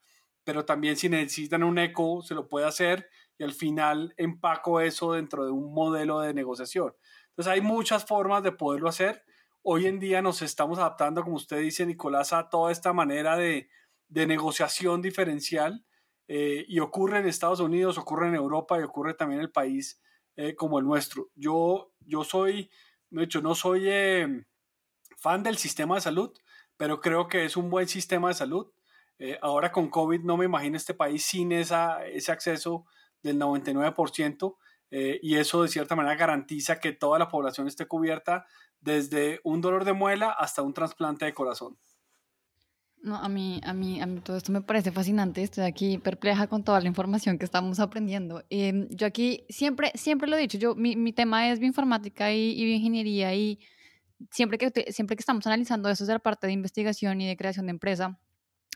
pero 0.43 0.65
también 0.65 0.95
si 0.95 1.09
necesitan 1.09 1.63
un 1.63 1.77
eco, 1.77 2.21
se 2.21 2.35
lo 2.35 2.47
puede 2.47 2.65
hacer 2.65 3.09
y 3.37 3.43
al 3.43 3.53
final 3.53 4.13
empaco 4.17 4.79
eso 4.79 5.13
dentro 5.13 5.45
de 5.45 5.51
un 5.51 5.73
modelo 5.73 6.21
de 6.21 6.33
negociación. 6.33 6.93
Entonces 7.29 7.51
hay 7.51 7.61
muchas 7.61 8.05
formas 8.05 8.43
de 8.43 8.51
poderlo 8.53 8.87
hacer. 8.87 9.23
Hoy 9.61 9.87
en 9.87 9.99
día 9.99 10.21
nos 10.21 10.41
estamos 10.41 10.77
adaptando, 10.77 11.23
como 11.23 11.35
usted 11.35 11.59
dice, 11.59 11.85
Nicolás, 11.85 12.31
a 12.31 12.49
toda 12.49 12.71
esta 12.71 12.93
manera 12.93 13.35
de, 13.35 13.67
de 14.07 14.27
negociación 14.27 15.01
diferencial 15.01 15.85
eh, 16.27 16.65
y 16.67 16.79
ocurre 16.79 17.19
en 17.19 17.27
Estados 17.27 17.59
Unidos, 17.59 17.97
ocurre 17.97 18.27
en 18.27 18.35
Europa 18.35 18.79
y 18.79 18.83
ocurre 18.83 19.13
también 19.13 19.39
en 19.39 19.45
el 19.45 19.51
país 19.51 20.01
eh, 20.35 20.55
como 20.55 20.79
el 20.79 20.85
nuestro. 20.85 21.29
Yo, 21.35 21.93
yo 21.99 22.23
soy, 22.23 22.69
de 23.09 23.23
hecho, 23.23 23.41
no 23.41 23.55
soy 23.55 23.83
eh, 23.87 24.45
fan 25.17 25.43
del 25.43 25.57
sistema 25.57 25.95
de 25.95 26.01
salud, 26.01 26.31
pero 26.77 26.99
creo 26.99 27.27
que 27.27 27.45
es 27.45 27.57
un 27.57 27.69
buen 27.69 27.87
sistema 27.87 28.29
de 28.29 28.33
salud. 28.33 28.71
ahora 29.41 29.71
con 29.71 29.89
COVID 29.89 30.21
no 30.23 30.35
me 30.35 30.45
imagino 30.45 30.75
este 30.75 30.93
país 30.93 31.23
sin 31.23 31.51
esa, 31.53 32.05
ese 32.05 32.31
acceso 32.33 32.85
del 33.23 33.39
99% 33.39 34.57
y 35.21 35.35
eso 35.35 35.63
de 35.63 35.69
cierta 35.69 35.95
manera 35.95 36.15
garantiza 36.15 36.79
que 36.79 36.91
toda 36.91 37.17
la 37.17 37.29
población 37.29 37.67
esté 37.67 37.85
cubierta 37.85 38.45
desde 38.81 39.39
un 39.43 39.61
dolor 39.61 39.85
de 39.85 39.93
muela 39.93 40.31
hasta 40.31 40.61
un 40.61 40.73
trasplante 40.73 41.25
de 41.25 41.33
corazón. 41.33 41.77
No, 43.05 43.17
a 43.17 43.29
mí, 43.29 43.61
a 43.63 43.71
mí, 43.71 44.01
a 44.01 44.07
mí 44.07 44.19
todo 44.19 44.35
esto 44.35 44.51
me 44.51 44.61
parece 44.61 44.91
fascinante. 44.91 45.43
Estoy 45.43 45.65
aquí 45.65 45.99
perpleja 45.99 46.47
con 46.47 46.63
toda 46.63 46.81
la 46.81 46.87
información 46.87 47.37
que 47.37 47.45
estamos 47.45 47.79
aprendiendo. 47.79 48.43
Em, 48.49 48.87
yo 48.89 49.05
aquí 49.05 49.45
siempre, 49.47 49.91
siempre 49.93 50.27
lo 50.27 50.35
he 50.35 50.39
dicho. 50.39 50.57
Yo, 50.57 50.73
mi, 50.73 50.95
mi 50.95 51.13
tema 51.13 51.51
es 51.51 51.59
bioinformática 51.59 52.33
y, 52.33 52.59
y 52.59 52.65
bioingeniería 52.65 53.35
y 53.35 53.59
siempre 54.31 54.57
que, 54.57 54.91
siempre 54.91 55.15
que 55.15 55.19
estamos 55.19 55.45
analizando 55.45 55.87
eso 55.87 56.03
desde 56.03 56.13
la 56.13 56.19
parte 56.19 56.47
de 56.47 56.53
investigación 56.53 57.21
y 57.21 57.27
de 57.27 57.37
creación 57.37 57.67
de 57.67 57.73
empresa, 57.73 58.17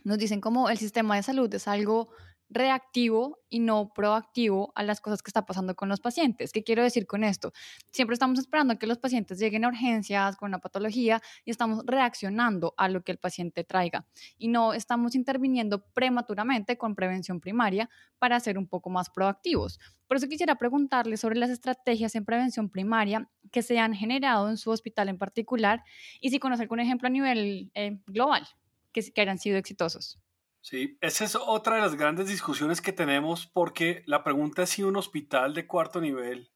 nos 0.03 0.19
dicen 0.19 0.41
como 0.41 0.69
el 0.69 0.77
sistema 0.77 1.15
de 1.15 1.23
salud 1.23 1.51
es 1.51 1.67
algo 1.67 2.09
reactivo 2.49 3.39
y 3.49 3.59
no 3.59 3.93
proactivo 3.93 4.71
a 4.75 4.83
las 4.83 5.01
cosas 5.01 5.21
que 5.21 5.29
está 5.29 5.45
pasando 5.45 5.75
con 5.75 5.87
los 5.89 5.99
pacientes. 5.99 6.51
¿Qué 6.51 6.63
quiero 6.63 6.83
decir 6.83 7.05
con 7.05 7.23
esto? 7.23 7.53
Siempre 7.91 8.13
estamos 8.13 8.39
esperando 8.39 8.77
que 8.77 8.87
los 8.87 8.97
pacientes 8.97 9.39
lleguen 9.39 9.65
a 9.65 9.67
urgencias 9.67 10.35
con 10.35 10.49
una 10.49 10.59
patología 10.59 11.21
y 11.45 11.51
estamos 11.51 11.83
reaccionando 11.85 12.73
a 12.77 12.89
lo 12.89 13.03
que 13.03 13.11
el 13.11 13.17
paciente 13.17 13.63
traiga 13.63 14.05
y 14.37 14.47
no 14.47 14.73
estamos 14.73 15.15
interviniendo 15.15 15.85
prematuramente 15.93 16.77
con 16.77 16.95
prevención 16.95 17.39
primaria 17.39 17.89
para 18.17 18.39
ser 18.39 18.57
un 18.57 18.67
poco 18.67 18.89
más 18.89 19.09
proactivos. 19.09 19.79
Por 20.07 20.17
eso 20.17 20.27
quisiera 20.27 20.55
preguntarle 20.55 21.17
sobre 21.17 21.37
las 21.37 21.49
estrategias 21.51 22.15
en 22.15 22.25
prevención 22.25 22.69
primaria 22.69 23.29
que 23.51 23.61
se 23.61 23.79
han 23.79 23.93
generado 23.93 24.49
en 24.49 24.57
su 24.57 24.71
hospital 24.71 25.09
en 25.09 25.17
particular 25.17 25.83
y 26.19 26.31
si 26.31 26.39
conoce 26.39 26.63
algún 26.63 26.79
ejemplo 26.79 27.07
a 27.07 27.11
nivel 27.11 27.71
eh, 27.75 27.99
global 28.07 28.47
que, 28.91 29.01
que 29.11 29.21
hayan 29.21 29.37
sido 29.37 29.57
exitosos. 29.57 30.19
Sí, 30.61 30.97
esa 31.01 31.23
es 31.25 31.35
otra 31.35 31.75
de 31.75 31.81
las 31.81 31.95
grandes 31.95 32.27
discusiones 32.27 32.81
que 32.81 32.93
tenemos 32.93 33.47
porque 33.47 34.03
la 34.05 34.23
pregunta 34.23 34.63
es 34.63 34.69
si 34.71 34.83
un 34.83 34.97
hospital 34.97 35.53
de 35.53 35.67
cuarto 35.67 36.01
nivel 36.01 36.51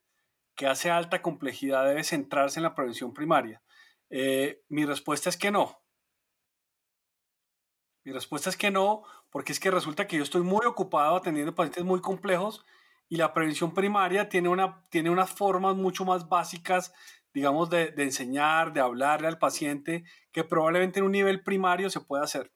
que 0.56 0.68
hace 0.68 0.92
alta 0.92 1.22
complejidad 1.22 1.86
debe 1.86 2.04
centrarse 2.04 2.60
en 2.60 2.64
la 2.64 2.76
prevención 2.76 3.14
primaria. 3.14 3.64
Eh, 4.10 4.64
mi 4.70 4.86
respuesta 4.86 5.30
es 5.30 5.38
que 5.38 5.52
no. 5.52 5.84
Mi 8.06 8.12
respuesta 8.12 8.50
es 8.50 8.58
que 8.58 8.72
no, 8.72 9.04
porque 9.30 9.54
es 9.54 9.60
que 9.60 9.72
resulta 9.72 10.08
que 10.08 10.18
yo 10.18 10.24
estoy 10.24 10.44
muy 10.44 10.66
ocupado 10.66 11.16
atendiendo 11.16 11.56
pacientes 11.56 11.84
muy 11.86 12.02
complejos 12.02 12.66
y 13.10 13.18
la 13.18 13.34
prevención 13.34 13.74
primaria 13.74 14.30
tiene, 14.30 14.50
una, 14.50 14.84
tiene 14.90 15.10
unas 15.10 15.32
formas 15.32 15.76
mucho 15.76 16.06
más 16.06 16.30
básicas, 16.30 16.94
digamos, 17.34 17.70
de, 17.70 17.92
de 17.92 18.04
enseñar, 18.04 18.74
de 18.74 18.82
hablarle 18.82 19.28
al 19.28 19.40
paciente, 19.40 20.04
que 20.32 20.44
probablemente 20.44 21.00
en 21.00 21.06
un 21.06 21.14
nivel 21.14 21.44
primario 21.44 21.90
se 21.90 22.02
puede 22.02 22.24
hacer. 22.24 22.53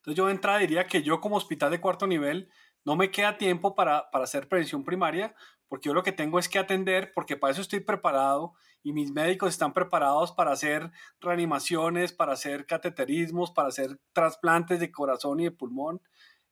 Entonces 0.00 0.16
yo 0.16 0.26
de 0.26 0.32
entrada 0.32 0.58
diría 0.58 0.86
que 0.86 1.02
yo 1.02 1.20
como 1.20 1.36
hospital 1.36 1.70
de 1.70 1.80
cuarto 1.80 2.06
nivel 2.06 2.50
no 2.84 2.96
me 2.96 3.10
queda 3.10 3.36
tiempo 3.36 3.74
para, 3.74 4.08
hacer 4.12 4.48
prevención 4.48 4.82
primaria, 4.82 5.34
porque 5.68 5.88
yo 5.88 5.94
lo 5.94 6.02
que 6.02 6.12
tengo 6.12 6.38
es 6.38 6.48
que 6.48 6.58
atender, 6.58 7.12
porque 7.14 7.36
para 7.36 7.52
eso 7.52 7.60
estoy 7.60 7.80
preparado 7.80 8.54
y 8.82 8.94
mis 8.94 9.12
médicos 9.12 9.50
están 9.50 9.74
preparados 9.74 10.32
para 10.32 10.52
hacer 10.52 10.90
reanimaciones, 11.20 12.12
para 12.12 12.32
hacer 12.32 12.64
cateterismos, 12.64 13.50
para 13.50 13.68
hacer 13.68 14.00
trasplantes 14.12 14.80
de 14.80 14.90
corazón 14.90 15.40
y 15.40 15.44
de 15.44 15.50
pulmón, 15.50 16.00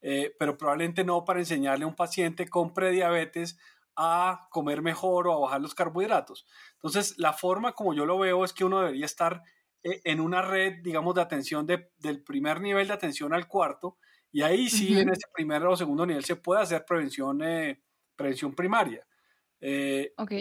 eh, 0.02 0.34
pero 0.38 0.58
probablemente 0.58 1.02
no 1.02 1.24
para 1.24 1.40
enseñarle 1.40 1.84
a 1.84 1.88
un 1.88 1.96
paciente 1.96 2.48
con 2.48 2.74
prediabetes 2.74 3.58
a 3.96 4.46
comer 4.50 4.82
mejor 4.82 5.26
o 5.26 5.32
a 5.32 5.38
bajar 5.40 5.60
los 5.60 5.74
carbohidratos. 5.74 6.46
Entonces, 6.74 7.18
la 7.18 7.32
forma 7.32 7.72
como 7.72 7.94
yo 7.94 8.06
lo 8.06 8.18
veo 8.18 8.44
es 8.44 8.52
que 8.52 8.64
uno 8.64 8.80
debería 8.80 9.06
estar 9.06 9.42
en 9.82 10.20
una 10.20 10.42
red, 10.42 10.82
digamos, 10.82 11.14
de 11.14 11.22
atención 11.22 11.66
de, 11.66 11.90
del 11.98 12.22
primer 12.22 12.60
nivel 12.60 12.88
de 12.88 12.94
atención 12.94 13.32
al 13.32 13.46
cuarto, 13.46 13.98
y 14.30 14.42
ahí 14.42 14.68
sí, 14.68 14.98
en 14.98 15.08
ese 15.08 15.26
primer 15.32 15.64
o 15.64 15.76
segundo 15.76 16.04
nivel 16.04 16.24
se 16.24 16.36
puede 16.36 16.60
hacer 16.60 16.84
prevención, 16.84 17.42
eh, 17.42 17.80
prevención 18.14 18.54
primaria. 18.54 19.06
Eh, 19.60 20.12
ok. 20.16 20.32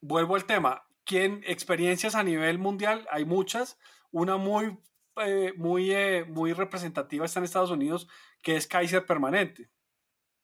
Vuelvo 0.00 0.36
al 0.36 0.46
tema. 0.46 0.86
¿Quién, 1.04 1.42
experiencias 1.46 2.14
a 2.14 2.22
nivel 2.22 2.58
mundial? 2.58 3.06
Hay 3.10 3.24
muchas. 3.24 3.78
Una 4.10 4.36
muy, 4.36 4.78
eh, 5.16 5.52
muy, 5.56 5.92
muy 6.28 6.52
representativa 6.54 7.26
está 7.26 7.40
en 7.40 7.44
Estados 7.44 7.70
Unidos, 7.70 8.08
que 8.40 8.56
es 8.56 8.66
Kaiser 8.66 9.04
Permanente. 9.04 9.68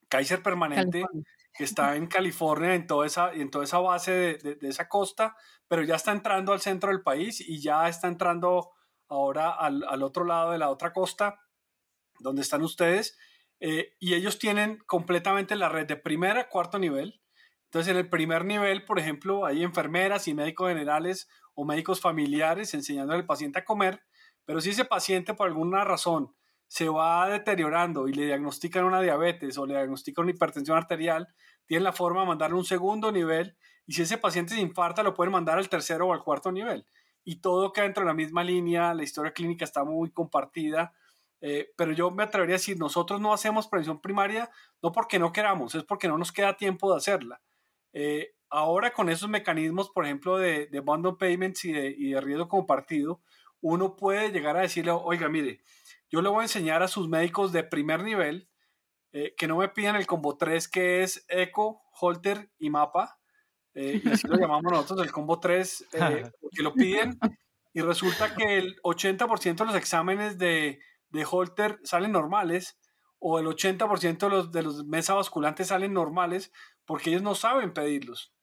Kaiser 0.09 0.43
Permanente 0.43 1.05
que 1.53 1.65
está 1.65 1.97
en 1.97 2.07
California, 2.07 2.75
en 2.75 2.87
toda 2.87 3.07
esa, 3.07 3.33
en 3.33 3.51
toda 3.51 3.65
esa 3.65 3.79
base 3.79 4.39
de, 4.43 4.59
esa 4.63 4.89
costa, 4.89 5.37
pero 5.69 5.83
ya 5.83 5.97
está 5.97 6.13
entrando 6.13 6.53
al 6.53 6.61
centro 6.61 6.91
del 6.91 7.03
país 7.03 7.41
y 7.41 7.61
ya 7.61 7.89
está 7.89 8.09
entrando 8.09 8.71
ahora 9.09 9.51
al, 9.51 9.85
al 9.89 10.03
otro 10.03 10.25
lado 10.25 10.53
de 10.53 10.59
la 10.59 10.71
otra 10.71 10.93
costa, 10.93 11.41
donde 12.21 12.43
están 12.43 12.63
ustedes, 12.63 13.19
eh, 13.61 13.95
y 13.99 14.15
ellos 14.15 14.39
tienen 14.39 14.79
completamente 14.87 15.55
la 15.55 15.69
red 15.69 15.87
de 15.87 15.97
primera 15.97 16.49
cuarto 16.49 16.79
nivel. 16.79 17.21
Entonces, 17.67 17.93
en 17.93 17.99
el 17.99 18.09
primer 18.09 18.45
nivel, 18.45 18.85
por 18.85 18.99
ejemplo, 18.99 19.45
hay 19.45 19.63
enfermeras 19.63 20.27
y 20.29 20.35
médicos 20.35 20.69
generales 20.69 21.29
o 21.55 21.65
médicos 21.65 22.01
familiares 22.01 22.75
enseñando 22.75 23.13
al 23.13 23.27
paciente 23.27 23.61
a 23.61 23.65
comer, 23.65 24.03
pero 24.45 24.61
si 24.61 24.71
ese 24.71 24.85
paciente 24.85 25.35
por 25.35 25.47
alguna 25.47 25.85
razón 25.85 26.35
se 26.71 26.89
va 26.89 27.29
deteriorando 27.29 28.07
y 28.07 28.13
le 28.13 28.27
diagnostican 28.27 28.85
una 28.85 29.01
diabetes 29.01 29.59
o 29.59 29.67
le 29.67 29.75
diagnostican 29.75 30.23
una 30.23 30.31
hipertensión 30.31 30.77
arterial, 30.77 31.27
tienen 31.67 31.83
la 31.83 31.93
forma 31.93 32.21
de 32.21 32.29
mandarle 32.29 32.57
un 32.57 32.65
segundo 32.65 33.11
nivel 33.11 33.57
y 33.89 33.95
si 33.95 34.03
ese 34.03 34.19
paciente 34.19 34.55
se 34.55 34.61
infarta 34.61 35.03
lo 35.03 35.13
pueden 35.13 35.33
mandar 35.33 35.59
al 35.59 35.69
tercero 35.69 36.07
o 36.07 36.13
al 36.13 36.23
cuarto 36.23 36.53
nivel. 36.53 36.87
Y 37.25 37.41
todo 37.41 37.73
queda 37.73 37.87
dentro 37.87 38.05
de 38.05 38.07
la 38.07 38.15
misma 38.15 38.45
línea, 38.45 38.95
la 38.95 39.03
historia 39.03 39.33
clínica 39.33 39.65
está 39.65 39.83
muy 39.83 40.13
compartida, 40.13 40.93
eh, 41.41 41.73
pero 41.77 41.91
yo 41.91 42.13
me 42.13 42.23
atrevería 42.23 42.55
a 42.55 42.59
decir, 42.59 42.79
nosotros 42.79 43.21
no 43.21 43.33
hacemos 43.33 43.67
prevención 43.67 44.01
primaria 44.01 44.49
no 44.81 44.93
porque 44.93 45.19
no 45.19 45.33
queramos, 45.33 45.75
es 45.75 45.83
porque 45.83 46.07
no 46.07 46.19
nos 46.19 46.31
queda 46.31 46.57
tiempo 46.57 46.93
de 46.93 46.99
hacerla. 46.99 47.41
Eh, 47.93 48.37
ahora 48.49 48.93
con 48.93 49.09
esos 49.09 49.29
mecanismos, 49.29 49.91
por 49.91 50.05
ejemplo, 50.05 50.39
de, 50.39 50.67
de 50.67 50.79
bundle 50.79 51.15
payments 51.19 51.65
y 51.65 51.73
de, 51.73 51.89
y 51.99 52.11
de 52.13 52.21
riesgo 52.21 52.47
compartido, 52.47 53.21
uno 53.61 53.97
puede 53.97 54.31
llegar 54.31 54.57
a 54.57 54.61
decirle, 54.61 54.93
oiga, 54.93 55.29
mire, 55.29 55.61
yo 56.11 56.23
le 56.23 56.29
voy 56.29 56.41
a 56.41 56.43
enseñar 56.43 56.83
a 56.83 56.89
sus 56.89 57.09
médicos 57.09 57.53
de 57.53 57.65
primer 57.65 58.03
nivel 58.03 58.49
eh, 59.13 59.35
que 59.37 59.49
no 59.49 59.57
me 59.57 59.69
pidan 59.69 59.97
el 59.97 60.07
combo 60.07 60.37
3 60.37 60.69
que 60.69 61.03
es 61.03 61.25
Eco, 61.29 61.83
Holter 62.01 62.51
y 62.59 62.71
Mapa. 62.71 63.19
Eh, 63.75 64.01
y 64.05 64.09
así 64.09 64.27
lo 64.27 64.37
llamamos 64.41 64.73
nosotros 64.73 65.07
el 65.07 65.13
combo 65.13 65.41
3, 65.41 65.89
eh, 65.93 66.31
que 66.53 66.63
lo 66.63 66.75
piden. 66.75 67.19
Y 67.73 67.81
resulta 67.81 68.35
que 68.35 68.59
el 68.59 68.81
80% 68.83 69.57
de 69.57 69.65
los 69.65 69.75
exámenes 69.75 70.39
de, 70.39 70.81
de 71.09 71.27
Holter 71.29 71.79
salen 71.85 72.13
normales 72.13 72.79
o 73.19 73.39
el 73.39 73.47
80% 73.47 74.19
de 74.19 74.29
los, 74.29 74.53
de 74.53 74.63
los 74.63 74.85
mesa 74.85 75.15
basculantes 75.15 75.69
salen 75.69 75.93
normales 75.93 76.53
porque 76.85 77.11
ellos 77.11 77.23
no 77.23 77.35
saben 77.35 77.73
pedirlos. 77.73 78.35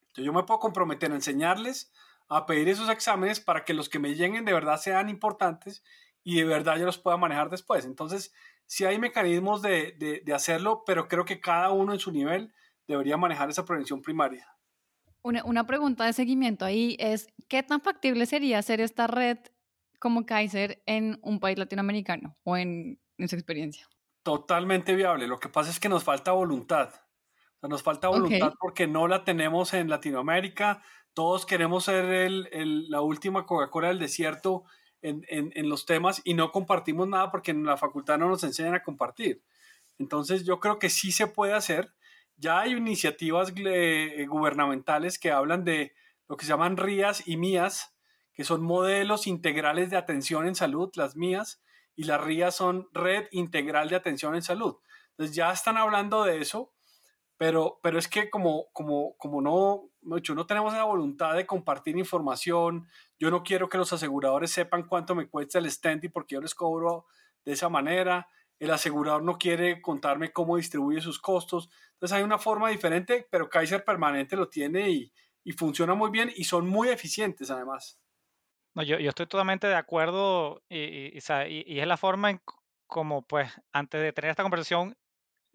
Entonces 0.00 0.24
yo 0.24 0.32
me 0.32 0.44
puedo 0.44 0.60
comprometer 0.60 1.12
a 1.12 1.16
enseñarles 1.16 1.92
a 2.28 2.46
pedir 2.46 2.68
esos 2.68 2.88
exámenes 2.88 3.40
para 3.40 3.64
que 3.64 3.74
los 3.74 3.88
que 3.88 3.98
me 3.98 4.14
lleguen 4.14 4.44
de 4.44 4.54
verdad 4.54 4.78
sean 4.78 5.08
importantes 5.08 5.82
y 6.24 6.36
de 6.36 6.44
verdad 6.44 6.78
yo 6.78 6.86
los 6.86 6.98
pueda 6.98 7.16
manejar 7.16 7.50
después. 7.50 7.84
Entonces, 7.84 8.32
sí 8.66 8.84
hay 8.84 8.98
mecanismos 8.98 9.62
de, 9.62 10.22
hacerlo, 10.34 10.82
pero 10.86 11.08
creo 11.08 11.24
que 11.24 11.40
cada 11.40 11.70
uno 11.70 11.92
en 11.92 11.98
su 11.98 12.12
nivel 12.12 12.52
debería 12.86 13.16
manejar 13.16 13.50
esa 13.50 13.64
prevención 13.64 14.02
primaria. 14.02 14.48
Una, 15.22 15.66
pregunta 15.66 16.04
de 16.04 16.12
seguimiento 16.12 16.64
ahí 16.64 16.96
es, 16.98 17.28
¿qué 17.48 17.62
tan 17.62 17.80
factible 17.80 18.26
sería 18.26 18.58
hacer 18.58 18.80
esta 18.80 19.06
red 19.06 19.38
como 20.00 20.26
Kaiser 20.26 20.82
en 20.86 21.20
un 21.22 21.38
país 21.38 21.58
latinoamericano 21.58 22.36
o 22.42 22.56
en, 22.56 22.98
su 23.26 23.36
experiencia? 23.36 23.88
Totalmente 24.24 24.94
viable. 24.96 25.28
Lo 25.28 25.38
que 25.38 25.48
pasa 25.48 25.70
es 25.70 25.78
que 25.78 25.88
nos 25.88 26.02
falta 26.02 26.32
voluntad. 26.32 26.92
nos 27.62 27.82
falta 27.84 28.08
voluntad 28.08 28.54
porque 28.58 28.88
no 28.88 29.06
la 29.06 29.22
tenemos 29.22 29.74
en 29.74 29.88
Latinoamérica. 29.88 30.82
Todos 31.14 31.46
queremos 31.46 31.84
ser 31.84 32.32
la 32.52 33.00
última 33.00 33.46
Coca-Cola 33.46 33.88
del 33.88 33.98
desierto 34.00 34.64
en, 35.02 35.68
los 35.68 35.84
temas 35.84 36.20
y 36.24 36.34
no 36.34 36.52
compartimos 36.52 37.08
nada 37.08 37.30
porque 37.30 37.50
en 37.50 37.64
la 37.64 37.76
facultad 37.76 38.18
no 38.18 38.28
nos 38.28 38.44
enseñan 38.44 38.74
a 38.74 38.82
compartir. 38.82 39.42
Entonces 39.98 40.44
yo 40.44 40.60
creo 40.60 40.78
que 40.78 40.90
sí 40.90 41.12
se 41.12 41.26
puede 41.26 41.54
hacer. 41.54 41.92
Ya 42.36 42.60
hay 42.60 42.72
iniciativas 42.72 43.52
eh, 43.56 44.26
gubernamentales 44.28 45.18
que 45.18 45.30
hablan 45.30 45.64
de 45.64 45.92
lo 46.28 46.36
que 46.36 46.46
se 46.46 46.50
llaman 46.50 46.76
RIAS 46.76 47.26
y 47.26 47.36
MIAS, 47.36 47.94
que 48.32 48.44
son 48.44 48.62
modelos 48.62 49.26
integrales 49.26 49.90
de 49.90 49.96
atención 49.96 50.46
en 50.46 50.54
salud, 50.54 50.90
las 50.94 51.16
mías, 51.16 51.62
y 51.94 52.04
las 52.04 52.20
RIAs 52.20 52.56
son 52.56 52.88
red 52.92 53.26
integral 53.32 53.88
de 53.88 53.96
atención 53.96 54.34
en 54.34 54.42
salud. 54.42 54.76
Entonces 55.10 55.36
ya 55.36 55.52
están 55.52 55.76
hablando 55.76 56.24
de 56.24 56.38
eso, 56.38 56.72
pero, 57.36 57.80
pero 57.82 57.98
es 57.98 58.08
que 58.08 58.30
como, 58.30 58.66
como, 58.72 59.16
como 59.18 59.42
no, 59.42 59.90
no 60.00 60.46
tenemos 60.46 60.72
la 60.72 60.84
voluntad 60.84 61.34
de 61.34 61.46
compartir 61.46 61.98
información, 61.98 62.88
yo 63.22 63.30
no 63.30 63.44
quiero 63.44 63.68
que 63.68 63.78
los 63.78 63.92
aseguradores 63.92 64.50
sepan 64.50 64.82
cuánto 64.82 65.14
me 65.14 65.28
cuesta 65.28 65.60
el 65.60 65.70
stent 65.70 66.02
y 66.02 66.08
porque 66.08 66.34
yo 66.34 66.40
les 66.40 66.56
cobro 66.56 67.06
de 67.44 67.52
esa 67.52 67.68
manera, 67.68 68.26
el 68.58 68.72
asegurador 68.72 69.22
no 69.22 69.38
quiere 69.38 69.80
contarme 69.80 70.32
cómo 70.32 70.56
distribuye 70.56 71.00
sus 71.00 71.20
costos. 71.20 71.70
Entonces 71.92 72.16
hay 72.16 72.24
una 72.24 72.38
forma 72.38 72.70
diferente, 72.70 73.28
pero 73.30 73.48
Kaiser 73.48 73.84
permanente 73.84 74.34
lo 74.34 74.48
tiene 74.48 74.90
y, 74.90 75.12
y 75.44 75.52
funciona 75.52 75.94
muy 75.94 76.10
bien 76.10 76.32
y 76.34 76.42
son 76.42 76.66
muy 76.66 76.88
eficientes 76.88 77.48
además. 77.52 78.00
No, 78.74 78.82
yo, 78.82 78.96
estoy 78.96 79.28
totalmente 79.28 79.68
de 79.68 79.76
acuerdo 79.76 80.64
y, 80.68 80.80
y, 80.80 81.18
y, 81.46 81.78
es 81.78 81.86
la 81.86 81.96
forma 81.96 82.30
en 82.30 82.40
como 82.88 83.22
pues 83.24 83.52
antes 83.72 84.02
de 84.02 84.12
tener 84.12 84.32
esta 84.32 84.42
conversación 84.42 84.96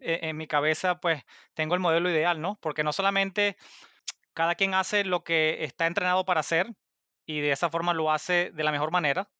eh, 0.00 0.20
en 0.22 0.38
mi 0.38 0.46
cabeza 0.46 1.00
pues 1.00 1.22
tengo 1.52 1.74
el 1.74 1.80
modelo 1.80 2.08
ideal, 2.08 2.40
¿no? 2.40 2.56
Porque 2.62 2.82
no 2.82 2.94
solamente 2.94 3.58
cada 4.32 4.54
quien 4.54 4.72
hace 4.72 5.04
lo 5.04 5.22
que 5.22 5.64
está 5.64 5.86
entrenado 5.86 6.24
para 6.24 6.40
hacer 6.40 6.74
y 7.28 7.42
de 7.42 7.52
esa 7.52 7.68
forma 7.68 7.92
lo 7.92 8.10
hace 8.10 8.50
de 8.54 8.64
la 8.64 8.72
mejor 8.72 8.90
manera, 8.90 9.30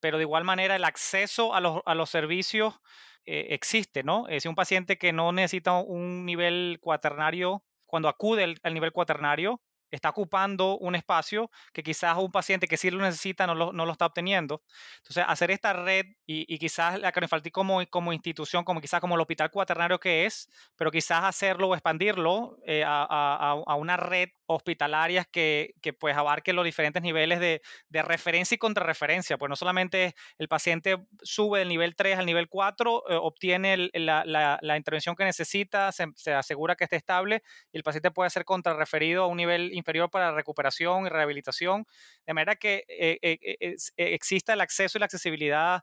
pero 0.00 0.16
de 0.16 0.24
igual 0.24 0.44
manera 0.44 0.76
el 0.76 0.84
acceso 0.84 1.54
a 1.54 1.60
los, 1.60 1.82
a 1.84 1.94
los 1.94 2.08
servicios 2.08 2.80
eh, 3.26 3.48
existe, 3.50 4.02
¿no? 4.02 4.26
Es 4.28 4.46
un 4.46 4.54
paciente 4.54 4.96
que 4.96 5.12
no 5.12 5.30
necesita 5.30 5.74
un 5.74 6.24
nivel 6.24 6.78
cuaternario, 6.80 7.62
cuando 7.84 8.08
acude 8.08 8.54
al 8.62 8.72
nivel 8.74 8.92
cuaternario, 8.92 9.60
está 9.92 10.08
ocupando 10.10 10.78
un 10.78 10.94
espacio 10.94 11.50
que 11.72 11.82
quizás 11.82 12.16
un 12.16 12.32
paciente 12.32 12.66
que 12.66 12.76
sí 12.76 12.90
lo 12.90 13.02
necesita 13.02 13.46
no 13.46 13.54
lo, 13.54 13.72
no 13.72 13.86
lo 13.86 13.92
está 13.92 14.06
obteniendo. 14.06 14.62
Entonces, 14.98 15.24
hacer 15.28 15.50
esta 15.50 15.72
red 15.72 16.06
y, 16.26 16.52
y 16.52 16.58
quizás 16.58 16.98
la 16.98 17.12
Cardioinfantil 17.12 17.52
como, 17.52 17.86
como 17.88 18.12
institución, 18.12 18.64
como 18.64 18.80
quizás 18.80 19.00
como 19.00 19.14
el 19.14 19.20
hospital 19.20 19.50
cuaternario 19.50 20.00
que 20.00 20.26
es, 20.26 20.48
pero 20.76 20.90
quizás 20.90 21.24
hacerlo 21.24 21.68
o 21.68 21.74
expandirlo 21.74 22.58
eh, 22.66 22.84
a, 22.84 23.06
a, 23.08 23.62
a, 23.66 23.74
una 23.76 23.96
red 23.96 24.30
hospitalaria 24.46 25.24
que, 25.24 25.74
que, 25.82 25.92
pues 25.92 26.16
abarque 26.16 26.52
los 26.52 26.64
diferentes 26.64 27.02
niveles 27.02 27.40
de, 27.40 27.62
de 27.88 28.02
referencia 28.02 28.54
y 28.54 28.58
contrarreferencia. 28.58 29.38
Pues 29.38 29.48
no 29.50 29.56
solamente 29.56 30.14
el 30.38 30.48
paciente 30.48 30.96
sube 31.22 31.60
del 31.60 31.68
nivel 31.68 31.94
3 31.94 32.18
al 32.18 32.26
nivel 32.26 32.48
4, 32.48 33.10
eh, 33.10 33.18
obtiene 33.20 33.74
el, 33.74 33.90
la, 33.94 34.24
la, 34.24 34.58
la, 34.62 34.76
intervención 34.76 35.16
que 35.16 35.24
necesita, 35.24 35.92
se, 35.92 36.06
se, 36.16 36.32
asegura 36.32 36.76
que 36.76 36.84
esté 36.84 36.96
estable 36.96 37.42
y 37.72 37.78
el 37.78 37.82
paciente 37.82 38.10
puede 38.10 38.30
ser 38.30 38.44
contrarreferido 38.44 39.24
a 39.24 39.26
un 39.26 39.36
nivel 39.36 39.72
inferior 39.82 40.10
para 40.10 40.32
recuperación 40.32 41.06
y 41.06 41.08
rehabilitación, 41.08 41.84
de 42.26 42.34
manera 42.34 42.56
que 42.56 42.84
eh, 42.88 43.18
eh, 43.22 43.38
eh, 43.42 43.56
eh 43.60 44.14
exista 44.14 44.52
el 44.52 44.60
acceso 44.60 44.98
y 44.98 45.00
la 45.00 45.06
accesibilidad 45.06 45.82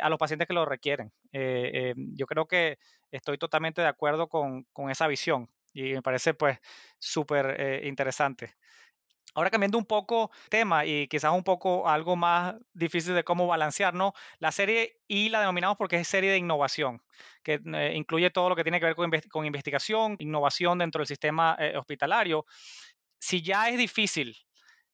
a 0.00 0.08
los 0.08 0.18
pacientes 0.18 0.46
que 0.46 0.54
lo 0.54 0.64
requieren. 0.64 1.12
yo 1.32 2.26
creo 2.26 2.46
que 2.46 2.78
estoy 3.10 3.36
totalmente 3.36 3.82
de 3.82 3.88
acuerdo 3.88 4.28
con, 4.28 4.62
con 4.72 4.90
esa 4.90 5.08
visión 5.08 5.48
y 5.72 5.94
me 5.94 6.02
parece 6.02 6.34
pues 6.34 6.58
súper 7.00 7.84
interesante. 7.84 8.54
Ahora 9.34 9.50
cambiando 9.50 9.78
un 9.78 9.86
poco 9.86 10.30
tema 10.50 10.84
y 10.84 11.08
quizás 11.08 11.32
un 11.32 11.42
poco 11.42 11.88
algo 11.88 12.16
más 12.16 12.54
difícil 12.74 13.14
de 13.14 13.24
cómo 13.24 13.46
balancear, 13.46 13.94
¿no? 13.94 14.12
La 14.38 14.52
serie 14.52 15.00
I 15.08 15.30
la 15.30 15.40
denominamos 15.40 15.78
porque 15.78 15.96
es 15.96 16.06
serie 16.06 16.30
de 16.30 16.36
innovación, 16.36 17.00
que 17.42 17.58
eh, 17.64 17.92
incluye 17.96 18.30
todo 18.30 18.50
lo 18.50 18.56
que 18.56 18.62
tiene 18.62 18.78
que 18.78 18.86
ver 18.86 18.94
con, 18.94 19.10
con 19.30 19.46
investigación, 19.46 20.16
innovación 20.18 20.78
dentro 20.78 20.98
del 21.00 21.06
sistema 21.06 21.56
eh, 21.58 21.78
hospitalario 21.78 22.44
si 23.22 23.40
ya 23.40 23.68
es 23.68 23.78
difícil 23.78 24.36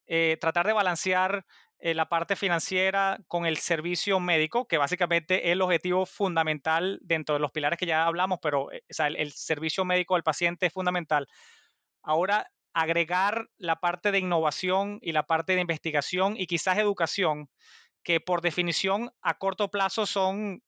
eh, 0.07 0.37
tratar 0.39 0.67
de 0.67 0.75
balancear 0.75 1.47
eh, 1.79 1.95
la 1.95 2.11
parte 2.11 2.37
financiera 2.37 3.19
con 3.27 3.47
el 3.47 3.57
servicio 3.57 4.21
médico, 4.21 4.69
que 4.69 4.77
básicamente 4.77 5.47
es 5.47 5.53
el 5.53 5.63
objetivo 5.63 6.05
fundamental 6.05 6.99
dentro 7.01 7.37
de 7.37 7.41
los 7.41 7.53
pilares 7.53 7.79
que 7.79 7.87
ya 7.87 8.05
hablamos, 8.05 8.39
pero 8.43 8.71
eh, 8.71 8.83
el, 8.89 9.33
servicio 9.33 9.87
médico 9.87 10.15
del 10.15 10.25
paciente 10.25 10.67
es 10.67 10.73
fundamental. 10.75 11.27
Ahora, 12.03 12.51
agregar 12.75 13.49
la 13.57 13.77
parte 13.77 14.13
de 14.13 14.19
innovación 14.19 14.99
y 15.01 15.13
la 15.13 15.23
parte 15.23 15.55
de 15.55 15.63
investigación 15.63 16.35
y 16.37 16.47
quizás 16.47 16.77
educación, 16.77 17.49
que 18.03 18.21
por 18.21 18.43
definición 18.43 19.11
a 19.23 19.39
corto 19.39 19.71
plazo 19.71 20.05
son 20.05 20.63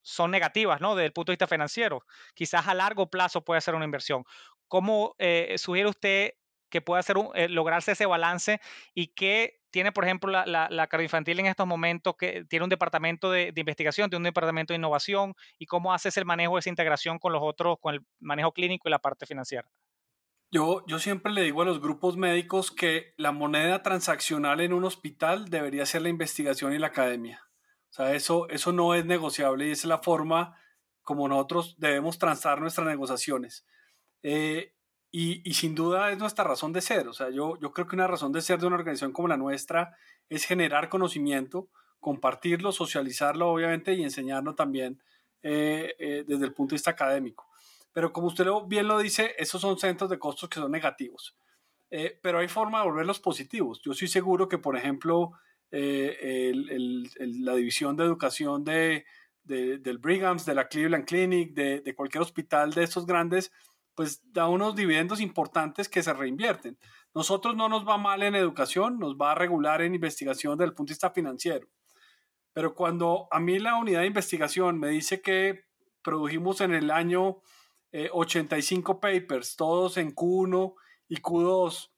son 0.00 0.30
negativas, 0.30 0.80
¿no? 0.80 0.94
Desde 0.94 1.06
el 1.06 1.12
punto 1.12 1.32
de 1.32 1.34
vista 1.34 1.48
financiero. 1.48 2.06
Quizás 2.34 2.68
a 2.68 2.74
largo 2.74 3.10
plazo 3.10 3.44
puede 3.44 3.60
ser 3.60 3.74
una 3.74 3.84
inversión. 3.84 4.24
¿Cómo 4.68 5.16
sugiere 5.56 5.88
usted 5.88 6.32
que 6.68 6.80
pueda 6.80 7.00
hacer 7.00 7.18
un, 7.18 7.30
eh, 7.34 7.48
lograrse 7.48 7.92
ese 7.92 8.06
balance 8.06 8.60
y 8.94 9.08
que 9.08 9.60
tiene, 9.70 9.92
por 9.92 10.04
ejemplo, 10.04 10.30
la, 10.30 10.46
la, 10.46 10.68
la 10.70 10.86
cardioinfantil 10.86 11.40
en 11.40 11.46
estos 11.46 11.66
momentos, 11.66 12.16
que 12.16 12.44
tiene 12.44 12.64
un 12.64 12.70
departamento 12.70 13.30
de, 13.30 13.52
de, 13.52 13.60
investigación, 13.60 14.08
tiene 14.08 14.20
un 14.20 14.24
departamento 14.24 14.72
de 14.72 14.78
innovación 14.78 15.34
y 15.58 15.66
cómo 15.66 15.92
haces 15.92 16.16
el 16.16 16.24
manejo 16.24 16.54
de 16.54 16.60
esa 16.60 16.70
integración 16.70 17.18
con 17.18 17.32
los 17.32 17.42
otros, 17.42 17.78
con 17.80 17.94
el 17.94 18.00
manejo 18.20 18.52
clínico 18.52 18.88
y 18.88 18.90
la 18.90 18.98
parte 18.98 19.26
financiera. 19.26 19.68
Yo, 20.50 20.84
yo 20.86 20.98
siempre 20.98 21.32
le 21.32 21.42
digo 21.42 21.62
a 21.62 21.64
los 21.64 21.80
grupos 21.80 22.16
médicos 22.16 22.70
que 22.70 23.12
la 23.16 23.32
moneda 23.32 23.82
transaccional 23.82 24.60
en 24.60 24.72
un 24.72 24.84
hospital 24.84 25.50
debería 25.50 25.84
ser 25.86 26.02
la 26.02 26.08
investigación 26.08 26.72
y 26.72 26.78
la 26.78 26.86
academia. 26.86 27.42
O 27.90 27.92
sea, 27.92 28.14
eso, 28.14 28.48
eso 28.48 28.72
no 28.72 28.94
es 28.94 29.04
negociable 29.04 29.66
y 29.66 29.72
es 29.72 29.84
la 29.84 29.98
forma 29.98 30.58
como 31.02 31.28
nosotros 31.28 31.76
debemos 31.78 32.18
transar 32.18 32.60
nuestras 32.60 32.86
negociaciones. 32.86 33.66
Eh, 34.22 34.75
y, 35.18 35.40
y, 35.48 35.54
sin 35.54 35.74
duda 35.74 36.12
es 36.12 36.18
nuestra 36.18 36.44
razón 36.44 36.74
de 36.74 36.82
ser. 36.82 37.08
O 37.08 37.14
sea, 37.14 37.30
yo, 37.30 37.58
yo 37.58 37.72
creo 37.72 37.86
que 37.86 37.96
una 37.96 38.06
razón 38.06 38.32
de 38.32 38.42
ser 38.42 38.60
de 38.60 38.66
una 38.66 38.76
organización 38.76 39.12
como 39.12 39.28
la 39.28 39.38
nuestra 39.38 39.96
es 40.28 40.44
generar 40.44 40.90
conocimiento, 40.90 41.70
compartirlo, 42.00 42.70
socializarlo, 42.70 43.48
obviamente, 43.48 43.94
y 43.94 44.02
enseñarlo 44.02 44.54
también 44.54 45.00
eh, 45.42 45.94
eh, 45.98 46.24
desde 46.28 46.44
el 46.44 46.52
punto 46.52 46.72
de 46.72 46.74
vista 46.74 46.90
académico. 46.90 47.48
Pero 47.94 48.12
como 48.12 48.26
usted 48.26 48.44
bien 48.66 48.88
lo 48.88 48.98
dice, 48.98 49.34
esos 49.38 49.62
son 49.62 49.78
centros 49.78 50.10
de 50.10 50.18
costos 50.18 50.50
que 50.50 50.60
son 50.60 50.70
negativos. 50.70 51.34
Eh, 51.90 52.20
pero 52.22 52.40
hay 52.40 52.48
forma 52.48 52.80
de 52.80 52.84
volverlos 52.84 53.18
positivos. 53.18 53.80
Yo 53.82 53.92
estoy 53.92 54.08
seguro 54.08 54.50
que, 54.50 54.58
por 54.58 54.76
ejemplo, 54.76 55.32
eh, 55.70 56.50
el, 56.50 56.68
el, 56.68 57.10
el, 57.18 57.42
la 57.42 57.54
división 57.54 57.96
de 57.96 58.04
educación 58.04 58.64
de, 58.64 59.06
de, 59.44 59.78
del 59.78 59.96
Brighams, 59.96 60.44
de 60.44 60.54
la 60.54 60.68
Cleveland 60.68 61.06
Clinic, 61.06 61.54
de, 61.54 61.80
de 61.80 61.94
cualquier 61.94 62.20
hospital 62.20 62.74
de 62.74 62.82
estos 62.82 63.06
grandes, 63.06 63.50
pues 63.96 64.22
da 64.30 64.46
unos 64.46 64.76
dividendos 64.76 65.20
importantes 65.20 65.88
que 65.88 66.02
se 66.02 66.12
reinvierten. 66.12 66.78
Nosotros 67.14 67.56
no 67.56 67.68
nos 67.68 67.88
va 67.88 67.96
mal 67.96 68.22
en 68.22 68.34
educación, 68.36 68.98
nos 68.98 69.16
va 69.16 69.32
a 69.32 69.34
regular 69.34 69.80
en 69.80 69.94
investigación 69.94 70.58
desde 70.58 70.68
el 70.68 70.74
punto 70.74 70.90
de 70.90 70.94
vista 70.94 71.10
financiero. 71.10 71.66
Pero 72.52 72.74
cuando 72.74 73.26
a 73.30 73.40
mí 73.40 73.58
la 73.58 73.76
unidad 73.76 74.00
de 74.00 74.06
investigación 74.06 74.78
me 74.78 74.90
dice 74.90 75.22
que 75.22 75.64
produjimos 76.02 76.60
en 76.60 76.74
el 76.74 76.90
año 76.90 77.38
eh, 77.90 78.10
85 78.12 79.00
papers, 79.00 79.56
todos 79.56 79.96
en 79.96 80.14
Q1 80.14 80.74
y 81.08 81.16
Q2, 81.16 81.90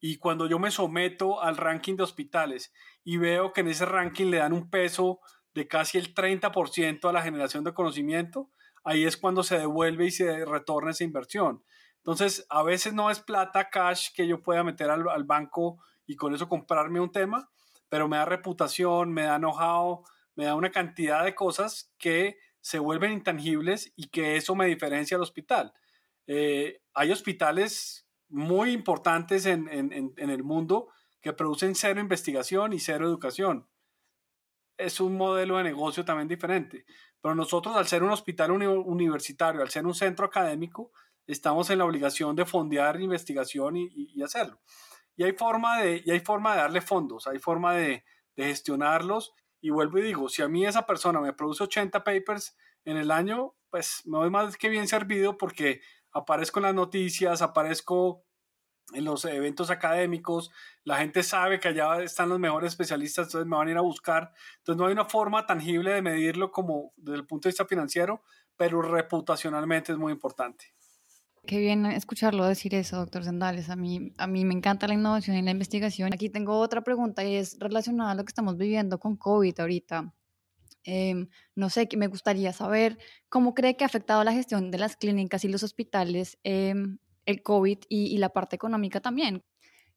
y 0.00 0.18
cuando 0.18 0.46
yo 0.46 0.58
me 0.58 0.70
someto 0.70 1.40
al 1.40 1.56
ranking 1.56 1.96
de 1.96 2.02
hospitales 2.02 2.72
y 3.04 3.16
veo 3.16 3.52
que 3.52 3.60
en 3.60 3.68
ese 3.68 3.86
ranking 3.86 4.26
le 4.26 4.38
dan 4.38 4.52
un 4.52 4.68
peso 4.70 5.20
de 5.54 5.66
casi 5.66 5.98
el 5.98 6.14
30% 6.14 7.08
a 7.08 7.12
la 7.12 7.22
generación 7.22 7.64
de 7.64 7.74
conocimiento, 7.74 8.50
ahí 8.88 9.04
es 9.04 9.16
cuando 9.16 9.42
se 9.42 9.58
devuelve 9.58 10.06
y 10.06 10.10
se 10.10 10.44
retorna 10.44 10.92
esa 10.92 11.04
inversión. 11.04 11.62
Entonces, 11.98 12.46
a 12.48 12.62
veces 12.62 12.92
no 12.94 13.10
es 13.10 13.20
plata 13.20 13.68
cash 13.70 14.08
que 14.14 14.26
yo 14.26 14.42
pueda 14.42 14.64
meter 14.64 14.90
al, 14.90 15.08
al 15.08 15.24
banco 15.24 15.82
y 16.06 16.16
con 16.16 16.34
eso 16.34 16.48
comprarme 16.48 17.00
un 17.00 17.12
tema, 17.12 17.50
pero 17.88 18.08
me 18.08 18.16
da 18.16 18.24
reputación, 18.24 19.12
me 19.12 19.22
da 19.22 19.38
know-how, 19.38 20.04
me 20.34 20.44
da 20.44 20.54
una 20.54 20.70
cantidad 20.70 21.24
de 21.24 21.34
cosas 21.34 21.92
que 21.98 22.38
se 22.60 22.78
vuelven 22.78 23.12
intangibles 23.12 23.92
y 23.96 24.08
que 24.08 24.36
eso 24.36 24.54
me 24.54 24.66
diferencia 24.66 25.16
al 25.16 25.22
hospital. 25.22 25.72
Eh, 26.26 26.80
hay 26.94 27.10
hospitales 27.10 28.06
muy 28.28 28.72
importantes 28.72 29.46
en, 29.46 29.68
el 29.68 30.44
mundo 30.44 30.88
que 31.20 31.32
producen 31.32 31.74
cero 31.74 32.00
investigación 32.00 32.72
y 32.72 32.78
cero 32.78 33.06
educación. 33.06 33.66
Es 34.76 35.00
un 35.00 35.16
modelo 35.16 35.56
de 35.56 35.64
negocio 35.64 36.04
también 36.04 36.28
diferente. 36.28 36.84
Pero 37.20 37.34
nosotros, 37.34 37.76
al 37.76 37.86
ser 37.86 38.02
un 38.02 38.10
hospital 38.10 38.50
uni 38.52 38.66
universitario, 38.66 39.62
al 39.62 39.70
ser 39.70 39.86
un 39.86 39.94
centro 39.94 40.26
académico, 40.26 40.92
estamos 41.26 41.68
en 41.70 41.78
la 41.78 41.84
obligación 41.84 42.36
de 42.36 42.46
fondear 42.46 43.00
investigación 43.00 43.76
y, 43.76 44.22
hacerlo. 44.22 44.60
Y 45.16 45.24
hay, 45.24 45.32
forma 45.32 45.80
de, 45.80 46.02
y 46.04 46.10
hay 46.10 46.20
forma 46.20 46.52
de 46.52 46.58
darle 46.58 46.80
fondos, 46.80 47.26
hay 47.26 47.38
forma 47.38 47.74
de, 47.74 48.04
de 48.36 48.44
gestionarlos. 48.44 49.34
Y 49.60 49.70
vuelvo 49.70 49.98
y 49.98 50.02
digo, 50.02 50.28
si 50.28 50.42
a 50.42 50.48
mí 50.48 50.64
esa 50.64 50.86
persona 50.86 51.20
me 51.20 51.32
produce 51.32 51.64
80 51.64 52.04
papers 52.04 52.56
en 52.84 52.96
el 52.96 53.10
año, 53.10 53.54
pues 53.70 54.02
me 54.06 54.18
voy 54.18 54.30
más 54.30 54.56
que 54.56 54.68
bien 54.68 54.86
servido 54.86 55.36
porque 55.36 55.80
aparezco 56.12 56.60
en 56.60 56.64
las 56.64 56.74
noticias, 56.74 57.42
aparezco 57.42 58.24
en 58.92 59.04
los 59.04 59.24
eventos 59.24 59.70
académicos, 59.70 60.50
la 60.84 60.98
gente 60.98 61.22
sabe 61.22 61.60
que 61.60 61.68
allá 61.68 62.02
están 62.02 62.28
los 62.28 62.38
mejores 62.38 62.72
especialistas, 62.72 63.26
entonces 63.26 63.48
me 63.48 63.56
van 63.56 63.68
a 63.68 63.70
ir 63.72 63.76
a 63.76 63.82
buscar. 63.82 64.32
Entonces 64.58 64.78
no 64.78 64.86
hay 64.86 64.92
una 64.92 65.04
forma 65.04 65.46
tangible 65.46 65.92
de 65.92 66.02
medirlo 66.02 66.50
como 66.50 66.92
desde 66.96 67.18
el 67.18 67.26
punto 67.26 67.48
de 67.48 67.50
vista 67.50 67.66
financiero, 67.66 68.22
pero 68.56 68.82
reputacionalmente 68.82 69.92
es 69.92 69.98
muy 69.98 70.12
importante. 70.12 70.66
Qué 71.46 71.58
bien 71.58 71.86
escucharlo 71.86 72.44
decir 72.44 72.74
eso, 72.74 72.96
doctor 72.96 73.24
Sendales. 73.24 73.70
A 73.70 73.76
mí, 73.76 74.12
a 74.18 74.26
mí 74.26 74.44
me 74.44 74.52
encanta 74.52 74.86
la 74.86 74.94
innovación 74.94 75.36
y 75.36 75.42
la 75.42 75.50
investigación. 75.50 76.12
Aquí 76.12 76.28
tengo 76.28 76.58
otra 76.58 76.82
pregunta 76.82 77.24
y 77.24 77.36
es 77.36 77.56
relacionada 77.58 78.10
a 78.10 78.14
lo 78.14 78.24
que 78.24 78.30
estamos 78.30 78.58
viviendo 78.58 78.98
con 78.98 79.16
COVID 79.16 79.58
ahorita. 79.58 80.12
Em, 80.84 81.28
no 81.54 81.70
sé, 81.70 81.88
me 81.96 82.06
gustaría 82.06 82.52
saber 82.52 82.98
cómo 83.28 83.54
cree 83.54 83.76
que 83.76 83.84
ha 83.84 83.86
afectado 83.86 84.22
la 84.24 84.32
gestión 84.32 84.70
de 84.70 84.78
las 84.78 84.96
clínicas 84.96 85.44
y 85.44 85.48
los 85.48 85.62
hospitales 85.62 86.38
em, 86.44 86.98
el 87.28 87.42
COVID 87.42 87.78
y, 87.90 88.16
la 88.16 88.30
parte 88.30 88.56
económica 88.56 89.00
también. 89.00 89.44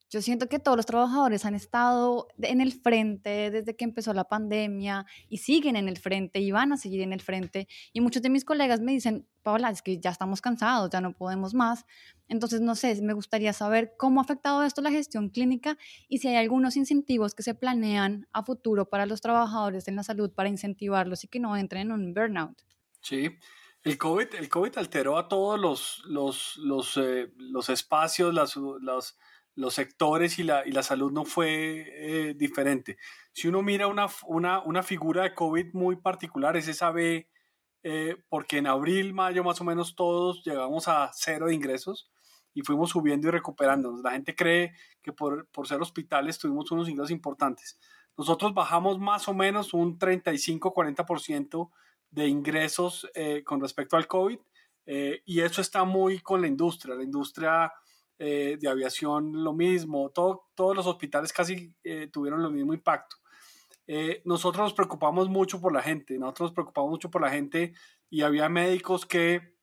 Yo 0.10 0.22
siento 0.22 0.50
que 0.50 0.60
todos 0.60 0.76
los 0.76 0.86
trabajadores 0.86 1.46
han 1.46 1.56
estado 1.56 2.28
en 2.42 2.60
el 2.60 2.74
frente 2.74 3.50
desde 3.50 3.78
que 3.78 3.86
empezó 3.86 4.14
la 4.14 4.26
pandemia 4.26 5.06
y 5.30 5.38
siguen 5.38 5.78
en 5.78 5.88
el 5.88 5.98
frente 5.98 6.42
y 6.42 6.52
van 6.52 6.74
a 6.74 6.78
seguir 6.78 7.00
en 7.00 7.14
el 7.14 7.22
frente. 7.22 7.70
Y 7.94 8.02
muchos 8.02 8.22
de 8.22 8.30
mis 8.30 8.44
colegas 8.44 8.82
me 8.82 8.92
dicen, 8.92 9.26
Paola, 9.44 9.70
es 9.70 9.82
que 9.82 9.98
ya 9.98 10.10
estamos 10.10 10.42
cansados, 10.42 10.90
ya 10.90 11.00
no 11.00 11.14
podemos 11.14 11.54
más. 11.54 11.86
Entonces, 12.28 12.60
no 12.60 12.76
sé, 12.76 13.02
me 13.02 13.14
gustaría 13.14 13.54
saber 13.54 13.94
cómo 13.98 14.20
ha 14.20 14.24
afectado 14.26 14.64
esto 14.64 14.82
la 14.82 14.92
gestión 14.92 15.30
clínica 15.30 15.78
y 16.10 16.18
si 16.18 16.28
hay 16.28 16.36
algunos 16.36 16.76
incentivos 16.76 17.34
que 17.34 17.44
se 17.44 17.56
planean 17.56 18.28
a 18.34 18.44
futuro 18.44 18.90
para 18.90 19.06
los 19.06 19.22
trabajadores 19.22 19.88
en 19.88 19.96
la 19.96 20.04
salud 20.04 20.34
para 20.34 20.50
incentivarlos 20.50 21.24
y 21.24 21.30
que 21.30 21.40
no 21.40 21.56
entren 21.56 21.84
en 21.84 21.92
un 21.94 22.14
burnout. 22.14 22.62
Sí, 23.02 23.30
el 23.84 23.98
COVID, 23.98 24.36
el 24.36 24.50
COVID 24.50 24.78
alteró 24.78 25.18
a 25.18 25.28
todos 25.28 25.60
los, 25.60 26.04
los, 26.06 26.58
los, 26.58 26.98
eh, 26.98 27.32
los 27.38 27.70
espacios, 27.70 28.34
las, 28.34 28.56
los, 28.56 29.18
los 29.56 29.74
sectores 29.74 30.38
y 30.40 30.44
la, 30.44 30.66
y 30.66 30.72
la 30.72 30.84
salud 30.84 31.12
no 31.12 31.26
fue 31.26 31.86
eh, 31.88 32.34
diferente. 32.36 32.98
Si 33.34 33.48
uno 33.48 33.62
mira 33.62 33.88
una, 33.88 34.08
una, 34.28 34.60
una, 34.62 34.84
figura 34.84 35.24
de 35.24 35.34
COVID 35.34 35.74
muy 35.74 35.96
particular, 35.96 36.56
es 36.58 36.68
esa 36.68 36.92
B, 36.92 37.28
eh, 37.84 38.18
porque 38.30 38.60
en 38.60 38.68
abril, 38.68 39.14
mayo 39.14 39.44
más 39.44 39.60
o 39.62 39.64
menos 39.64 39.96
todos 39.96 40.44
llegamos 40.46 40.88
a 40.88 41.10
cero 41.14 41.48
de 41.48 41.56
ingresos 41.56 42.12
y 42.54 42.62
fuimos 42.62 42.92
subiendo 42.92 43.28
y 43.28 43.32
recuperándonos. 43.32 44.02
La 44.02 44.12
gente 44.12 44.36
cree 44.36 44.74
que 45.02 45.12
por, 45.12 45.48
por 45.48 45.68
ser 45.68 45.82
hospitales 45.82 46.38
tuvimos 46.38 46.72
unos 46.72 46.88
ingresos 46.88 47.12
importantes. 47.12 47.80
Nosotros 48.16 48.54
bajamos 48.54 49.00
más 49.00 49.28
o 49.28 49.34
menos 49.34 49.74
un 49.74 49.98
35-40% 49.98 51.72
de 52.12 52.28
ingresos 52.28 53.10
eh, 53.16 53.44
con 53.44 53.62
respecto 53.62 53.96
al 53.96 54.06
COVID 54.06 54.38
eh, 54.86 55.24
y 55.26 55.40
eso 55.40 55.62
está 55.62 55.86
muy 55.86 56.20
con 56.20 56.42
la 56.42 56.48
industria. 56.48 56.96
La 56.96 57.04
industria 57.04 57.72
eh, 58.20 58.58
de 58.60 58.70
aviación 58.70 59.44
lo 59.44 59.54
mismo, 59.54 60.12
todos 60.12 60.76
los 60.76 60.86
hospitales 60.86 61.34
casi 61.34 61.74
tuvieron 62.12 62.44
el 62.44 62.52
mismo 62.52 62.74
impacto. 62.74 63.16
nosotros 64.26 64.64
nos 64.64 64.74
preocupamos 64.74 65.28
mucho 65.30 65.60
por 65.60 65.74
la 65.74 65.82
gente, 65.82 66.20
nosotros 66.20 66.50
nos 66.50 66.54
preocupamos 66.54 66.92
mucho 66.92 67.10
por 67.10 67.22
la 67.22 67.32
gente 67.32 67.74
y 68.10 68.22
había 68.22 68.48
médicos 68.50 69.06
que 69.06 69.56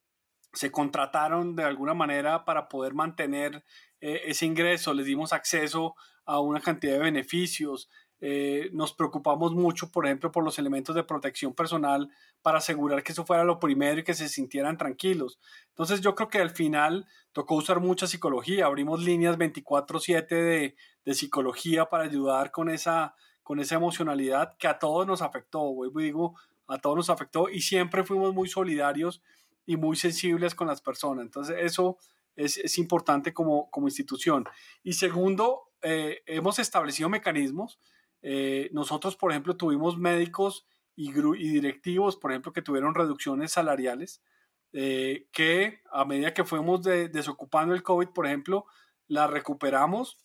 se 0.52 0.72
contrataron 0.72 1.54
de 1.54 1.62
alguna 1.62 1.94
manera 1.94 2.44
para 2.44 2.68
poder 2.68 2.94
mantener 2.94 3.62
ese 4.00 4.46
ingreso, 4.46 4.94
les 4.94 5.06
dimos 5.06 5.32
acceso 5.32 5.94
a 6.24 6.40
una 6.40 6.60
cantidad 6.60 6.94
de 6.94 6.98
beneficios, 7.00 7.88
eh, 8.20 8.70
nos 8.72 8.92
preocupamos 8.92 9.54
mucho, 9.54 9.92
por 9.92 10.06
ejemplo, 10.06 10.32
por 10.32 10.42
los 10.42 10.58
elementos 10.58 10.94
de 10.94 11.04
protección 11.04 11.54
personal 11.54 12.10
para 12.42 12.58
asegurar 12.58 13.02
que 13.02 13.12
eso 13.12 13.24
fuera 13.24 13.44
lo 13.44 13.60
primero 13.60 14.00
y 14.00 14.04
que 14.04 14.14
se 14.14 14.28
sintieran 14.28 14.76
tranquilos. 14.76 15.38
Entonces 15.68 16.00
yo 16.00 16.14
creo 16.14 16.28
que 16.28 16.38
al 16.38 16.50
final 16.50 17.06
tocó 17.32 17.54
usar 17.54 17.80
mucha 17.80 18.08
psicología, 18.08 18.66
abrimos 18.66 19.02
líneas 19.04 19.38
24/7 19.38 20.26
de, 20.28 20.76
de, 21.04 21.14
psicología 21.14 21.86
para 21.86 22.04
ayudar 22.04 22.50
con 22.50 22.70
esa, 22.70 23.14
con 23.44 23.60
esa 23.60 23.76
emocionalidad 23.76 24.56
que 24.58 24.66
a 24.66 24.78
todos 24.78 25.06
nos 25.06 25.22
afectó, 25.22 25.60
vuelvo 25.72 26.00
digo, 26.00 26.34
a 26.66 26.78
todos 26.78 26.96
nos 26.96 27.10
afectó 27.10 27.48
y 27.48 27.60
siempre 27.60 28.02
fuimos 28.02 28.34
muy 28.34 28.48
solidarios 28.48 29.22
y 29.64 29.76
muy 29.76 29.96
sensibles 29.96 30.56
con 30.56 30.66
las 30.66 30.80
personas. 30.80 31.24
Entonces 31.24 31.56
eso 31.60 31.98
es, 32.34 32.58
es 32.58 32.78
importante 32.78 33.32
como, 33.32 33.70
como 33.70 33.86
institución. 33.86 34.44
Y 34.82 34.94
segundo, 34.94 35.70
eh, 35.82 36.22
hemos 36.26 36.58
establecido 36.58 37.08
mecanismos 37.08 37.78
eh, 38.22 38.68
nosotros, 38.72 39.16
por 39.16 39.30
ejemplo, 39.30 39.56
tuvimos 39.56 39.98
médicos 39.98 40.66
y, 40.96 41.12
directivos, 41.12 42.16
por 42.16 42.32
ejemplo, 42.32 42.52
que 42.52 42.62
tuvieron 42.62 42.94
reducciones 42.94 43.52
salariales, 43.52 44.22
eh, 44.72 45.28
que 45.32 45.80
a 45.92 46.04
medida 46.04 46.34
que 46.34 46.44
fuimos 46.44 46.82
desocupando 46.82 47.74
el 47.74 47.82
COVID, 47.82 48.08
por 48.08 48.26
ejemplo, 48.26 48.66
la 49.06 49.26
recuperamos 49.26 50.18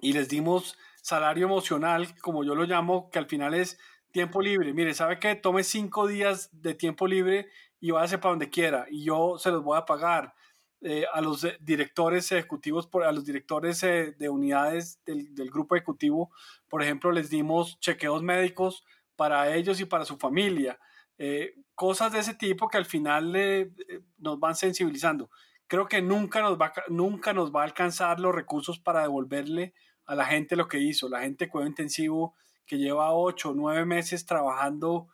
y 0.00 0.12
les 0.12 0.28
dimos 0.28 0.78
salario 1.02 1.46
emocional, 1.46 2.18
como 2.20 2.44
yo 2.44 2.54
lo 2.54 2.64
llamo, 2.64 3.10
que 3.10 3.18
al 3.18 3.26
final 3.26 3.54
es 3.54 3.78
tiempo 4.10 4.40
libre. 4.40 4.72
Mire, 4.72 4.94
¿sabe 4.94 5.18
qué? 5.18 5.34
Tome 5.34 5.64
cinco 5.64 6.06
días 6.06 6.50
de 6.52 6.74
tiempo 6.74 7.06
libre 7.06 7.48
y 7.80 7.90
váyase 7.90 8.18
para 8.18 8.30
donde 8.30 8.50
quiera 8.50 8.86
y 8.90 9.04
yo 9.04 9.38
se 9.38 9.50
los 9.50 9.62
voy 9.62 9.78
a 9.78 9.84
pagar. 9.84 10.34
Eh, 10.80 11.04
a 11.12 11.20
los 11.20 11.44
directores 11.58 12.30
ejecutivos, 12.30 12.88
a 13.04 13.10
los 13.10 13.24
directores 13.24 13.82
eh, 13.82 14.14
de 14.16 14.28
unidades 14.28 15.00
del, 15.04 15.50
grupo 15.50 15.74
ejecutivo, 15.74 16.30
por 16.68 16.84
ejemplo, 16.84 17.10
les 17.10 17.30
dimos 17.30 17.80
chequeos 17.80 18.22
médicos 18.22 18.84
para 19.16 19.52
ellos 19.56 19.80
y 19.80 19.86
para 19.86 20.04
su 20.04 20.16
familia. 20.18 20.78
Eh, 21.18 21.56
cosas 21.74 22.12
de 22.12 22.20
ese 22.20 22.34
tipo 22.34 22.68
que 22.68 22.76
al 22.76 22.84
final 22.84 23.72
nos 24.18 24.38
van 24.38 24.54
sensibilizando. 24.54 25.30
Creo 25.66 25.88
que 25.88 26.00
nunca 26.00 26.42
nos, 26.42 26.56
va, 26.56 26.72
nunca 26.88 27.32
nos 27.32 27.52
va 27.52 27.62
a 27.62 27.64
alcanzar 27.64 28.20
los 28.20 28.32
recursos 28.32 28.78
para 28.78 29.02
devolverle 29.02 29.74
a 30.06 30.14
la 30.14 30.26
gente 30.26 30.54
lo 30.54 30.68
que 30.68 30.78
hizo. 30.78 31.08
La 31.08 31.22
gente 31.22 31.48
cuidado 31.48 31.68
intensivo 31.68 32.36
que 32.64 32.78
lleva 32.78 33.12
ocho 33.12 33.50
o 33.50 33.54
nueve 33.54 33.84
meses 33.84 34.26
trabajando 34.26 35.08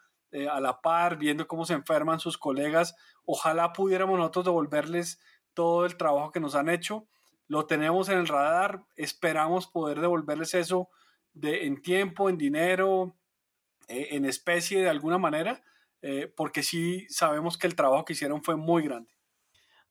a 0.50 0.60
la 0.60 0.80
par, 0.80 1.16
viendo 1.16 1.46
cómo 1.46 1.64
se 1.64 1.74
enferman 1.74 2.18
sus 2.18 2.36
colegas, 2.36 2.96
ojalá 3.24 3.72
pudiéramos 3.72 4.18
nosotros 4.18 4.46
devolverles 4.46 5.20
todo 5.54 5.86
el 5.86 5.96
trabajo 5.96 6.32
que 6.32 6.40
nos 6.40 6.54
han 6.54 6.68
hecho. 6.68 7.06
Lo 7.46 7.66
tenemos 7.66 8.08
en 8.08 8.18
el 8.18 8.28
radar, 8.28 8.84
esperamos 8.96 9.66
poder 9.66 10.00
devolverles 10.00 10.54
eso 10.54 10.88
de, 11.32 11.66
en 11.66 11.80
tiempo, 11.80 12.28
en 12.28 12.38
dinero, 12.38 13.16
eh, 13.88 14.08
en 14.12 14.24
especie 14.24 14.82
de 14.82 14.88
alguna 14.88 15.18
manera, 15.18 15.62
eh, 16.02 16.32
porque 16.34 16.62
sí 16.62 17.06
sabemos 17.08 17.58
que 17.58 17.66
el 17.66 17.74
trabajo 17.74 18.04
que 18.04 18.14
hicieron 18.14 18.42
fue 18.42 18.56
muy 18.56 18.82
grande. 18.82 19.13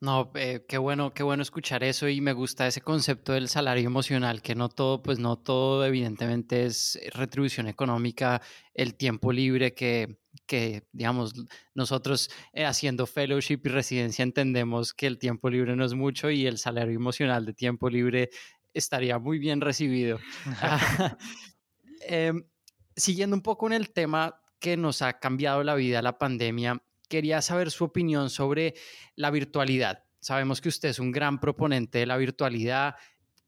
No, 0.04 0.30
eh, 0.36 0.66
qué 0.68 0.78
bueno, 0.78 1.14
qué 1.14 1.24
bueno 1.24 1.44
escuchar 1.44 1.82
eso 1.82 2.10
y 2.10 2.20
me 2.20 2.34
gusta 2.34 2.68
ese 2.68 2.82
concepto 2.82 3.32
del 3.32 3.48
salario 3.48 3.86
emocional, 3.86 4.42
que 4.42 4.54
no 4.54 4.68
todo, 4.68 5.02
pues 5.02 5.18
no 5.18 5.38
todo 5.38 5.86
evidentemente 5.86 6.66
es 6.66 7.00
retribución 7.14 7.70
económica, 7.70 8.42
el 8.74 8.96
tiempo 8.96 9.32
libre 9.32 9.74
que, 9.74 10.18
que 10.46 10.84
digamos, 10.92 11.32
nosotros 11.74 12.30
eh, 12.52 12.66
haciendo 12.66 13.06
fellowship 13.06 13.62
y 13.64 13.70
residencia 13.70 14.24
entendemos 14.24 14.94
que 14.94 15.08
el 15.08 15.18
tiempo 15.20 15.50
libre 15.50 15.74
no 15.78 15.86
es 15.86 15.94
mucho 15.94 16.30
y 16.30 16.48
el 16.48 16.58
salario 16.58 16.98
emocional 16.98 17.46
de 17.46 17.54
tiempo 17.54 17.90
libre 17.90 18.30
estaría 18.74 19.20
muy 19.20 19.40
bien 19.40 19.62
recibido. 19.62 20.20
Em, 22.06 22.44
siguiendo 22.98 23.34
un 23.38 23.42
poco 23.42 23.68
en 23.68 23.72
el 23.72 23.94
tema 23.94 24.38
que 24.60 24.76
nos 24.76 25.02
ha 25.02 25.14
cambiado 25.14 25.64
la 25.64 25.76
vida 25.76 26.02
la 26.02 26.18
pandemia, 26.18 26.84
quería 27.10 27.42
saber 27.42 27.72
su 27.72 27.84
opinión 27.86 28.30
sobre 28.30 28.76
la 29.16 29.32
virtualidad. 29.32 30.04
Sabemos 30.20 30.62
que 30.62 30.70
usted 30.70 30.90
es 30.90 31.00
un 31.00 31.12
gran 31.12 31.40
proponente 31.40 32.00
de 32.00 32.06
la 32.06 32.18
virtualidad 32.18 32.96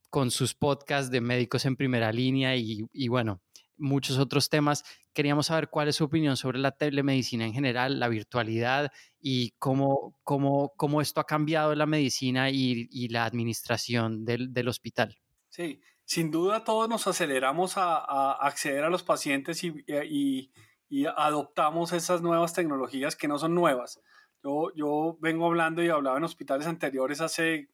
con 0.10 0.32
sus 0.32 0.53
podcasts 0.53 1.12
de 1.12 1.22
médicos 1.22 1.66
en 1.66 1.76
primera 1.76 2.12
línea 2.12 2.56
y, 2.56 3.08
bueno, 3.08 3.41
muchos 3.78 4.18
otros 4.18 4.49
temas. 4.49 4.84
Queríamos 5.14 5.47
saber 5.47 5.70
cuál 5.70 5.88
es 5.88 5.97
su 5.97 6.06
opinión 6.06 6.38
sobre 6.38 6.60
la 6.60 6.72
telemedicina 6.72 7.45
en 7.45 7.53
general, 7.53 7.99
la 7.99 8.08
virtualidad 8.08 8.91
y 9.20 9.51
cómo, 9.60 10.18
cómo, 10.24 10.74
cómo 10.78 11.01
esto 11.01 11.20
ha 11.20 11.26
cambiado 11.26 11.76
la 11.76 11.86
medicina 11.86 12.49
y, 12.49 13.08
la 13.10 13.26
administración 13.26 14.26
del, 14.26 14.53
del, 14.53 14.68
hospital. 14.68 15.18
Sí, 15.49 15.82
sin 16.06 16.30
duda 16.30 16.64
todos 16.64 16.88
nos 16.88 17.08
aceleramos 17.08 17.78
a, 17.78 18.34
acceder 18.34 18.84
a 18.84 18.89
los 18.89 19.03
pacientes 19.03 19.64
y, 19.64 20.51
y 20.88 21.05
adoptamos 21.05 21.93
esas 21.93 22.21
nuevas 22.21 22.53
tecnologías 22.53 23.15
que 23.15 23.27
no 23.27 23.38
son 23.38 23.55
nuevas. 23.55 24.01
Yo, 24.43 24.71
yo 24.75 25.17
vengo 25.19 25.47
hablando 25.47 25.83
y 25.83 25.89
hablaba 25.89 26.17
en 26.17 26.23
hospitales 26.23 26.67
anteriores 26.67 27.21
hace 27.21 27.69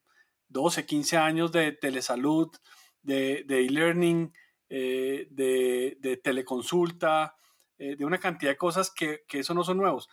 12, 0.48 0.86
15 0.86 1.16
años 1.18 1.52
de 1.52 1.72
telesalud, 1.72 2.50
de 3.02 3.44
e-learning, 3.48 4.32
eh, 4.74 5.28
de, 5.30 5.98
de, 6.00 6.16
teleconsulta, 6.16 7.36
eh, 7.76 7.94
de 7.94 8.06
una 8.06 8.16
cantidad 8.16 8.52
de 8.52 8.56
cosas 8.56 8.90
que, 8.90 9.22
que 9.28 9.40
eso 9.40 9.52
no 9.52 9.64
son 9.64 9.76
nuevos. 9.76 10.08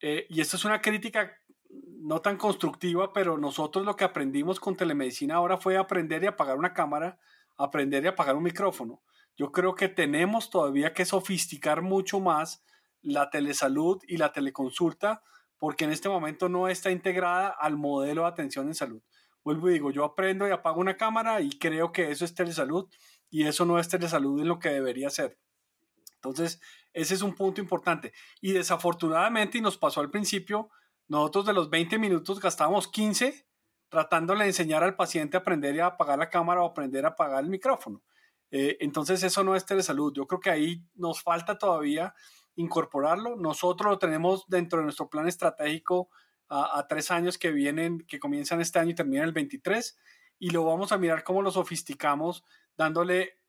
Eh, 0.00 0.24
y 0.30 0.40
esto 0.40 0.56
es 0.56 0.64
una 0.64 0.80
crítica 0.80 1.36
no 1.68 2.22
tan 2.22 2.38
constructiva, 2.38 3.12
pero 3.12 3.36
nosotros 3.36 3.84
lo 3.84 3.94
que 3.94 4.04
aprendimos 4.04 4.58
con 4.58 4.74
telemedicina 4.74 5.34
ahora 5.34 5.58
fue 5.58 5.76
aprender 5.76 6.22
y 6.22 6.28
apagar 6.28 6.56
una 6.56 6.72
cámara, 6.72 7.18
aprender 7.58 8.02
y 8.04 8.06
apagar 8.06 8.36
un 8.36 8.44
micrófono. 8.44 9.02
Yo 9.38 9.52
creo 9.52 9.76
que 9.76 9.88
tenemos 9.88 10.50
todavía 10.50 10.92
que 10.92 11.04
sofisticar 11.04 11.80
mucho 11.80 12.18
más 12.18 12.64
la 13.00 13.30
telesalud 13.30 14.02
y 14.08 14.16
la 14.16 14.32
teleconsulta 14.32 15.22
porque 15.58 15.84
en 15.84 15.92
este 15.92 16.08
momento 16.08 16.48
no 16.48 16.66
está 16.66 16.90
integrada 16.90 17.48
al 17.48 17.76
modelo 17.76 18.22
de 18.22 18.28
atención 18.28 18.66
en 18.66 18.74
salud. 18.74 19.00
Vuelvo 19.44 19.70
y 19.70 19.74
digo, 19.74 19.92
yo 19.92 20.04
aprendo 20.04 20.46
y 20.46 20.50
apago 20.50 20.80
una 20.80 20.96
cámara 20.96 21.40
y 21.40 21.50
creo 21.50 21.92
que 21.92 22.10
eso 22.10 22.24
es 22.24 22.34
telesalud 22.34 22.88
y 23.30 23.46
eso 23.46 23.64
no 23.64 23.78
es 23.78 23.88
telesalud 23.88 24.40
en 24.40 24.48
lo 24.48 24.58
que 24.58 24.70
debería 24.70 25.08
ser. 25.08 25.38
Entonces, 26.16 26.60
ese 26.92 27.14
es 27.14 27.22
un 27.22 27.36
punto 27.36 27.60
importante. 27.60 28.12
Y 28.40 28.52
desafortunadamente, 28.52 29.58
y 29.58 29.60
nos 29.60 29.78
pasó 29.78 30.00
al 30.00 30.10
principio, 30.10 30.68
nosotros 31.06 31.46
de 31.46 31.52
los 31.52 31.70
20 31.70 31.96
minutos 31.98 32.40
gastábamos 32.40 32.88
15 32.88 33.46
tratándole 33.88 34.44
de 34.44 34.50
enseñar 34.50 34.82
al 34.82 34.96
paciente 34.96 35.36
a 35.36 35.40
aprender 35.40 35.80
a 35.80 35.86
apagar 35.86 36.18
la 36.18 36.28
cámara 36.28 36.62
o 36.62 36.66
aprender 36.66 37.04
a 37.04 37.10
apagar 37.10 37.44
el 37.44 37.50
micrófono. 37.50 38.02
Eh, 38.50 38.76
entonces 38.80 39.22
eso 39.22 39.44
no 39.44 39.56
es 39.56 39.66
telesalud. 39.66 40.12
Yo 40.14 40.26
creo 40.26 40.40
que 40.40 40.50
ahí 40.50 40.84
nos 40.94 41.22
falta 41.22 41.58
todavía 41.58 42.14
incorporarlo. 42.56 43.36
Nosotros 43.36 43.90
lo 43.90 43.98
tenemos 43.98 44.44
dentro 44.48 44.78
de 44.78 44.84
nuestro 44.84 45.08
plan 45.08 45.28
estratégico 45.28 46.08
a, 46.48 46.86
tres 46.88 47.10
años 47.10 47.38
que 47.38 47.50
vienen, 47.50 48.00
que 48.08 48.18
comienzan 48.18 48.60
este 48.60 48.78
año 48.78 48.90
y 48.90 48.94
terminan 48.94 49.26
el 49.26 49.32
23, 49.32 49.98
y 50.38 50.50
lo 50.50 50.64
vamos 50.64 50.92
a 50.92 50.98
mirar 50.98 51.22
cómo 51.22 51.42
lo 51.42 51.50
sofisticamos, 51.50 52.44
dándole 52.76 53.40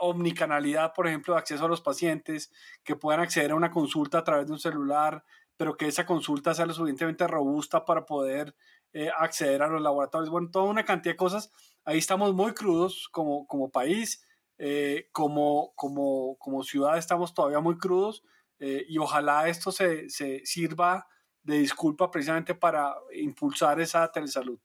omnicanalidad, 0.00 0.92
por 0.92 1.08
ejemplo, 1.08 1.34
de 1.34 1.40
acceso 1.40 1.64
a 1.64 1.68
los 1.68 1.80
pacientes, 1.80 2.52
que 2.84 2.96
puedan 2.96 3.20
acceder 3.20 3.50
a 3.50 3.56
una 3.56 3.70
consulta 3.70 4.18
a 4.18 4.24
través 4.24 4.46
de 4.46 4.52
un 4.52 4.60
celular, 4.60 5.24
pero 5.56 5.76
que 5.76 5.88
esa 5.88 6.06
consulta 6.06 6.54
sea 6.54 6.66
lo 6.66 6.74
suficientemente 6.74 7.26
robusta 7.26 7.84
para 7.84 8.04
poder 8.04 8.54
eh, 8.92 9.10
acceder 9.16 9.62
a 9.62 9.68
los 9.68 9.82
laboratorios. 9.82 10.30
Bueno, 10.30 10.50
toda 10.50 10.66
una 10.66 10.84
cantidad 10.84 11.14
de 11.14 11.16
cosas. 11.16 11.52
Ahí 11.84 11.98
estamos 11.98 12.34
muy 12.34 12.52
crudos 12.52 13.08
como, 13.10 13.46
como 13.46 13.70
país, 13.70 14.24
eh, 14.58 15.08
como, 15.12 15.72
como, 15.74 16.36
como 16.38 16.62
ciudad 16.62 16.98
estamos 16.98 17.34
todavía 17.34 17.60
muy 17.60 17.76
crudos 17.78 18.24
eh, 18.58 18.84
y 18.88 18.98
ojalá 18.98 19.48
esto 19.48 19.72
se, 19.72 20.08
se, 20.08 20.44
sirva 20.44 21.06
de 21.42 21.58
disculpa 21.58 22.10
precisamente 22.10 22.54
para 22.54 22.94
impulsar 23.12 23.80
esa 23.80 24.10
telesalud. 24.10 24.58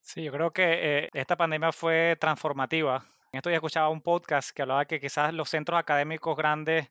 Sí, 0.00 0.24
yo 0.24 0.32
creo 0.32 0.52
que 0.52 1.10
esta 1.12 1.36
pandemia 1.36 1.70
fue 1.70 2.16
transformativa. 2.18 3.06
En 3.30 3.38
esto 3.38 3.50
ya 3.50 3.56
escuchaba 3.56 3.90
un 3.90 4.00
podcast 4.00 4.50
que 4.50 4.62
hablaba 4.62 4.86
que 4.86 5.00
quizás 5.00 5.34
los 5.34 5.50
centros 5.50 5.78
académicos 5.78 6.34
grandes 6.34 6.90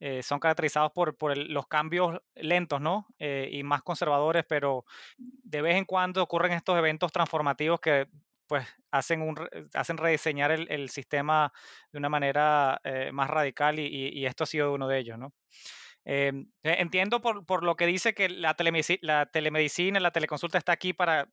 eh, 0.00 0.22
son 0.22 0.40
caracterizados 0.40 0.92
por, 0.92 1.16
por 1.16 1.36
los 1.36 1.66
cambios 1.66 2.20
lentos, 2.34 2.80
¿no? 2.80 3.06
Eh, 3.18 3.48
y 3.52 3.62
más 3.62 3.82
conservadores, 3.82 4.44
pero 4.48 4.84
de 5.16 5.62
vez 5.62 5.76
en 5.76 5.84
cuando 5.84 6.22
ocurren 6.22 6.52
estos 6.52 6.76
eventos 6.76 7.12
transformativos 7.12 7.80
que 7.80 8.08
pues 8.46 8.66
hacen, 8.90 9.22
un, 9.22 9.36
hacen 9.74 9.96
rediseñar 9.96 10.50
el, 10.50 10.70
el 10.70 10.90
sistema 10.90 11.52
de 11.92 11.98
una 11.98 12.08
manera 12.08 12.80
eh, 12.84 13.10
más 13.12 13.30
radical 13.30 13.78
y, 13.78 14.26
esto 14.26 14.44
ha 14.44 14.46
sido 14.46 14.72
uno 14.72 14.88
de 14.88 14.98
ellos, 14.98 15.18
¿no? 15.18 15.32
entiendo 16.06 17.22
por, 17.22 17.46
por, 17.46 17.64
lo 17.64 17.76
que 17.76 17.86
dice 17.86 18.12
que 18.12 18.28
la, 18.28 18.54
telemedicina, 18.54 20.00
la 20.00 20.10
teleconsulta 20.10 20.58
está 20.58 20.72
aquí 20.72 20.92
para, 20.92 21.30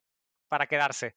para 0.48 0.66
quedarse. 0.66 1.14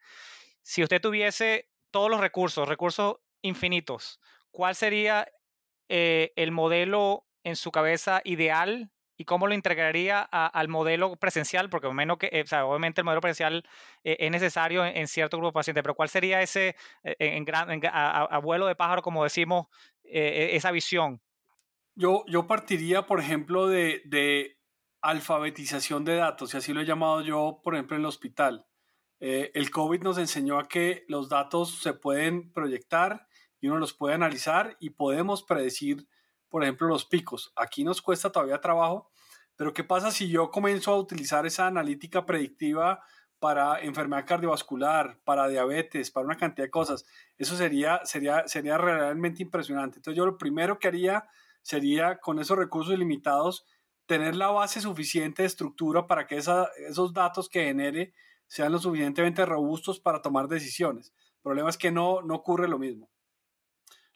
Si 0.61 0.83
usted 0.83 0.99
tuviese 0.99 1.69
todos 1.89 2.09
los 2.09 2.19
recursos, 2.19 2.67
recursos 2.67 3.15
infinitos, 3.41 4.19
¿cuál 4.51 4.75
sería 4.75 5.25
el 5.87 6.51
modelo 6.51 7.25
en 7.45 7.55
su 7.55 7.71
cabeza 7.71 8.19
ideal 8.25 8.91
y 9.17 9.25
cómo 9.25 9.47
lo 9.47 9.53
integraría 9.53 10.21
al 10.21 10.67
modelo 10.67 11.15
presencial, 11.15 11.69
porque 11.69 11.89
menos 11.89 12.17
que, 12.17 12.41
o 12.43 12.47
sea, 12.47 12.65
obviamente 12.65 13.01
el 13.01 13.05
modelo 13.05 13.21
presencial 13.21 13.63
eh, 14.03 14.17
es 14.19 14.31
necesario 14.31 14.85
en, 14.85 15.07
cierto 15.07 15.37
grupo 15.37 15.49
de 15.49 15.53
pacientes, 15.53 15.83
pero 15.83 15.95
¿cuál 15.95 16.09
sería 16.09 16.41
ese, 16.41 16.75
eh, 17.03 17.15
en, 17.19 17.45
gran, 17.45 17.81
a, 17.91 18.37
vuelo 18.39 18.67
de 18.67 18.75
pájaro, 18.75 19.01
como 19.01 19.23
decimos, 19.23 19.67
eh, 20.03 20.49
esa 20.53 20.71
visión? 20.71 21.21
Yo, 21.95 22.25
yo 22.27 22.45
partiría, 22.45 23.05
por 23.05 23.19
ejemplo, 23.19 23.67
de, 23.67 24.01
de, 24.05 24.57
alfabetización 25.01 26.03
de 26.03 26.15
datos, 26.15 26.53
y 26.53 26.57
así 26.57 26.73
lo 26.73 26.81
he 26.81 26.85
llamado 26.85 27.21
yo, 27.21 27.61
por 27.63 27.75
ejemplo, 27.75 27.95
en 27.95 28.01
el 28.01 28.07
hospital. 28.07 28.65
el 29.19 29.69
COVID 29.69 30.01
nos 30.01 30.17
enseñó 30.17 30.57
a 30.57 30.67
que 30.67 31.05
los 31.07 31.29
datos 31.29 31.79
se 31.79 31.93
pueden 31.93 32.51
proyectar 32.51 33.27
y 33.61 33.67
uno 33.67 33.77
los 33.77 33.93
puede 33.93 34.15
analizar 34.15 34.77
y 34.79 34.91
podemos 34.91 35.43
predecir 35.43 36.07
por 36.55 36.63
ejemplo, 36.63 36.87
los 36.87 37.03
picos. 37.03 37.51
Aquí 37.57 37.83
nos 37.83 38.01
cuesta 38.01 38.31
todavía 38.31 38.61
trabajo, 38.61 39.11
pero 39.57 39.73
¿qué 39.73 39.83
pasa 39.83 40.09
si 40.09 40.29
yo 40.29 40.51
comienzo 40.51 40.93
a 40.93 40.97
utilizar 40.97 41.45
esa 41.45 41.67
analítica 41.67 42.25
predictiva 42.25 43.03
para 43.39 43.81
enfermedad 43.81 44.25
cardiovascular, 44.25 45.19
para 45.25 45.49
diabetes, 45.49 46.11
para 46.11 46.25
una 46.25 46.37
cantidad 46.37 46.67
de 46.67 46.71
cosas? 46.71 47.05
Eso 47.37 47.57
sería, 47.57 47.99
sería, 48.05 48.47
sería 48.47 48.77
realmente 48.77 49.43
impresionante. 49.43 49.97
Entonces 49.97 50.17
yo 50.17 50.25
lo 50.25 50.37
primero 50.37 50.79
que 50.79 50.87
haría 50.87 51.27
sería, 51.61 52.19
con 52.19 52.39
esos 52.39 52.57
recursos 52.57 52.93
ilimitados, 52.93 53.65
tener 54.05 54.37
la 54.37 54.47
base 54.47 54.79
suficiente 54.79 55.41
de 55.41 55.47
estructura 55.47 56.07
para 56.07 56.25
que 56.25 56.37
esos 56.37 57.13
datos 57.13 57.49
que 57.49 57.65
genere 57.65 58.13
sean 58.47 58.71
lo 58.71 58.79
suficientemente 58.79 59.45
robustos 59.45 59.99
para 59.99 60.21
tomar 60.21 60.47
decisiones. 60.47 61.13
El 61.17 61.41
problema 61.43 61.69
es 61.69 61.77
que 61.77 61.91
no, 61.91 62.21
no 62.21 62.33
ocurre 62.33 62.69
lo 62.69 62.79
mismo. 62.79 63.09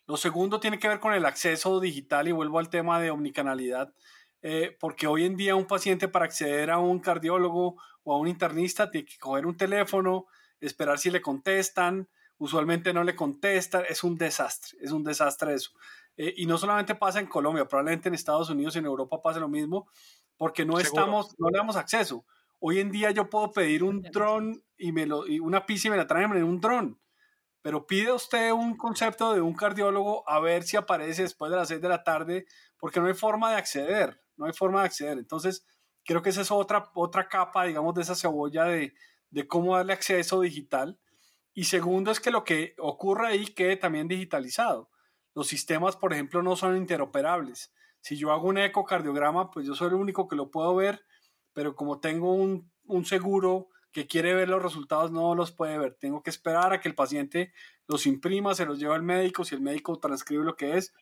Lo 0.10 0.18
segundo 0.18 0.60
tiene 0.60 0.80
que 0.80 0.88
ver 0.88 1.00
con 1.00 1.14
el 1.14 1.24
acceso 1.24 1.80
digital 1.80 2.28
y 2.28 2.32
vuelvo 2.32 2.58
al 2.58 2.72
tema 2.72 3.00
de 3.00 3.12
omnicanalidad, 3.12 3.94
eh, 4.42 4.76
porque 4.80 5.06
hoy 5.06 5.24
en 5.24 5.36
día 5.36 5.56
un 5.56 5.68
paciente 5.68 6.08
para 6.08 6.26
acceder 6.26 6.72
a 6.72 6.80
un 6.80 6.98
cardiólogo 6.98 7.76
o 8.02 8.16
a 8.16 8.18
un 8.18 8.28
internista 8.28 8.90
tiene 8.90 9.06
que 9.06 9.20
coger 9.20 9.46
un 9.46 9.56
teléfono, 9.56 10.26
esperar 10.62 10.98
si 10.98 11.12
le 11.12 11.22
contestan, 11.22 12.10
usualmente 12.40 12.92
no 12.92 13.04
le 13.04 13.16
contestan, 13.16 13.84
es 13.88 14.04
un 14.04 14.18
desastre, 14.18 14.80
es 14.82 14.92
un 14.92 15.04
desastre 15.04 15.54
eso. 15.54 15.74
Eh, 16.18 16.34
y 16.38 16.48
no 16.48 16.58
solamente 16.58 16.96
pasa 16.96 17.20
en 17.20 17.28
Colombia, 17.28 17.68
probablemente 17.68 18.10
en 18.10 18.16
Estados 18.16 18.50
Unidos 18.50 18.76
y 18.76 18.80
en 18.80 18.86
Europa 18.86 19.22
pasa 19.22 19.40
lo 19.40 19.48
mismo, 19.48 19.88
porque 20.38 20.66
no 20.66 20.80
estamos, 20.80 21.36
no 21.38 21.52
le 21.52 21.58
damos 21.60 21.76
acceso. 21.76 22.26
Hoy 22.58 22.80
en 22.80 22.90
día 22.90 23.12
yo 23.12 23.30
puedo 23.30 23.52
pedir 23.52 23.84
un 23.84 24.02
dron 24.02 24.64
y, 24.76 24.92
me 24.92 25.06
lo, 25.06 25.28
y 25.28 25.40
una 25.40 25.68
pizza 25.68 25.88
y 25.88 25.92
me 25.92 25.98
la 25.98 26.08
traen 26.08 26.36
en 26.36 26.44
un 26.46 26.60
dron 26.60 27.00
pero 27.70 27.86
pide 27.86 28.12
usted 28.12 28.52
un 28.52 28.76
concepto 28.76 29.32
de 29.32 29.42
un 29.42 29.54
cardiólogo 29.54 30.28
a 30.28 30.40
ver 30.40 30.64
si 30.64 30.76
aparece 30.76 31.22
después 31.22 31.52
de 31.52 31.58
las 31.58 31.68
6 31.68 31.80
de 31.80 31.88
la 31.88 32.04
tarde, 32.04 32.48
porque 32.80 33.00
no 33.00 33.06
hay 33.06 33.14
forma 33.14 33.52
de 33.52 33.58
acceder, 33.58 34.24
no 34.38 34.48
hay 34.48 34.54
forma 34.54 34.80
de 34.80 34.88
acceder. 34.88 35.20
Entonces, 35.20 35.68
creo 36.04 36.24
que 36.24 36.32
esa 36.32 36.42
es 36.42 36.50
otra, 36.50 36.90
otra 36.96 37.30
capa, 37.30 37.66
digamos, 37.66 37.94
de 37.94 38.02
esa 38.02 38.16
cebolla 38.16 38.64
de, 38.64 38.96
de 39.30 39.48
cómo 39.48 39.78
darle 39.78 39.94
acceso 39.94 40.42
digital. 40.42 41.00
Y 41.54 41.66
segundo 41.66 42.10
es 42.10 42.20
que 42.20 42.32
lo 42.32 42.44
que 42.44 42.74
ocurre 42.80 43.28
ahí 43.28 43.46
quede 43.46 43.78
también 43.78 44.08
digitalizado. 44.08 44.90
Los 45.36 45.46
sistemas, 45.46 45.96
por 45.96 46.12
ejemplo, 46.12 46.42
no 46.42 46.56
son 46.56 46.76
interoperables. 46.76 47.72
Si 48.02 48.18
yo 48.18 48.32
hago 48.32 48.48
un 48.48 48.58
ecocardiograma, 48.58 49.52
pues 49.52 49.68
yo 49.68 49.76
soy 49.76 49.90
el 49.90 49.94
único 49.94 50.28
que 50.28 50.36
lo 50.36 50.50
puedo 50.50 50.74
ver, 50.74 51.06
pero 51.54 51.76
como 51.76 52.00
tengo 52.00 52.34
un, 52.34 52.72
un 52.86 53.06
seguro 53.06 53.70
que 53.92 54.08
quiere 54.08 54.34
ver 54.34 54.50
los 54.50 54.62
resultados 54.62 55.12
no 55.12 55.36
los 55.36 55.52
puede 55.52 55.78
ver. 55.78 55.96
Tengo 55.96 56.22
que 56.22 56.30
esperar 56.30 56.74
a 56.74 56.80
que 56.80 56.90
el 56.90 56.96
paciente 56.96 57.52
los 57.88 58.06
imprima, 58.06 58.54
se 58.54 58.66
los 58.66 58.80
lleva 58.80 58.96
al 58.96 59.04
médico, 59.04 59.44
si 59.44 59.56
el 59.56 59.62
médico 59.62 59.98
transcribe 60.00 60.44
lo 60.44 60.56
que 60.56 60.78
es. 60.78 60.94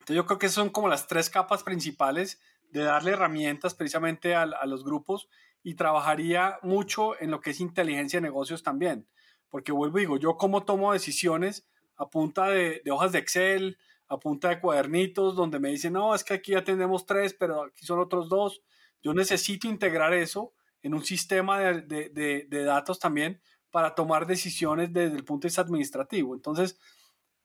Entonces 0.00 0.16
yo 0.16 0.26
creo 0.26 0.38
que 0.38 0.48
son 0.48 0.70
como 0.70 0.88
las 0.88 1.06
tres 1.06 1.30
capas 1.30 1.62
principales 1.62 2.40
de 2.70 2.82
darle 2.82 3.12
herramientas 3.12 3.74
precisamente 3.74 4.34
a, 4.34 4.46
los 4.66 4.84
grupos 4.84 5.28
y 5.62 5.74
trabajaría 5.74 6.58
mucho 6.62 7.20
en 7.20 7.30
lo 7.30 7.40
que 7.40 7.50
es 7.50 7.60
inteligencia 7.60 8.18
de 8.18 8.22
negocios 8.22 8.62
también. 8.62 9.06
Porque 9.48 9.70
vuelvo 9.70 9.98
y 9.98 10.02
digo, 10.02 10.16
yo 10.16 10.36
como 10.36 10.64
tomo 10.64 10.92
decisiones 10.92 11.68
a 11.96 12.08
punta 12.08 12.48
de, 12.48 12.80
de 12.84 12.90
hojas 12.90 13.12
de 13.12 13.18
Excel, 13.18 13.78
a 14.08 14.18
punta 14.18 14.48
de 14.48 14.60
cuadernitos, 14.60 15.36
donde 15.36 15.60
me 15.60 15.68
dicen, 15.68 15.92
no, 15.92 16.14
es 16.14 16.24
que 16.24 16.34
aquí 16.34 16.52
ya 16.52 16.64
tenemos 16.64 17.04
tres, 17.04 17.34
pero 17.34 17.64
aquí 17.64 17.84
son 17.84 18.00
otros 18.00 18.30
dos. 18.30 18.62
Yo 19.02 19.12
necesito 19.12 19.68
integrar 19.68 20.14
eso 20.14 20.54
en 20.82 20.94
un 20.94 21.04
sistema 21.04 21.60
de, 21.60 22.10
de, 22.48 22.64
datos 22.64 22.98
también 22.98 23.40
para 23.70 23.94
tomar 23.94 24.26
decisiones 24.26 24.92
desde 24.92 25.16
el 25.16 25.24
punto 25.24 25.44
de 25.44 25.48
vista 25.48 25.62
administrativo. 25.62 26.34
Entonces, 26.34 26.78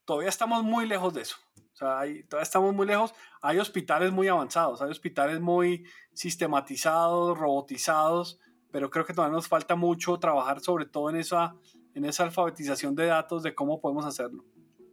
todavía 0.06 0.30
estamos 0.30 0.64
muy 0.64 0.88
lejos 0.88 1.14
de 1.14 1.22
eso. 1.22 1.38
O 1.74 1.76
sea, 1.78 2.00
todavía 2.28 2.44
estamos 2.44 2.74
muy 2.74 2.88
lejos. 2.88 3.14
Hay 3.42 3.60
hospitales 3.60 4.12
muy 4.12 4.28
avanzados, 4.28 4.82
hay 4.82 4.90
hospitales 4.90 5.40
muy 5.40 5.86
sistematizados, 6.14 7.38
robotizados, 7.38 8.40
pero 8.72 8.90
creo 8.90 9.06
que 9.06 9.14
todavía 9.14 9.36
nos 9.36 9.48
falta 9.48 9.76
mucho 9.76 10.18
trabajar 10.18 10.60
sobre 10.60 10.86
todo 10.86 11.10
en 11.12 11.18
esa, 11.18 11.56
en 11.94 12.06
esa 12.06 12.24
alfabetización 12.24 12.96
de 12.96 13.06
datos 13.06 13.44
de 13.44 13.54
cómo 13.54 13.80
podemos 13.80 14.06
hacerlo. 14.06 14.44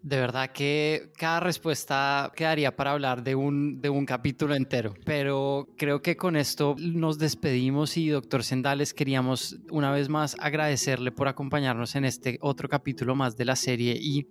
De 0.04 0.18
verdad 0.18 0.50
que 0.50 1.12
cada 1.16 1.40
respuesta 1.40 2.30
quedaría 2.36 2.76
para 2.76 2.92
hablar 2.92 3.24
de 3.24 3.34
un, 3.34 3.80
de 3.80 3.88
un 3.88 4.04
capítulo 4.04 4.54
entero, 4.54 4.92
pero 5.06 5.66
creo 5.78 6.02
que 6.02 6.14
con 6.14 6.36
esto 6.36 6.76
nos 6.78 7.18
despedimos 7.18 7.96
y 7.96 8.10
doctor 8.10 8.44
Sendales 8.44 8.92
queríamos 8.92 9.56
una 9.70 9.90
vez 9.92 10.10
más 10.10 10.36
agradecerle 10.38 11.10
por 11.10 11.26
acompañarnos 11.26 11.96
en 11.96 12.04
este 12.04 12.36
otro 12.42 12.68
capítulo 12.68 13.14
más 13.14 13.38
de 13.38 13.46
la 13.46 13.56
serie 13.56 13.96
y 13.98 14.26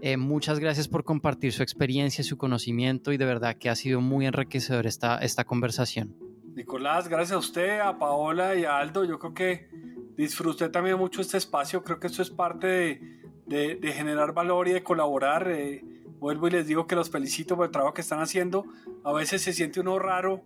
eh, 0.00 0.16
muchas 0.16 0.58
gracias 0.58 0.88
por 0.88 1.04
compartir 1.04 1.52
su 1.52 1.62
experiencia, 1.62 2.24
su 2.24 2.38
conocimiento 2.38 3.12
y 3.12 3.18
de 3.18 3.26
verdad 3.26 3.58
que 3.58 3.68
ha 3.68 3.76
sido 3.76 4.00
muy 4.00 4.24
enriquecedor 4.24 4.86
esta, 4.86 5.18
esta 5.18 5.44
conversación. 5.44 6.16
Nicolás, 6.54 7.08
gracias 7.08 7.32
a 7.32 7.38
usted, 7.38 7.80
a 7.80 7.98
Paola 7.98 8.56
y 8.56 8.64
a 8.64 8.78
Aldo. 8.78 9.04
Yo 9.04 9.18
creo 9.18 9.34
que 9.34 9.68
disfruté 10.16 10.70
también 10.70 10.96
mucho 10.96 11.20
este 11.20 11.36
espacio. 11.36 11.84
Creo 11.84 12.00
que 12.00 12.06
esto 12.06 12.22
es 12.22 12.30
parte 12.30 12.66
de 12.66 13.21
de, 13.46 13.78
generar 13.94 14.32
valor 14.32 14.68
y 14.68 14.72
de 14.72 14.82
colaborar. 14.82 15.50
Eh, 15.50 15.84
vuelvo 16.18 16.48
y 16.48 16.52
les 16.52 16.66
digo 16.66 16.86
que 16.86 16.94
los 16.94 17.10
felicito 17.10 17.56
por 17.56 17.66
el 17.66 17.72
trabajo 17.72 17.94
que 17.94 18.00
están 18.00 18.20
haciendo. 18.20 18.64
A 19.04 19.12
veces 19.12 19.42
se 19.42 19.52
siente 19.52 19.80
uno 19.80 19.98
raro 19.98 20.42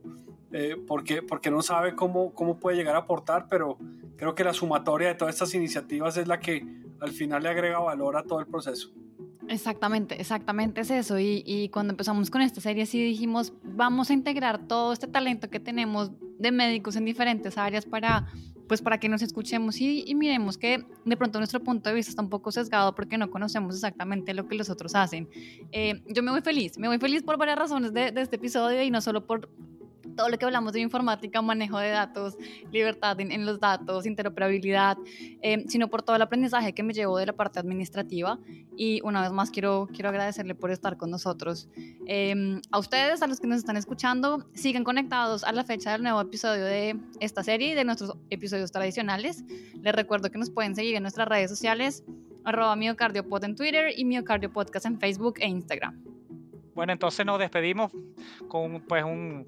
eh, 0.53 0.77
porque, 0.87 1.23
porque 1.23 1.51
no 1.51 1.63
sabe 1.63 1.95
cómo, 1.95 2.33
cómo 2.33 2.59
puede 2.59 2.77
llegar 2.77 2.97
a 2.97 3.01
aportar, 3.01 3.47
pero 3.49 3.79
creo 4.17 4.35
que 4.35 4.45
la 4.45 4.53
sumatoria 4.53 5.09
de 5.09 5.15
todas 5.15 5.35
estas 5.35 5.55
iniciativas 5.55 6.17
es 6.17 6.29
la 6.29 6.41
que 6.41 6.67
al 7.01 7.11
final 7.11 7.43
le 7.43 7.51
agrega 7.51 7.79
valor 7.79 8.17
a 8.17 8.23
todo 8.23 8.41
el 8.41 8.47
proceso. 8.47 8.91
Exactamente, 9.49 10.21
exactamente 10.21 10.81
es 10.81 10.91
eso. 10.91 11.19
Y, 11.19 11.43
y, 11.47 11.69
cuando 11.69 11.93
empezamos 11.93 12.31
con 12.31 12.41
esta 12.41 12.61
serie 12.61 12.87
sí 12.87 13.03
dijimos, 13.03 13.53
vamos 13.63 14.11
a 14.11 14.13
integrar 14.13 14.67
todo 14.67 14.93
este 14.93 15.07
talento 15.07 15.51
que 15.51 15.61
tenemos 15.61 16.11
de 16.39 16.51
médicos 16.51 16.97
en 16.97 17.05
diferentes 17.05 17.57
áreas 17.57 17.85
para 17.85 18.27
pues 18.69 18.83
para 18.83 18.99
que 18.99 19.09
nos 19.09 19.23
escuchemos 19.23 19.81
y, 19.81 20.15
miremos 20.15 20.59
que 20.59 20.85
de 21.05 21.17
pronto 21.17 21.39
nuestro 21.39 21.61
punto 21.61 21.89
de 21.89 21.95
vista 21.95 22.11
está 22.11 22.23
un 22.23 22.29
poco 22.29 22.51
sesgado 22.51 22.95
porque 22.95 23.19
no 23.19 23.31
conocemos 23.31 23.75
exactamente 23.75 24.35
lo 24.35 24.47
que 24.49 24.57
los 24.57 24.71
otros 24.71 24.95
hacen. 24.95 25.29
Eh, 25.73 26.03
yo 26.09 26.23
me 26.23 26.31
voy 26.31 26.41
feliz, 26.41 26.79
me 26.79 26.89
voy 26.89 26.99
feliz 26.99 27.23
por 27.23 27.37
varias 27.37 27.59
razones 27.59 27.93
de, 27.93 28.11
de 28.13 28.21
este 28.21 28.37
episodio 28.37 28.83
y 28.83 28.91
no 28.91 29.01
solo 29.01 29.27
por 29.27 29.49
todo 30.17 30.29
lo 30.29 30.39
que 30.39 30.45
hablamos 30.45 30.73
de 30.73 30.81
informática, 30.81 31.43
manejo 31.43 31.79
de 31.79 31.91
datos, 31.91 32.37
libertad 32.73 33.21
en, 33.21 33.47
los 33.47 33.61
datos, 33.61 34.07
interoperabilidad, 34.07 34.97
eh, 35.43 35.65
sino 35.69 35.89
por 35.89 36.03
todo 36.03 36.17
el 36.17 36.23
aprendizaje 36.23 36.73
que 36.73 36.83
me 36.83 36.93
llevo 36.93 37.19
de 37.19 37.27
la 37.27 37.33
parte 37.33 37.59
administrativa. 37.59 38.39
Y 38.77 39.01
una 39.03 39.23
vez 39.23 39.33
más 39.33 39.51
quiero, 39.51 39.89
quiero 39.93 40.09
agradecerle 40.09 40.55
por 40.55 40.71
estar 40.71 40.97
con 40.97 41.11
nosotros. 41.11 41.69
Em, 42.07 42.61
a 42.71 42.79
ustedes, 42.79 43.23
a 43.23 43.27
los 43.27 43.41
que 43.41 43.47
nos 43.47 43.59
están 43.59 43.77
escuchando, 43.77 44.49
sigan 44.55 44.85
conectados 44.85 45.45
a 45.45 45.53
la 45.53 45.65
fecha 45.65 45.93
del 45.93 46.03
nuevo 46.03 46.21
episodio 46.21 46.65
de 46.65 46.99
esta 47.21 47.43
serie 47.43 47.71
y 47.71 47.75
de 47.75 47.85
nuestros 47.85 48.17
episodios 48.31 48.73
tradicionales. 48.73 49.45
Les 49.81 49.95
recuerdo 49.95 50.31
que 50.31 50.39
nos 50.39 50.51
pueden 50.51 50.75
seguir 50.75 50.97
en 50.97 51.03
nuestras 51.03 51.29
redes 51.29 51.51
sociales, 51.51 52.05
arroba 52.45 52.77
miocardiopod 52.77 53.45
en 53.45 53.57
Twitter 53.57 53.93
y 53.97 54.05
miocardio 54.05 54.53
podcast 54.53 54.87
en 54.87 54.99
Facebook 54.99 55.35
e 55.41 55.49
Instagram. 55.49 56.03
Bueno, 56.75 56.93
entonces 56.93 57.25
nos 57.25 57.39
despedimos 57.39 57.91
con 58.49 58.83
pues 58.83 59.03
un 59.03 59.47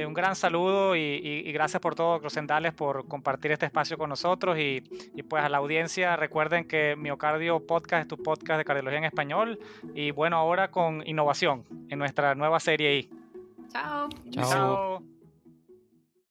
eh, 0.00 0.06
un 0.06 0.14
gran 0.14 0.34
saludo 0.34 0.96
y, 0.96 1.50
gracias 1.52 1.80
por 1.80 1.94
todo, 1.94 2.20
Crocendales, 2.20 2.72
por 2.72 3.06
compartir 3.06 3.52
este 3.52 3.66
espacio 3.66 3.98
con 3.98 4.08
nosotros 4.08 4.58
y, 4.58 4.82
y, 5.14 5.22
pues 5.22 5.42
a 5.42 5.48
la 5.48 5.58
audiencia 5.58 6.16
recuerden 6.16 6.66
que 6.66 6.96
Miocardio 6.96 7.66
Podcast 7.66 8.02
es 8.02 8.08
tu 8.08 8.16
podcast 8.22 8.58
de 8.58 8.64
cardiología 8.64 8.98
en 8.98 9.04
español 9.04 9.58
y 9.94 10.10
bueno, 10.10 10.36
ahora 10.36 10.70
con 10.70 11.06
innovación 11.06 11.64
en 11.88 11.98
nuestra 11.98 12.34
nueva 12.34 12.60
serie 12.60 12.98
I. 12.98 13.10
Chao. 13.72 14.08
Chao. 14.32 15.19